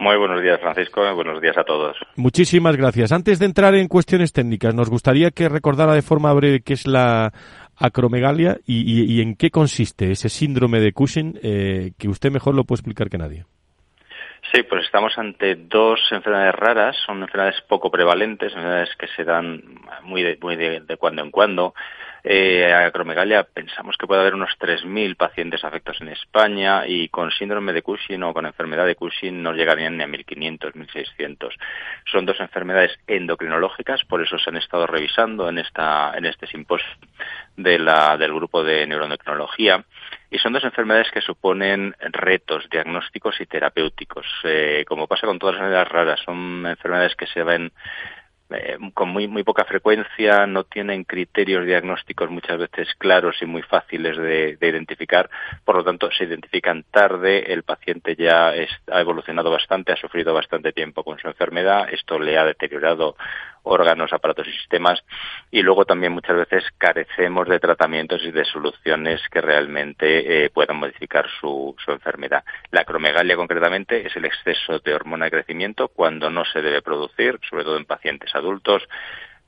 Muy 0.00 0.16
buenos 0.16 0.40
días, 0.40 0.58
Francisco. 0.62 1.02
Buenos 1.14 1.42
días 1.42 1.58
a 1.58 1.64
todos. 1.64 1.94
Muchísimas 2.16 2.74
gracias. 2.74 3.12
Antes 3.12 3.38
de 3.38 3.44
entrar 3.44 3.74
en 3.74 3.86
cuestiones 3.86 4.32
técnicas, 4.32 4.74
nos 4.74 4.88
gustaría 4.88 5.30
que 5.30 5.50
recordara 5.50 5.92
de 5.92 6.00
forma 6.00 6.32
breve 6.32 6.62
qué 6.62 6.72
es 6.72 6.86
la 6.86 7.34
acromegalia 7.80 8.58
y, 8.66 9.20
en 9.22 9.34
qué 9.34 9.50
consiste 9.50 10.12
ese 10.12 10.28
síndrome 10.28 10.80
de 10.80 10.92
Cushing, 10.92 11.40
eh, 11.42 11.92
que 11.98 12.08
usted 12.08 12.30
mejor 12.30 12.54
lo 12.54 12.64
puede 12.64 12.78
explicar 12.78 13.08
que 13.08 13.18
nadie. 13.18 13.44
Sí, 14.52 14.62
pues 14.62 14.84
estamos 14.84 15.16
ante 15.16 15.54
dos 15.54 16.00
enfermedades 16.10 16.54
raras, 16.54 16.96
son 17.06 17.22
enfermedades 17.22 17.60
poco 17.68 17.90
prevalentes, 17.90 18.52
enfermedades 18.52 18.90
que 18.98 19.06
se 19.08 19.24
dan 19.24 19.62
muy 20.02 20.22
de, 20.22 20.38
muy 20.40 20.56
de, 20.56 20.80
de 20.80 20.96
cuando 20.96 21.22
en 21.22 21.30
cuando, 21.30 21.74
eh, 22.24 22.72
acromegalia 22.72 23.44
pensamos 23.44 23.96
que 23.96 24.06
puede 24.06 24.20
haber 24.20 24.34
unos 24.34 24.50
3.000 24.58 25.16
pacientes 25.16 25.64
afectados 25.64 26.00
en 26.00 26.08
España 26.08 26.86
y 26.86 27.08
con 27.08 27.30
síndrome 27.30 27.72
de 27.72 27.82
Cushing 27.82 28.22
o 28.22 28.34
con 28.34 28.46
enfermedad 28.46 28.86
de 28.86 28.94
Cushing 28.94 29.42
no 29.42 29.52
llegarían 29.52 29.96
ni 29.96 30.04
a 30.04 30.06
1.500, 30.06 30.72
1.600. 30.72 31.54
Son 32.10 32.26
dos 32.26 32.38
enfermedades 32.40 32.98
endocrinológicas, 33.06 34.04
por 34.04 34.22
eso 34.22 34.38
se 34.38 34.50
han 34.50 34.56
estado 34.56 34.86
revisando 34.86 35.48
en, 35.48 35.58
esta, 35.58 36.12
en 36.16 36.26
este 36.26 36.46
simposio 36.46 36.88
de 37.56 37.78
del 37.80 38.34
grupo 38.34 38.62
de 38.62 38.86
neuroendocrinología 38.86 39.84
y 40.30 40.38
son 40.38 40.52
dos 40.52 40.64
enfermedades 40.64 41.10
que 41.10 41.20
suponen 41.20 41.94
retos 42.00 42.68
diagnósticos 42.70 43.40
y 43.40 43.46
terapéuticos. 43.46 44.26
Eh, 44.44 44.84
como 44.86 45.06
pasa 45.06 45.26
con 45.26 45.38
todas 45.38 45.56
las 45.56 45.62
enfermedades 45.62 45.92
raras, 45.92 46.20
son 46.24 46.66
enfermedades 46.66 47.16
que 47.16 47.26
se 47.26 47.42
ven 47.42 47.72
eh, 48.52 48.76
con 48.94 49.10
muy, 49.10 49.28
muy 49.28 49.42
poca 49.42 49.64
frecuencia, 49.64 50.46
no 50.46 50.64
tienen 50.64 51.04
criterios 51.04 51.66
diagnósticos 51.66 52.30
muchas 52.30 52.58
veces 52.58 52.88
claros 52.98 53.36
y 53.40 53.46
muy 53.46 53.62
fáciles 53.62 54.16
de, 54.16 54.58
identificar, 54.60 55.30
por 55.64 55.76
lo 55.76 55.84
tanto 55.84 56.10
se 56.10 56.24
identifican 56.24 56.84
tarde, 56.90 57.52
el 57.52 57.62
paciente 57.62 58.16
ya 58.16 58.48
ha 58.50 59.00
evolucionado 59.00 59.50
bastante, 59.50 59.92
ha 59.92 59.96
sufrido 59.96 60.34
bastante 60.34 60.72
tiempo 60.72 61.04
con 61.04 61.18
su 61.18 61.28
enfermedad, 61.28 61.88
esto 61.92 62.18
le 62.18 62.38
ha 62.38 62.44
deteriorado 62.44 63.16
órganos, 63.62 64.12
aparatos 64.12 64.48
y 64.48 64.52
sistemas 64.52 65.02
y 65.50 65.62
luego 65.62 65.84
también 65.84 66.12
muchas 66.12 66.36
veces 66.36 66.64
carecemos 66.78 67.48
de 67.48 67.60
tratamientos 67.60 68.22
y 68.24 68.30
de 68.30 68.44
soluciones 68.44 69.20
que 69.30 69.40
realmente 69.40 70.44
eh, 70.44 70.50
puedan 70.50 70.78
modificar 70.78 71.26
su, 71.40 71.74
su 71.84 71.92
enfermedad. 71.92 72.44
La 72.70 72.82
acromegalia 72.82 73.36
concretamente 73.36 74.06
es 74.06 74.16
el 74.16 74.24
exceso 74.24 74.78
de 74.78 74.94
hormona 74.94 75.26
de 75.26 75.32
crecimiento 75.32 75.88
cuando 75.88 76.30
no 76.30 76.44
se 76.44 76.62
debe 76.62 76.82
producir, 76.82 77.38
sobre 77.48 77.64
todo 77.64 77.76
en 77.76 77.84
pacientes 77.84 78.34
adultos. 78.34 78.82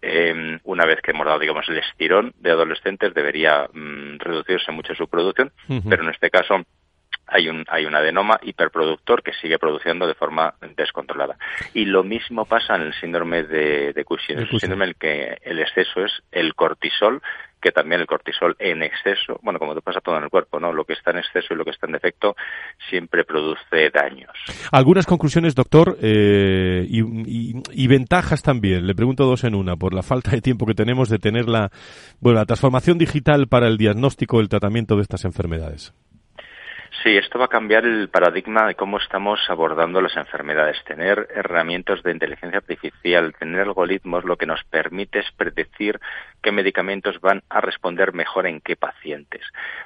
Eh, 0.05 0.59
una 0.65 0.85
vez 0.85 1.01
que 1.01 1.13
hemos 1.13 1.27
dado, 1.27 1.39
digamos, 1.39 1.69
el 1.69 1.79
estirón 1.79 2.35
de 2.41 2.51
adolescentes, 2.51 3.15
debería 3.15 3.69
mm, 3.73 4.19
reducirse 4.19 4.73
mucho 4.73 4.95
su 4.97 5.09
producción, 5.09 5.53
pero 5.89 6.03
en 6.03 6.11
este 6.11 6.29
caso 6.29 6.65
hay 7.33 7.49
un, 7.49 7.65
hay 7.69 7.87
un 7.87 7.95
adenoma 7.95 8.39
hiperproductor 8.43 9.23
que 9.23 9.33
sigue 9.35 9.59
produciendo 9.59 10.07
de 10.07 10.15
forma 10.15 10.55
descontrolada. 10.77 11.37
Y 11.75 11.87
lo 11.87 12.05
mismo 12.05 12.45
pasa 12.45 12.77
en 12.77 12.83
el 12.83 12.95
síndrome 12.95 13.43
de, 13.43 13.93
de 13.93 14.05
Cushing, 14.05 14.39
un 14.39 14.61
síndrome 14.61 14.85
en 14.85 14.91
el 14.91 14.97
que 14.97 15.39
el 15.43 15.59
exceso 15.61 16.05
es 16.05 16.13
el 16.31 16.55
cortisol 16.55 17.23
que 17.63 17.71
también 17.71 18.01
el 18.01 18.07
cortisol 18.07 18.57
en 18.59 18.83
exceso, 18.83 19.39
bueno, 19.43 19.59
como 19.59 19.75
te 19.75 19.81
pasa 19.81 20.01
todo 20.01 20.19
en 20.19 20.25
el 20.25 20.31
cuerpo, 20.31 20.59
¿no? 20.59 20.73
Lo 20.73 20.85
que 20.85 20.95
está 20.95 21.13
en 21.13 21.19
exceso 21.19 21.55
y 21.55 21.57
lo 21.57 21.65
que 21.65 21.71
está 21.71 21.87
en 21.87 21.93
defecto 21.93 22.35
siempre 22.91 23.25
produce 23.25 23.89
daños. 23.95 24.33
Algunas 24.73 25.07
conclusiones, 25.07 25.55
doctor, 25.55 25.97
eh, 26.03 26.85
y, 26.89 27.87
ventajas 27.87 28.43
también. 28.43 28.87
Le 28.87 28.95
pregunto 28.95 29.25
dos 29.25 29.45
en 29.45 29.55
una, 29.55 29.77
por 29.77 29.95
la 29.95 30.03
falta 30.03 30.33
de 30.33 30.41
tiempo 30.41 30.67
que 30.67 30.75
tenemos 30.75 31.09
de 31.09 31.19
tener 31.19 31.49
la, 31.49 31.71
bueno, 32.21 32.41
la 32.41 32.47
transformación 32.47 32.99
digital 32.99 33.47
para 33.47 33.69
el 33.69 33.79
diagnóstico 33.79 34.39
y 34.39 34.43
el 34.43 34.49
tratamiento 34.49 34.97
de 34.97 35.03
estas 35.03 35.25
enfermedades. 35.25 35.95
Sí, 37.01 37.17
esto 37.17 37.39
va 37.39 37.47
a 37.47 37.49
cambiar 37.49 37.87
el 37.87 38.11
paradigma 38.11 38.67
de 38.67 38.75
cómo 38.75 38.99
estamos 38.99 39.41
abordando 39.49 40.03
las 40.03 40.15
enfermedades. 40.15 40.77
Tener 40.85 41.27
herramientas 41.35 42.03
de 42.03 42.13
inteligencia 42.13 42.59
artificial, 42.59 43.35
tener 43.39 43.63
algoritmos, 43.63 44.25
lo 44.25 44.37
que 44.37 44.45
nos 44.45 44.63
permite 44.65 45.21
es 45.21 45.33
predecir 45.33 45.99
qué 46.43 46.53
medicamentos 46.53 47.19
van 47.21 47.43
a 47.49 47.61
responder 47.63 48.13
mejor 48.13 48.47
en 48.47 48.61
qué 48.61 48.77
pacientes. 48.77 49.41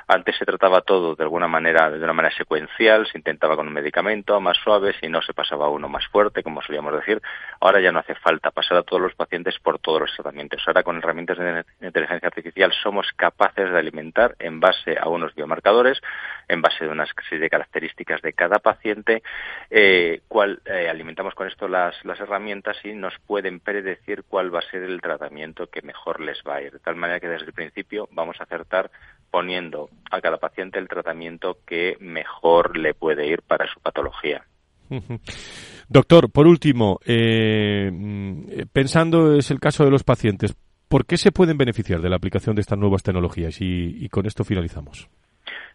Antes 0.08 0.36
se 0.36 0.44
trataba 0.44 0.80
todo 0.80 1.14
de 1.14 1.22
alguna 1.22 1.46
manera, 1.46 1.90
de 1.90 2.02
una 2.02 2.12
manera 2.12 2.34
secuencial, 2.34 3.06
se 3.06 3.18
intentaba 3.18 3.56
con 3.56 3.68
un 3.68 3.74
medicamento 3.74 4.40
más 4.40 4.56
suave, 4.56 4.94
si 5.00 5.08
no 5.08 5.22
se 5.22 5.32
pasaba 5.32 5.66
a 5.66 5.70
uno 5.70 5.88
más 5.88 6.06
fuerte, 6.08 6.42
como 6.42 6.60
solíamos 6.60 6.92
decir. 6.92 7.22
Ahora 7.60 7.80
ya 7.80 7.92
no 7.92 8.00
hace 8.00 8.16
falta 8.16 8.50
pasar 8.50 8.78
a 8.78 8.82
todos 8.82 9.00
los 9.00 9.14
pacientes 9.14 9.58
por 9.60 9.78
todos 9.78 10.00
los 10.00 10.14
tratamientos. 10.14 10.62
Ahora 10.66 10.82
con 10.82 10.96
herramientas 10.96 11.38
de 11.38 11.64
inteligencia 11.82 12.26
artificial 12.26 12.72
somos 12.82 13.06
capaces 13.14 13.70
de 13.70 13.78
alimentar 13.78 14.34
en 14.40 14.58
base 14.58 14.96
a 15.00 15.08
unos 15.08 15.34
biomarcadores, 15.34 16.00
en 16.48 16.62
base 16.62 16.84
a 16.84 16.95
una 16.96 17.06
serie 17.28 17.44
de 17.44 17.50
características 17.50 18.22
de 18.22 18.32
cada 18.32 18.58
paciente, 18.58 19.22
eh, 19.70 20.20
cuál, 20.28 20.60
eh, 20.64 20.88
alimentamos 20.88 21.34
con 21.34 21.46
esto 21.46 21.68
las, 21.68 21.94
herramientas 22.04 22.76
y 22.84 22.92
nos 22.92 23.14
pueden 23.26 23.60
predecir 23.60 24.24
cuál 24.24 24.54
va 24.54 24.60
a 24.60 24.70
ser 24.70 24.82
el 24.82 25.00
tratamiento 25.00 25.66
que 25.68 25.82
mejor 25.82 26.20
les 26.20 26.38
va 26.48 26.56
a 26.56 26.62
ir. 26.62 26.72
De 26.72 26.78
tal 26.78 26.96
manera 26.96 27.20
que 27.20 27.28
desde 27.28 27.46
el 27.46 27.52
principio 27.52 28.08
vamos 28.12 28.36
a 28.40 28.44
acertar 28.44 28.90
poniendo 29.30 29.90
a 30.10 30.20
cada 30.20 30.38
paciente 30.38 30.78
el 30.78 30.88
tratamiento 30.88 31.58
que 31.66 31.96
mejor 32.00 32.76
le 32.78 32.94
puede 32.94 33.26
ir 33.26 33.42
para 33.42 33.66
su 33.66 33.80
patología. 33.80 34.44
Doctor, 35.88 36.30
por 36.30 36.46
último, 36.46 36.98
eh, 37.04 37.90
mm, 37.92 38.68
pensando 38.72 39.36
es 39.36 39.50
el 39.50 39.60
caso 39.60 39.84
de 39.84 39.90
los 39.90 40.04
pacientes, 40.04 40.56
¿por 40.88 41.06
qué 41.06 41.16
se 41.16 41.32
pueden 41.32 41.58
beneficiar 41.58 42.00
de 42.00 42.08
la 42.08 42.16
aplicación 42.16 42.56
de 42.56 42.62
estas 42.62 42.78
nuevas 42.78 43.02
tecnologías? 43.02 43.60
y 43.60 44.08
con 44.08 44.26
esto 44.26 44.44
finalizamos. 44.44 45.08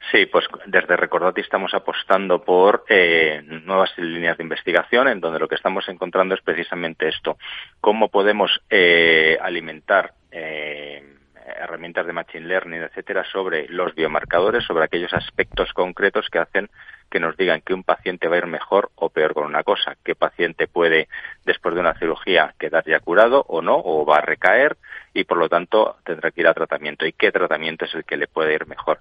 Sí, 0.09 0.25
pues 0.25 0.45
desde 0.65 0.97
Recordati 0.97 1.41
estamos 1.41 1.73
apostando 1.73 2.43
por 2.43 2.83
eh, 2.89 3.41
nuevas 3.63 3.95
líneas 3.97 4.37
de 4.37 4.43
investigación 4.43 5.07
en 5.07 5.19
donde 5.19 5.39
lo 5.39 5.47
que 5.47 5.55
estamos 5.55 5.87
encontrando 5.87 6.33
es 6.33 6.41
precisamente 6.41 7.07
esto, 7.07 7.37
cómo 7.79 8.09
podemos 8.09 8.61
eh, 8.69 9.37
alimentar 9.41 10.13
eh, 10.31 11.03
herramientas 11.59 12.07
de 12.07 12.13
machine 12.13 12.47
learning, 12.47 12.81
etcétera, 12.81 13.23
sobre 13.31 13.67
los 13.69 13.93
biomarcadores, 13.93 14.63
sobre 14.63 14.85
aquellos 14.85 15.13
aspectos 15.13 15.71
concretos 15.73 16.27
que 16.29 16.39
hacen 16.39 16.69
que 17.09 17.19
nos 17.19 17.35
digan 17.35 17.61
que 17.61 17.73
un 17.73 17.83
paciente 17.83 18.27
va 18.27 18.35
a 18.35 18.39
ir 18.39 18.47
mejor 18.47 18.89
o 18.95 19.09
peor 19.09 19.33
con 19.33 19.45
una 19.45 19.63
cosa, 19.63 19.97
qué 20.03 20.15
paciente 20.15 20.67
puede, 20.67 21.09
después 21.45 21.75
de 21.75 21.81
una 21.81 21.93
cirugía, 21.99 22.55
quedar 22.57 22.85
ya 22.85 23.01
curado 23.01 23.45
o 23.47 23.61
no, 23.61 23.81
o 23.83 24.05
va 24.05 24.17
a 24.17 24.21
recaer 24.21 24.77
y 25.13 25.23
por 25.23 25.37
lo 25.37 25.49
tanto 25.49 25.97
tendrá 26.03 26.31
que 26.31 26.41
ir 26.41 26.47
a 26.47 26.53
tratamiento 26.53 27.05
y 27.05 27.13
qué 27.13 27.31
tratamiento 27.31 27.85
es 27.85 27.93
el 27.95 28.05
que 28.05 28.17
le 28.17 28.27
puede 28.27 28.53
ir 28.53 28.67
mejor. 28.67 28.99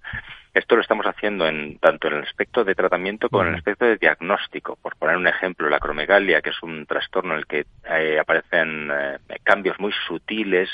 Esto 0.52 0.74
lo 0.74 0.82
estamos 0.82 1.06
haciendo 1.06 1.46
en, 1.46 1.78
tanto 1.78 2.08
en 2.08 2.14
el 2.14 2.24
aspecto 2.24 2.64
de 2.64 2.74
tratamiento 2.74 3.28
como 3.28 3.44
en 3.44 3.50
el 3.50 3.54
aspecto 3.54 3.84
de 3.84 3.96
diagnóstico. 3.96 4.76
Por 4.82 4.96
poner 4.96 5.16
un 5.16 5.28
ejemplo, 5.28 5.68
la 5.68 5.76
acromegalia, 5.76 6.42
que 6.42 6.50
es 6.50 6.62
un 6.62 6.86
trastorno 6.86 7.34
en 7.34 7.38
el 7.38 7.46
que 7.46 7.66
eh, 7.88 8.18
aparecen 8.18 8.90
eh, 8.92 9.18
cambios 9.44 9.78
muy 9.78 9.92
sutiles 10.08 10.68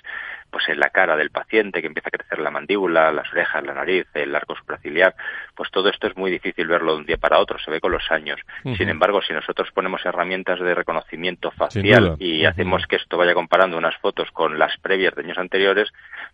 pues 0.50 0.68
en 0.68 0.80
la 0.80 0.88
cara 0.88 1.16
del 1.16 1.30
paciente, 1.30 1.82
que 1.82 1.88
empieza 1.88 2.08
a 2.08 2.16
crecer 2.16 2.38
la 2.38 2.50
mandíbula, 2.50 3.12
las 3.12 3.30
orejas, 3.30 3.62
la 3.64 3.74
nariz, 3.74 4.06
el 4.14 4.34
arco 4.34 4.56
supraciliar, 4.56 5.14
pues 5.54 5.70
todo 5.70 5.90
esto 5.90 6.06
es 6.06 6.16
muy 6.16 6.30
difícil 6.30 6.66
verlo 6.66 6.92
de 6.92 6.98
un 7.00 7.04
día 7.04 7.18
para 7.18 7.38
otro, 7.38 7.58
se 7.58 7.70
ve 7.70 7.80
con 7.80 7.92
los 7.92 8.10
años. 8.10 8.40
Sin 8.76 8.88
embargo, 8.88 9.20
si 9.20 9.34
nosotros 9.34 9.70
ponemos 9.72 10.04
herramientas 10.06 10.58
de 10.60 10.74
reconocimiento 10.74 11.50
facial 11.50 12.16
y 12.18 12.46
hacemos 12.46 12.86
que 12.86 12.96
esto 12.96 13.18
vaya 13.18 13.34
comparando 13.34 13.76
unas 13.76 13.96
fotos 13.98 14.30
con 14.30 14.58
las 14.58 14.76
previas 14.78 15.14
de 15.14 15.24
años 15.26 15.38
anteriores, 15.38 15.88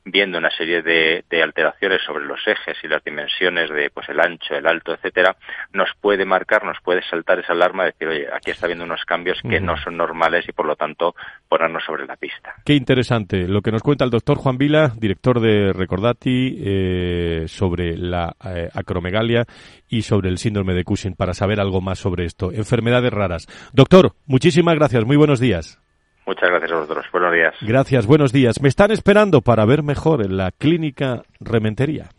viendo 0.05 0.38
una 0.38 0.51
serie 0.51 0.82
de, 0.82 1.24
alteraciones 1.43 2.01
sobre 2.07 2.24
los 2.24 2.40
ejes 2.47 2.76
y 2.82 2.88
las 2.88 3.03
dimensiones 3.03 3.70
de 3.70 3.90
pues 3.90 4.09
el 4.09 4.20
ancho, 4.20 4.55
el 4.55 4.66
alto, 4.66 4.95
etcétera, 4.95 5.36
nos 5.72 5.88
puede 6.01 6.24
marcar, 6.24 6.64
nos 6.64 6.78
puede 6.82 7.03
saltar 7.03 7.40
esa 7.40 7.53
alarma 7.53 7.84
de 7.84 7.93
decir, 7.93 8.09
oye, 8.09 8.26
aquí 8.32 8.51
está 8.51 8.66
viendo 8.66 8.84
unos 8.84 9.05
cambios 9.05 9.40
que 9.43 9.61
no 9.61 9.76
son 9.76 9.97
normales 9.97 10.45
y 10.49 10.53
por 10.53 10.66
lo 10.66 10.76
tanto 10.76 11.14
ponernos 11.49 11.82
sobre 11.84 12.07
la 12.07 12.16
pista. 12.16 12.55
Qué 12.64 12.74
interesante 12.74 13.49
lo 13.49 13.61
que 13.62 13.72
nos 13.72 13.82
cuenta 13.82 14.05
el 14.05 14.11
doctor 14.11 14.38
Juan 14.38 14.59
Vila, 14.59 14.93
director 14.97 15.40
de 15.40 15.72
Recordati, 15.72 16.59
eh, 16.64 17.45
sobre 17.49 17.97
la 17.97 18.34
eh, 18.45 18.68
acromegalia 18.72 19.45
y 19.88 20.03
sobre 20.03 20.28
el 20.28 20.38
síndrome 20.38 20.74
de 20.74 20.84
Cushing, 20.84 21.14
para 21.14 21.34
saber 21.34 21.61
algo 21.61 21.80
más 21.80 21.99
sobre 21.99 22.24
esto. 22.24 22.53
Enfermedades 22.53 23.12
raras. 23.12 23.47
Doctor, 23.72 24.12
muchísimas 24.26 24.74
gracias. 24.74 25.05
Muy 25.05 25.16
buenos 25.16 25.40
días. 25.40 25.80
Muchas 26.26 26.50
gracias 26.50 26.72
a 26.72 26.74
vosotros. 26.76 27.06
Buenos 27.12 27.32
días. 27.32 27.54
Gracias, 27.60 28.06
buenos 28.06 28.32
días. 28.32 28.60
Me 28.60 28.68
están 28.68 28.90
esperando 28.90 29.40
para 29.40 29.64
ver 29.64 29.82
mejor 29.82 30.24
en 30.24 30.36
la 30.36 30.50
clínica 30.52 31.22
Rementería. 31.40 32.10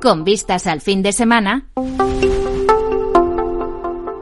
Con 0.00 0.24
vistas 0.24 0.66
al 0.66 0.80
fin 0.80 1.02
de 1.02 1.12
semana. 1.12 1.66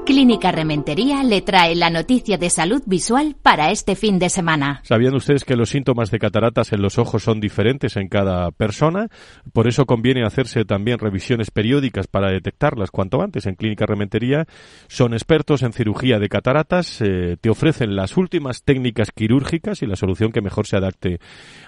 Clínica 0.08 0.52
Rementería 0.52 1.22
le 1.22 1.42
trae 1.42 1.76
la 1.76 1.90
noticia 1.90 2.38
de 2.38 2.48
salud 2.48 2.82
visual 2.86 3.36
para 3.42 3.70
este 3.70 3.94
fin 3.94 4.18
de 4.18 4.30
semana. 4.30 4.80
¿Sabían 4.84 5.14
ustedes 5.14 5.44
que 5.44 5.54
los 5.54 5.68
síntomas 5.68 6.10
de 6.10 6.18
cataratas 6.18 6.72
en 6.72 6.80
los 6.80 6.96
ojos 6.96 7.22
son 7.22 7.40
diferentes 7.40 7.94
en 7.98 8.08
cada 8.08 8.50
persona? 8.50 9.08
Por 9.52 9.68
eso 9.68 9.84
conviene 9.84 10.24
hacerse 10.24 10.64
también 10.64 10.98
revisiones 10.98 11.50
periódicas 11.50 12.06
para 12.06 12.30
detectarlas 12.30 12.90
cuanto 12.90 13.20
antes. 13.20 13.44
En 13.44 13.56
Clínica 13.56 13.84
Rementería 13.84 14.46
son 14.86 15.12
expertos 15.12 15.62
en 15.62 15.74
cirugía 15.74 16.18
de 16.18 16.30
cataratas, 16.30 17.02
eh, 17.02 17.36
te 17.38 17.50
ofrecen 17.50 17.94
las 17.94 18.16
últimas 18.16 18.62
técnicas 18.62 19.10
quirúrgicas 19.10 19.82
y 19.82 19.86
la 19.86 19.96
solución 19.96 20.32
que 20.32 20.40
mejor 20.40 20.66
se 20.66 20.78
adapte 20.78 21.20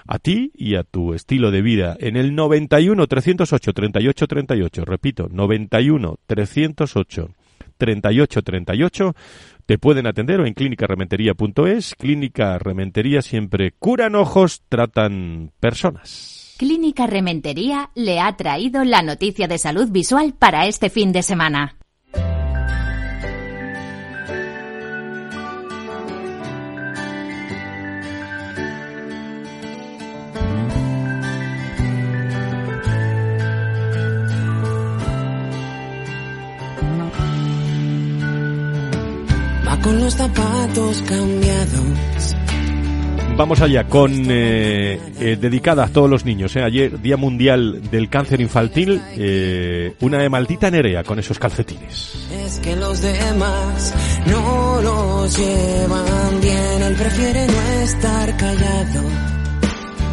a 0.07 0.19
ti 0.19 0.51
y 0.55 0.77
a 0.77 0.83
tu 0.83 1.13
estilo 1.13 1.51
de 1.51 1.61
vida. 1.61 1.95
En 2.01 2.17
el 2.17 2.35
91 2.35 3.07
308 3.07 3.73
38 3.75 4.27
38, 4.27 4.85
repito, 4.87 5.29
91 5.31 6.17
308 6.27 7.35
3838 7.79 9.15
te 9.67 9.79
pueden 9.79 10.07
atender 10.07 10.41
o 10.41 10.47
en 10.47 10.55
clínicarementería.es. 10.55 11.95
Clínica 11.95 12.59
Rementería 12.59 13.23
siempre 13.23 13.73
curan 13.79 14.15
ojos, 14.15 14.63
tratan 14.69 15.53
personas. 15.61 16.57
Clínica 16.59 17.07
Rementería 17.07 17.91
le 17.95 18.21
ha 18.21 18.37
traído 18.37 18.85
la 18.85 19.03
noticia 19.03 19.49
de 19.49 19.59
salud 19.59 19.89
visual 19.91 20.35
para 20.39 20.67
este 20.67 20.91
fin 20.91 21.13
de 21.13 21.23
semana. 21.23 21.80
Los 40.11 40.15
zapatos 40.17 41.03
cambiados. 41.03 42.37
Vamos 43.37 43.61
allá 43.61 43.85
con 43.85 44.13
eh, 44.29 45.01
eh, 45.21 45.37
dedicada 45.41 45.85
a 45.85 45.89
todos 45.89 46.11
los 46.11 46.25
niños. 46.25 46.55
Eh. 46.57 46.63
Ayer, 46.63 47.01
Día 47.01 47.17
Mundial 47.17 47.81
del 47.91 48.09
Cáncer 48.09 48.41
Infantil, 48.41 49.01
una 50.01 50.19
de 50.19 50.29
maldita 50.29 50.71
Nerea 50.71 51.05
con 51.05 51.19
esos 51.19 51.39
calcetines. 51.39 52.29
Es 52.45 52.59
que 52.59 52.77
los 52.77 53.01
demás 53.01 53.95
no 54.27 54.83
los 54.83 55.39
llevan 55.39 56.41
bien, 56.41 56.83
él 56.83 56.95
prefiere 56.95 57.47
no 57.47 57.83
estar 57.85 58.37
callado. 58.37 59.40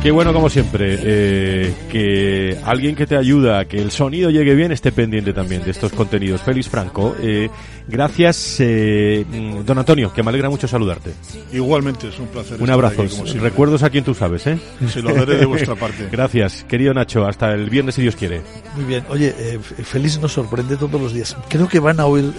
Qué 0.01 0.11
bueno 0.11 0.31
como 0.31 0.49
siempre, 0.49 0.97
eh, 1.01 1.73
que 1.91 2.57
alguien 2.63 2.95
que 2.95 3.07
te 3.07 3.17
ayuda 3.17 3.59
a 3.59 3.65
que 3.65 3.77
el 3.77 3.91
sonido 3.91 4.29
llegue 4.29 4.53
bien 4.53 4.71
esté 4.71 4.91
pendiente 4.91 5.33
también 5.33 5.63
de 5.63 5.71
estos 5.71 5.91
contenidos. 5.91 6.41
Félix 6.41 6.69
Franco, 6.69 7.15
eh, 7.19 7.49
gracias 7.87 8.57
eh, 8.59 9.25
don 9.65 9.77
Antonio, 9.77 10.13
que 10.13 10.21
me 10.23 10.29
alegra 10.29 10.49
mucho 10.49 10.67
saludarte. 10.67 11.13
Igualmente, 11.51 12.09
es 12.09 12.19
un 12.19 12.27
placer. 12.27 12.61
Un 12.61 12.69
abrazo, 12.69 13.03
recuerdos 13.39 13.83
a 13.83 13.89
quien 13.89 14.03
tú 14.03 14.13
sabes, 14.13 14.45
¿eh? 14.47 14.59
Se 14.87 15.01
lo 15.01 15.13
daré 15.13 15.37
de 15.37 15.45
vuestra 15.45 15.75
parte. 15.75 16.07
gracias, 16.11 16.63
querido 16.65 16.93
Nacho, 16.93 17.25
hasta 17.25 17.51
el 17.53 17.69
viernes 17.69 17.95
si 17.95 18.03
Dios 18.03 18.15
quiere. 18.15 18.41
Muy 18.75 18.85
bien, 18.85 19.03
oye, 19.09 19.33
Félix 19.83 20.19
nos 20.19 20.31
sorprende 20.31 20.77
todos 20.77 21.01
los 21.01 21.13
días. 21.13 21.35
Creo 21.49 21.67
que 21.67 21.79
van 21.79 21.99
a 21.99 22.05
oír 22.05 22.33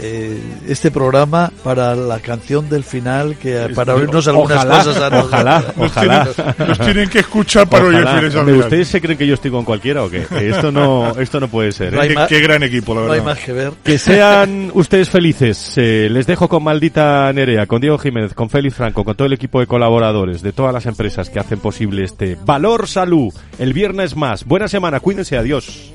eh, 0.00 0.38
este 0.68 0.90
programa 0.90 1.50
para 1.64 1.94
la 1.94 2.18
canción 2.20 2.68
del 2.68 2.84
final, 2.84 3.36
que 3.36 3.68
para 3.74 3.94
oírnos 3.94 4.28
algunas 4.28 4.64
cosas. 4.64 4.96
A 4.96 5.18
ojalá, 5.20 5.74
ojalá. 5.78 6.28
Nos 6.58 6.78
tienen, 6.80 7.08
que 7.08 7.20
escuchar 7.20 7.68
para 7.68 7.86
oír 7.86 7.98
el 7.98 8.30
final. 8.30 8.56
¿Ustedes 8.56 8.88
se 8.88 9.00
creen 9.00 9.16
que 9.16 9.26
yo 9.26 9.34
estoy 9.34 9.50
con 9.50 9.64
cualquiera 9.64 10.04
o 10.04 10.10
qué? 10.10 10.26
Esto 10.40 10.70
no, 10.70 11.12
esto 11.18 11.40
no 11.40 11.48
puede 11.48 11.72
ser. 11.72 11.94
¿eh? 11.94 12.14
qué, 12.28 12.40
gran 12.40 12.62
equipo, 12.62 12.94
la 12.94 13.00
verdad. 13.02 13.16
No 13.16 13.20
hay 13.20 13.26
más 13.26 13.38
que 13.38 13.52
ver. 13.52 13.72
Que 13.82 13.98
sean 13.98 14.70
ustedes 14.74 15.08
felices. 15.08 15.74
Eh, 15.76 16.08
les 16.10 16.26
dejo 16.26 16.48
con 16.48 16.62
Maldita 16.62 17.32
Nerea, 17.32 17.66
con 17.66 17.80
Diego 17.80 17.98
Jiménez, 17.98 18.34
con 18.34 18.50
Félix 18.50 18.76
Franco, 18.76 19.04
con 19.04 19.16
todo 19.16 19.26
el 19.26 19.32
equipo 19.32 19.60
de 19.60 19.66
colaboradores 19.66 20.42
de 20.42 20.52
todas 20.52 20.72
las 20.72 20.86
empresas 20.86 21.30
que 21.30 21.38
hacen 21.38 21.58
posible 21.58 22.04
este 22.04 22.36
Valor 22.44 22.86
Salud. 22.86 23.32
El 23.58 23.72
viernes 23.72 24.16
más. 24.16 24.44
Buena 24.44 24.68
semana, 24.68 25.00
cuídense, 25.00 25.36
adiós. 25.36 25.92